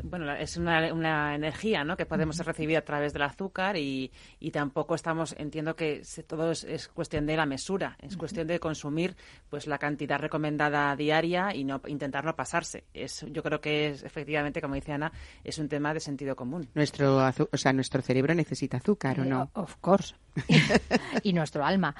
bueno, 0.05 0.33
es 0.35 0.57
una, 0.57 0.93
una, 0.93 1.35
energía 1.35 1.85
¿no? 1.85 1.97
que 1.97 2.07
podemos 2.07 2.39
recibir 2.39 2.77
a 2.77 2.83
través 2.83 3.12
del 3.12 3.22
azúcar 3.22 3.77
y, 3.77 4.12
y 4.39 4.51
tampoco 4.51 4.95
estamos, 4.95 5.35
entiendo 5.39 5.74
que 5.77 6.03
todo 6.27 6.51
es, 6.51 6.64
es, 6.64 6.89
cuestión 6.89 7.27
de 7.27 7.37
la 7.37 7.47
mesura, 7.47 7.97
es 8.01 8.16
cuestión 8.16 8.47
de 8.47 8.61
consumir 8.61 9.16
pues 9.49 9.66
la 9.66 9.79
cantidad 9.79 10.18
recomendada 10.18 10.95
diaria 10.97 11.55
y 11.55 11.64
no 11.64 11.81
intentar 11.87 12.24
no 12.24 12.37
pasarse. 12.37 12.85
Es, 12.95 13.24
yo 13.31 13.43
creo 13.43 13.61
que 13.61 13.89
es 13.89 14.03
efectivamente, 14.03 14.61
como 14.61 14.74
dice 14.74 14.93
Ana, 14.93 15.12
es 15.45 15.59
un 15.59 15.68
tema 15.68 15.93
de 15.95 16.01
sentido 16.01 16.37
común. 16.37 16.68
Nuestro, 16.74 17.18
o 17.18 17.57
sea, 17.57 17.72
nuestro 17.72 18.03
cerebro 18.03 18.35
necesita 18.35 18.77
azúcar, 18.77 19.20
¿o 19.20 19.24
no? 19.24 19.51
Of 19.55 19.77
course. 19.81 20.14
y 21.22 21.33
nuestro 21.33 21.64
alma. 21.64 21.95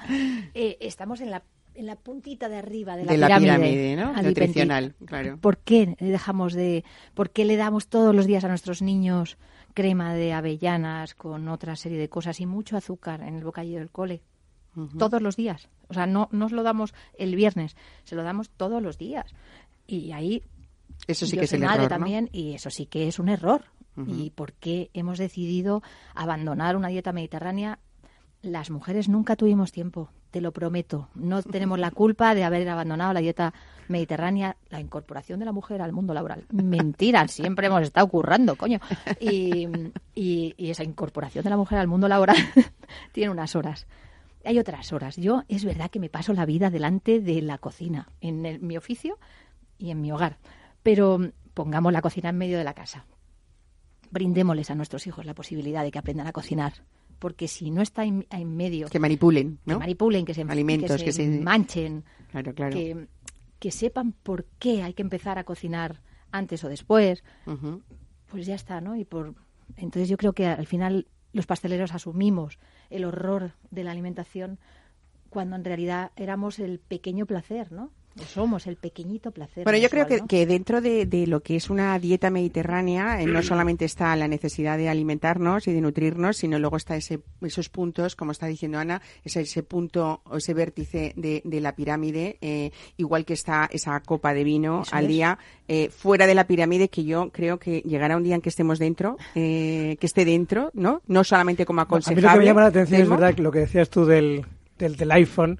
Eh, 0.53 0.77
estamos 0.79 1.21
en 1.21 1.31
la 1.31 1.43
en 1.77 1.85
la 1.85 1.95
puntita 1.95 2.49
de 2.49 2.57
arriba 2.57 2.97
de 2.97 3.17
la 3.17 3.39
pirámide, 3.39 3.95
¿no? 3.95 4.11
nutricional, 4.21 4.95
claro. 5.05 5.37
¿Por 5.37 5.59
qué 5.59 5.95
dejamos 5.99 6.53
de, 6.53 6.83
por 7.13 7.29
qué 7.29 7.45
le 7.45 7.55
damos 7.55 7.87
todos 7.87 8.15
los 8.15 8.25
días 8.25 8.43
a 8.43 8.47
nuestros 8.47 8.81
niños 8.81 9.37
crema 9.73 10.15
de 10.15 10.33
avellanas 10.33 11.13
con 11.13 11.47
otra 11.47 11.75
serie 11.75 11.99
de 11.99 12.09
cosas 12.09 12.39
y 12.39 12.47
mucho 12.47 12.77
azúcar 12.77 13.21
en 13.21 13.35
el 13.35 13.43
bocadillo 13.43 13.79
del 13.79 13.91
cole? 13.91 14.21
Todos 14.99 15.23
los 15.23 15.35
días. 15.35 15.69
O 15.87 15.93
sea, 15.95 16.05
no 16.05 16.29
nos 16.31 16.51
lo 16.51 16.61
damos 16.61 16.93
el 17.17 17.35
viernes, 17.35 17.75
se 18.03 18.15
lo 18.15 18.21
damos 18.23 18.49
todos 18.49 18.81
los 18.81 18.97
días. 18.99 19.33
Y 19.87 20.11
ahí 20.11 20.43
eso 21.07 21.25
sí 21.25 21.37
que 21.37 21.45
es 21.45 21.53
el 21.53 21.63
error, 21.63 21.87
también 21.87 22.29
y 22.31 22.53
eso 22.53 22.69
sí 22.69 22.85
que 22.85 23.07
es 23.07 23.19
un 23.19 23.29
error. 23.29 23.65
¿Y 24.05 24.29
por 24.29 24.53
qué 24.53 24.91
hemos 24.93 25.17
decidido 25.17 25.81
abandonar 26.13 26.75
una 26.75 26.89
dieta 26.89 27.13
mediterránea? 27.13 27.79
Las 28.41 28.69
mujeres 28.69 29.09
nunca 29.09 29.35
tuvimos 29.35 29.71
tiempo, 29.71 30.09
te 30.31 30.41
lo 30.41 30.51
prometo. 30.51 31.09
No 31.15 31.41
tenemos 31.43 31.79
la 31.79 31.91
culpa 31.91 32.35
de 32.35 32.43
haber 32.43 32.67
abandonado 32.69 33.13
la 33.13 33.19
dieta 33.19 33.53
mediterránea, 33.87 34.57
la 34.69 34.79
incorporación 34.79 35.39
de 35.39 35.45
la 35.45 35.51
mujer 35.51 35.81
al 35.81 35.93
mundo 35.93 36.13
laboral. 36.13 36.45
Mentira, 36.51 37.27
siempre 37.27 37.67
hemos 37.67 37.81
estado 37.81 38.07
currando, 38.07 38.55
coño. 38.55 38.79
Y, 39.19 39.67
esa 40.57 40.83
incorporación 40.83 41.43
de 41.43 41.49
la 41.49 41.57
mujer 41.57 41.79
al 41.79 41.87
mundo 41.87 42.07
laboral 42.07 42.37
tiene 43.11 43.31
unas 43.31 43.55
horas. 43.55 43.87
Hay 44.45 44.59
otras 44.59 44.93
horas. 44.93 45.17
Yo 45.17 45.43
es 45.47 45.65
verdad 45.65 45.89
que 45.89 45.99
me 45.99 46.09
paso 46.09 46.33
la 46.33 46.45
vida 46.45 46.69
delante 46.69 47.19
de 47.19 47.41
la 47.41 47.57
cocina, 47.57 48.09
en 48.21 48.65
mi 48.65 48.77
oficio 48.77 49.17
y 49.77 49.91
en 49.91 50.01
mi 50.01 50.11
hogar. 50.11 50.37
Pero 50.83 51.19
pongamos 51.53 51.91
la 51.91 52.01
cocina 52.01 52.29
en 52.29 52.37
medio 52.37 52.57
de 52.57 52.63
la 52.63 52.73
casa. 52.73 53.05
Brindémosles 54.11 54.69
a 54.69 54.75
nuestros 54.75 55.07
hijos 55.07 55.25
la 55.25 55.33
posibilidad 55.33 55.83
de 55.83 55.91
que 55.91 55.99
aprendan 55.99 56.27
a 56.27 56.31
cocinar 56.31 56.73
porque 57.19 57.47
si 57.47 57.71
no 57.71 57.81
está 57.81 58.03
en, 58.05 58.25
medio... 58.55 58.87
Que 58.87 58.99
manipulen, 58.99 59.59
¿no? 59.65 59.75
Que 59.75 59.79
manipulen, 59.79 60.25
que 60.25 60.33
se, 60.33 60.41
Alimentos, 60.41 61.01
que 61.03 61.11
se, 61.11 61.27
manchen, 61.41 62.03
claro, 62.31 62.53
claro. 62.53 62.73
Que, 62.73 63.07
que, 63.59 63.71
sepan 63.71 64.11
por 64.11 64.45
qué 64.59 64.83
hay 64.83 64.93
que 64.93 65.01
empezar 65.01 65.37
a 65.37 65.43
cocinar 65.43 66.01
antes 66.31 66.63
o 66.63 66.69
después, 66.69 67.23
pues 68.29 68.45
ya 68.45 68.55
está, 68.55 68.81
¿no? 68.81 68.95
Y 68.95 69.05
por 69.05 69.35
Entonces 69.77 70.09
yo 70.09 70.17
creo 70.17 70.33
que 70.33 70.47
al 70.47 70.67
final 70.67 71.07
los 71.33 71.45
pasteleros 71.45 71.93
asumimos 71.93 72.59
el 72.89 73.05
horror 73.05 73.53
de 73.71 73.83
la 73.83 73.91
alimentación 73.91 74.59
cuando 75.29 75.55
en 75.55 75.65
realidad 75.65 76.11
éramos 76.15 76.59
el 76.59 76.79
pequeño 76.79 77.25
placer, 77.25 77.71
¿no? 77.71 77.91
Somos 78.25 78.67
el 78.67 78.75
pequeñito 78.75 79.31
placer. 79.31 79.63
Bueno, 79.63 79.79
yo 79.79 79.89
creo 79.89 80.05
que, 80.05 80.45
dentro 80.45 80.81
de, 80.81 81.25
lo 81.27 81.41
que 81.41 81.55
es 81.55 81.69
una 81.69 81.97
dieta 81.99 82.29
mediterránea 82.29 83.21
eh, 83.21 83.25
no 83.25 83.41
solamente 83.43 83.85
está 83.85 84.15
la 84.15 84.27
necesidad 84.27 84.77
de 84.77 84.89
alimentarnos 84.89 85.67
y 85.67 85.73
de 85.73 85.81
nutrirnos, 85.81 86.37
sino 86.37 86.59
luego 86.59 86.77
está 86.77 86.95
ese, 86.95 87.19
esos 87.41 87.69
puntos, 87.69 88.15
como 88.15 88.31
está 88.31 88.47
diciendo 88.47 88.79
Ana, 88.79 89.01
ese, 89.23 89.41
ese 89.41 89.63
punto 89.63 90.21
o 90.25 90.37
ese 90.37 90.53
vértice 90.53 91.13
de, 91.15 91.41
la 91.61 91.75
pirámide, 91.75 92.37
eh, 92.41 92.71
igual 92.97 93.25
que 93.25 93.33
está 93.33 93.67
esa 93.71 93.99
copa 94.01 94.33
de 94.33 94.43
vino 94.43 94.83
al 94.91 95.07
día, 95.07 95.39
eh, 95.67 95.89
fuera 95.89 96.27
de 96.27 96.35
la 96.35 96.45
pirámide, 96.45 96.89
que 96.89 97.03
yo 97.03 97.29
creo 97.31 97.57
que 97.57 97.81
llegará 97.81 98.15
un 98.15 98.23
día 98.23 98.35
en 98.35 98.41
que 98.41 98.49
estemos 98.49 98.79
dentro, 98.79 99.17
que 99.33 99.97
esté 99.99 100.23
dentro, 100.23 100.69
¿no? 100.73 101.01
No 101.07 101.23
solamente 101.23 101.65
como 101.65 101.81
aconsejable. 101.81 102.27
a 102.27 102.31
mí 102.31 102.35
lo 102.35 102.39
que 102.39 102.39
me 102.39 102.45
llama 102.45 102.61
la 102.61 102.67
atención 102.67 103.01
es 103.01 103.09
verdad 103.09 103.37
lo 103.37 103.51
que 103.51 103.59
decías 103.59 103.89
tú 103.89 104.05
del, 104.05 104.45
del, 104.77 104.95
del 104.95 105.11
iPhone 105.11 105.59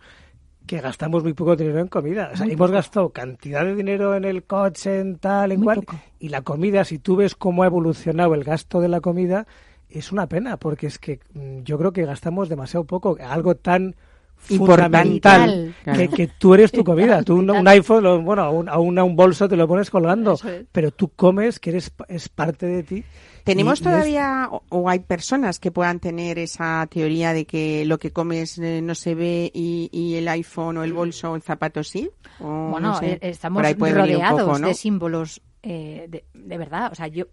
que 0.68 0.80
gastamos 0.80 1.24
muy 1.24 1.34
poco 1.34 1.56
dinero 1.56 1.80
en 1.80 1.88
comida. 1.88 2.30
O 2.34 2.38
sea, 2.38 2.46
hemos 2.46 2.70
gastado 2.70 3.10
cantidad 3.10 3.66
de 3.66 3.76
dinero 3.76 4.16
en 4.16 4.26
el 4.26 4.44
coche, 4.44 5.00
en 5.00 5.18
tal, 5.18 5.52
en 5.52 5.64
cual. 5.64 5.84
Y 6.20 6.30
la 6.30 6.42
comida, 6.42 6.84
si 6.84 7.00
tú 7.00 7.16
ves 7.16 7.34
cómo 7.34 7.64
ha 7.64 7.68
evolucionado 7.68 8.36
el 8.36 8.44
gasto 8.44 8.80
de 8.80 8.90
la 8.90 9.02
comida, 9.02 9.48
es 9.90 10.12
una 10.12 10.28
pena, 10.28 10.58
porque 10.58 10.88
es 10.88 11.00
que 11.00 11.20
mm, 11.34 11.64
yo 11.64 11.78
creo 11.78 11.94
que 11.94 12.06
gastamos 12.06 12.50
demasiado 12.50 12.84
poco. 12.84 13.18
Algo 13.20 13.56
tan 13.56 13.96
fundamental 14.38 15.74
que, 15.84 16.10
que, 16.10 16.28
tú 16.28 16.54
eres 16.54 16.72
tu 16.72 16.84
comida. 16.84 17.22
Tú 17.26 17.38
un, 17.38 17.68
iPhone, 17.68 18.24
bueno, 18.24 18.44
a 18.44 18.50
un, 18.52 19.00
a 19.00 19.04
un 19.04 19.16
bolso 19.16 19.50
te 19.50 19.56
lo 19.56 19.68
pones 19.68 19.90
colgando, 19.90 20.38
pero 20.72 20.92
tú 20.92 21.10
comes, 21.10 21.60
que 21.60 21.72
eres 21.72 21.92
es 22.08 22.30
parte 22.30 22.68
de 22.68 22.84
ti. 22.84 23.04
¿Tenemos 23.48 23.82
todavía 23.82 24.50
o, 24.52 24.90
hay 24.90 25.00
personas 25.00 25.58
que 25.60 25.72
puedan 25.72 26.00
tener 26.00 26.38
esa 26.38 26.86
teoría 26.88 27.34
de 27.34 27.46
que 27.46 27.86
lo 27.86 27.98
que 27.98 28.12
comes 28.12 28.58
eh, 28.60 28.82
no 28.82 28.94
se 28.94 29.16
ve 29.16 29.50
y, 29.54 30.16
el 30.16 30.28
iPhone 30.28 30.78
o 30.78 30.84
el 30.84 30.94
bolso 30.94 31.32
o 31.32 31.36
el 31.36 31.42
zapato 31.42 31.84
sí? 31.84 32.10
bueno, 32.40 33.00
eh, 33.02 33.18
estamos 33.22 33.64
rodeados 33.64 34.62
de 34.62 34.74
símbolos 34.74 35.42
eh, 35.64 36.08
de, 36.10 36.26
de 36.34 36.58
verdad. 36.58 36.92
O 36.92 36.96
sea, 36.96 37.08
yo 37.08 37.26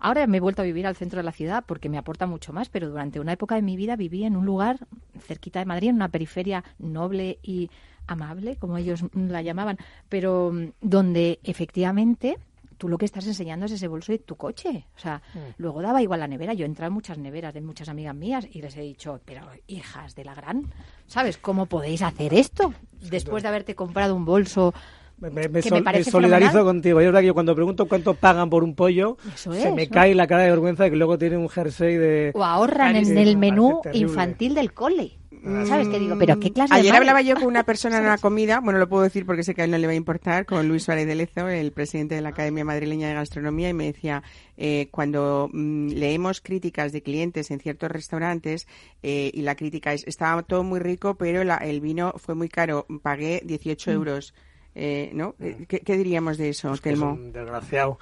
Ahora 0.00 0.26
me 0.26 0.38
he 0.38 0.40
vuelto 0.40 0.62
a 0.62 0.64
vivir 0.64 0.86
al 0.86 0.96
centro 0.96 1.18
de 1.18 1.24
la 1.24 1.32
ciudad 1.32 1.62
porque 1.66 1.90
me 1.90 1.98
aporta 1.98 2.26
mucho 2.26 2.54
más, 2.54 2.70
pero 2.70 2.88
durante 2.88 3.20
una 3.20 3.34
época 3.34 3.54
de 3.54 3.62
mi 3.62 3.76
vida 3.76 3.96
viví 3.96 4.24
en 4.24 4.34
un 4.34 4.46
lugar 4.46 4.78
cerquita 5.20 5.58
de 5.58 5.66
Madrid, 5.66 5.90
en 5.90 5.96
una 5.96 6.08
periferia 6.08 6.64
noble 6.78 7.38
y 7.42 7.70
amable, 8.06 8.56
como 8.56 8.78
ellos 8.78 9.04
la 9.12 9.42
llamaban, 9.42 9.76
pero 10.08 10.52
mm, 10.52 10.72
donde 10.80 11.38
efectivamente 11.44 12.38
tú 12.80 12.88
lo 12.88 12.96
que 12.96 13.04
estás 13.04 13.26
enseñando 13.26 13.66
es 13.66 13.72
ese 13.72 13.88
bolso 13.88 14.10
de 14.10 14.18
tu 14.18 14.36
coche. 14.36 14.86
O 14.96 14.98
sea, 14.98 15.20
mm. 15.34 15.38
luego 15.58 15.82
daba 15.82 16.00
igual 16.00 16.20
la 16.20 16.26
nevera. 16.26 16.54
Yo 16.54 16.64
he 16.64 16.66
entrado 16.66 16.88
en 16.88 16.94
muchas 16.94 17.18
neveras 17.18 17.52
de 17.52 17.60
muchas 17.60 17.90
amigas 17.90 18.14
mías 18.14 18.48
y 18.50 18.62
les 18.62 18.74
he 18.74 18.80
dicho, 18.80 19.20
pero 19.26 19.42
hijas 19.66 20.14
de 20.14 20.24
la 20.24 20.34
gran, 20.34 20.64
¿sabes 21.06 21.36
cómo 21.36 21.66
podéis 21.66 22.00
hacer 22.00 22.32
esto? 22.32 22.72
Después 23.10 23.42
de 23.42 23.50
haberte 23.50 23.74
comprado 23.74 24.16
un 24.16 24.24
bolso 24.24 24.72
me, 25.18 25.62
solidarizo 26.02 26.64
contigo. 26.64 27.00
Es 27.00 27.06
verdad 27.06 27.20
que 27.20 27.26
yo 27.26 27.34
cuando 27.34 27.54
pregunto 27.54 27.86
cuánto 27.86 28.14
pagan 28.14 28.48
por 28.48 28.64
un 28.64 28.74
pollo, 28.74 29.18
se 29.34 29.70
me 29.72 29.86
cae 29.88 30.14
la 30.14 30.26
cara 30.26 30.44
de 30.44 30.50
vergüenza 30.50 30.84
de 30.84 30.90
que 30.90 30.96
luego 30.96 31.18
tiene 31.18 31.36
un 31.36 31.50
jersey 31.50 31.96
de... 31.96 32.32
O 32.34 32.42
ahorran 32.42 32.96
en 32.96 33.18
el 33.18 33.36
menú 33.36 33.82
infantil 33.92 34.54
del 34.54 34.72
cole. 34.72 35.19
¿Sabes 35.66 35.88
qué 35.88 35.98
digo? 35.98 36.16
Pero 36.18 36.38
qué 36.38 36.52
clase 36.52 36.74
Ayer 36.74 36.94
hablaba 36.94 37.22
yo 37.22 37.34
con 37.34 37.46
una 37.46 37.64
persona 37.64 37.98
en 37.98 38.04
una 38.04 38.18
comida, 38.18 38.60
bueno, 38.60 38.78
lo 38.78 38.88
puedo 38.88 39.02
decir 39.02 39.24
porque 39.24 39.42
sé 39.42 39.54
que 39.54 39.62
a 39.62 39.64
él 39.64 39.70
no 39.70 39.78
le 39.78 39.86
va 39.86 39.92
a 39.92 39.96
importar, 39.96 40.46
con 40.46 40.68
Luis 40.68 40.84
Suárez 40.84 41.06
de 41.06 41.14
Lezo, 41.14 41.48
el 41.48 41.72
presidente 41.72 42.14
de 42.14 42.20
la 42.20 42.30
Academia 42.30 42.64
Madrileña 42.64 43.08
de 43.08 43.14
Gastronomía, 43.14 43.70
y 43.70 43.74
me 43.74 43.86
decía, 43.86 44.22
eh, 44.56 44.88
cuando 44.90 45.48
mm, 45.52 45.90
leemos 45.90 46.40
críticas 46.40 46.92
de 46.92 47.02
clientes 47.02 47.50
en 47.50 47.60
ciertos 47.60 47.90
restaurantes, 47.90 48.66
eh, 49.02 49.30
y 49.32 49.42
la 49.42 49.54
crítica 49.54 49.92
es, 49.92 50.06
estaba 50.06 50.42
todo 50.42 50.62
muy 50.62 50.80
rico, 50.80 51.14
pero 51.14 51.42
el 51.42 51.80
vino 51.80 52.14
fue 52.16 52.34
muy 52.34 52.48
caro, 52.48 52.86
pagué 53.02 53.42
18 53.44 53.90
mm. 53.90 53.94
euros. 53.94 54.34
Eh, 54.74 55.10
¿no? 55.14 55.34
Mm. 55.38 55.64
¿Qué, 55.64 55.96
diríamos 55.96 56.38
de 56.38 56.50
eso, 56.50 56.68
pues 56.70 56.80
Telmo? 56.80 57.18
desgraciado. 57.20 57.98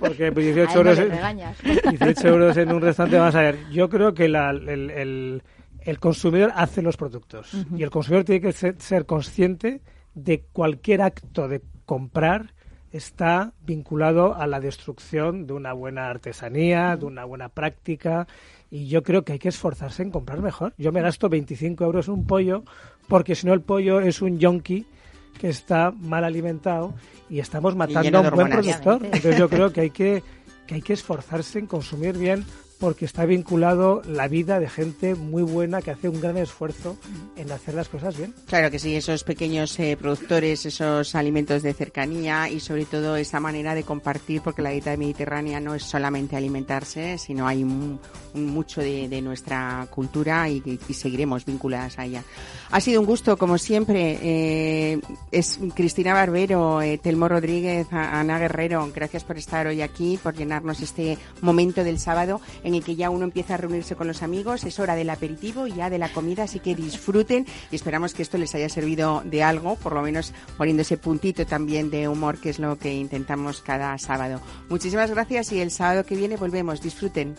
Porque, 0.00 0.30
18, 0.30 0.78
euros, 0.78 0.98
18 0.98 2.28
euros 2.28 2.56
en 2.56 2.72
un 2.72 2.80
restaurante, 2.80 3.18
vamos 3.18 3.34
a 3.34 3.42
ver, 3.42 3.58
yo 3.70 3.88
creo 3.88 4.14
que 4.14 4.26
el, 4.26 4.36
el, 4.36 5.42
consumidor 6.00 6.52
hace 6.54 6.82
los 6.82 6.96
productos. 6.96 7.52
Y 7.76 7.82
el 7.82 7.90
consumidor 7.90 8.24
tiene 8.24 8.40
que 8.40 8.52
ser, 8.52 9.06
consciente 9.06 9.80
de 10.14 10.44
cualquier 10.52 11.02
acto 11.02 11.48
de 11.48 11.62
comprar 11.84 12.54
está 12.90 13.52
vinculado 13.64 14.34
a 14.34 14.46
la 14.46 14.58
destrucción 14.58 15.46
de 15.46 15.52
una 15.52 15.72
buena 15.72 16.08
artesanía, 16.08 16.96
de 16.96 17.04
una 17.04 17.24
buena 17.24 17.50
práctica, 17.50 18.26
y 18.70 18.86
yo 18.88 19.02
creo 19.02 19.22
que 19.22 19.34
hay 19.34 19.38
que 19.38 19.50
esforzarse 19.50 20.02
en 20.02 20.10
comprar 20.10 20.40
mejor. 20.40 20.74
Yo 20.78 20.92
me 20.92 21.02
gasto 21.02 21.28
25 21.28 21.84
euros 21.84 22.08
en 22.08 22.14
un 22.14 22.26
pollo, 22.26 22.64
porque 23.06 23.34
si 23.34 23.46
no 23.46 23.52
el 23.52 23.60
pollo 23.60 24.00
es 24.00 24.22
un 24.22 24.38
yonki 24.38 24.86
que 25.38 25.48
está 25.48 25.90
mal 25.90 26.24
alimentado 26.24 26.94
y 27.28 27.38
estamos 27.38 27.76
matando 27.76 28.18
a 28.18 28.20
un 28.22 28.30
buen 28.30 28.48
productor. 28.48 29.04
Entonces 29.04 29.38
yo 29.38 29.48
creo 29.48 29.72
que 29.72 29.82
hay 29.82 29.90
que, 29.90 30.22
que 30.66 30.76
hay 30.76 30.82
que 30.82 30.94
esforzarse 30.94 31.58
en 31.58 31.66
consumir 31.66 32.16
bien 32.16 32.44
porque 32.78 33.04
está 33.04 33.24
vinculado 33.24 34.02
la 34.06 34.28
vida 34.28 34.60
de 34.60 34.68
gente 34.68 35.14
muy 35.14 35.42
buena 35.42 35.82
que 35.82 35.90
hace 35.90 36.08
un 36.08 36.20
gran 36.20 36.36
esfuerzo 36.36 36.96
en 37.36 37.50
hacer 37.50 37.74
las 37.74 37.88
cosas 37.88 38.16
bien. 38.16 38.34
Claro 38.46 38.70
que 38.70 38.78
sí, 38.78 38.94
esos 38.94 39.24
pequeños 39.24 39.78
eh, 39.78 39.96
productores, 39.98 40.66
esos 40.66 41.14
alimentos 41.14 41.62
de 41.62 41.72
cercanía 41.72 42.48
y 42.48 42.60
sobre 42.60 42.84
todo 42.84 43.16
esa 43.16 43.40
manera 43.40 43.74
de 43.74 43.82
compartir, 43.82 44.42
porque 44.42 44.62
la 44.62 44.70
dieta 44.70 44.96
mediterránea 44.96 45.60
no 45.60 45.74
es 45.74 45.82
solamente 45.82 46.36
alimentarse, 46.36 47.18
sino 47.18 47.46
hay 47.46 47.64
mucho 47.64 48.80
de, 48.80 49.06
nuestra 49.22 49.86
cultura 49.90 50.48
y, 50.48 50.78
seguiremos 50.92 51.44
vinculadas 51.44 51.98
a 51.98 52.04
ella. 52.04 52.22
Ha 52.70 52.80
sido 52.80 53.00
un 53.00 53.06
gusto, 53.06 53.36
como 53.36 53.58
siempre. 53.58 54.18
Eh, 54.22 55.00
es 55.30 55.58
Cristina 55.74 56.12
Barbero, 56.12 56.82
eh, 56.82 56.98
Telmo 56.98 57.28
Rodríguez, 57.28 57.86
Ana 57.90 58.38
Guerrero, 58.38 58.90
gracias 58.94 59.24
por 59.24 59.38
estar 59.38 59.66
hoy 59.66 59.82
aquí, 59.82 60.18
por 60.22 60.34
llenarnos 60.34 60.80
este 60.80 61.18
momento 61.40 61.84
del 61.84 61.98
sábado 61.98 62.40
en 62.66 62.74
el 62.74 62.82
que 62.82 62.96
ya 62.96 63.10
uno 63.10 63.24
empieza 63.24 63.54
a 63.54 63.56
reunirse 63.58 63.94
con 63.94 64.08
los 64.08 64.24
amigos, 64.24 64.64
es 64.64 64.80
hora 64.80 64.96
del 64.96 65.08
aperitivo 65.08 65.68
y 65.68 65.74
ya 65.74 65.88
de 65.88 65.98
la 65.98 66.12
comida, 66.12 66.42
así 66.42 66.58
que 66.58 66.74
disfruten 66.74 67.46
y 67.70 67.76
esperamos 67.76 68.12
que 68.12 68.22
esto 68.22 68.38
les 68.38 68.56
haya 68.56 68.68
servido 68.68 69.22
de 69.24 69.44
algo, 69.44 69.76
por 69.76 69.94
lo 69.94 70.02
menos 70.02 70.32
poniendo 70.58 70.82
ese 70.82 70.96
puntito 70.96 71.46
también 71.46 71.90
de 71.90 72.08
humor, 72.08 72.38
que 72.40 72.50
es 72.50 72.58
lo 72.58 72.76
que 72.76 72.92
intentamos 72.92 73.60
cada 73.60 73.96
sábado. 73.98 74.40
Muchísimas 74.68 75.12
gracias 75.12 75.52
y 75.52 75.60
el 75.60 75.70
sábado 75.70 76.04
que 76.04 76.16
viene 76.16 76.36
volvemos. 76.36 76.82
Disfruten. 76.82 77.36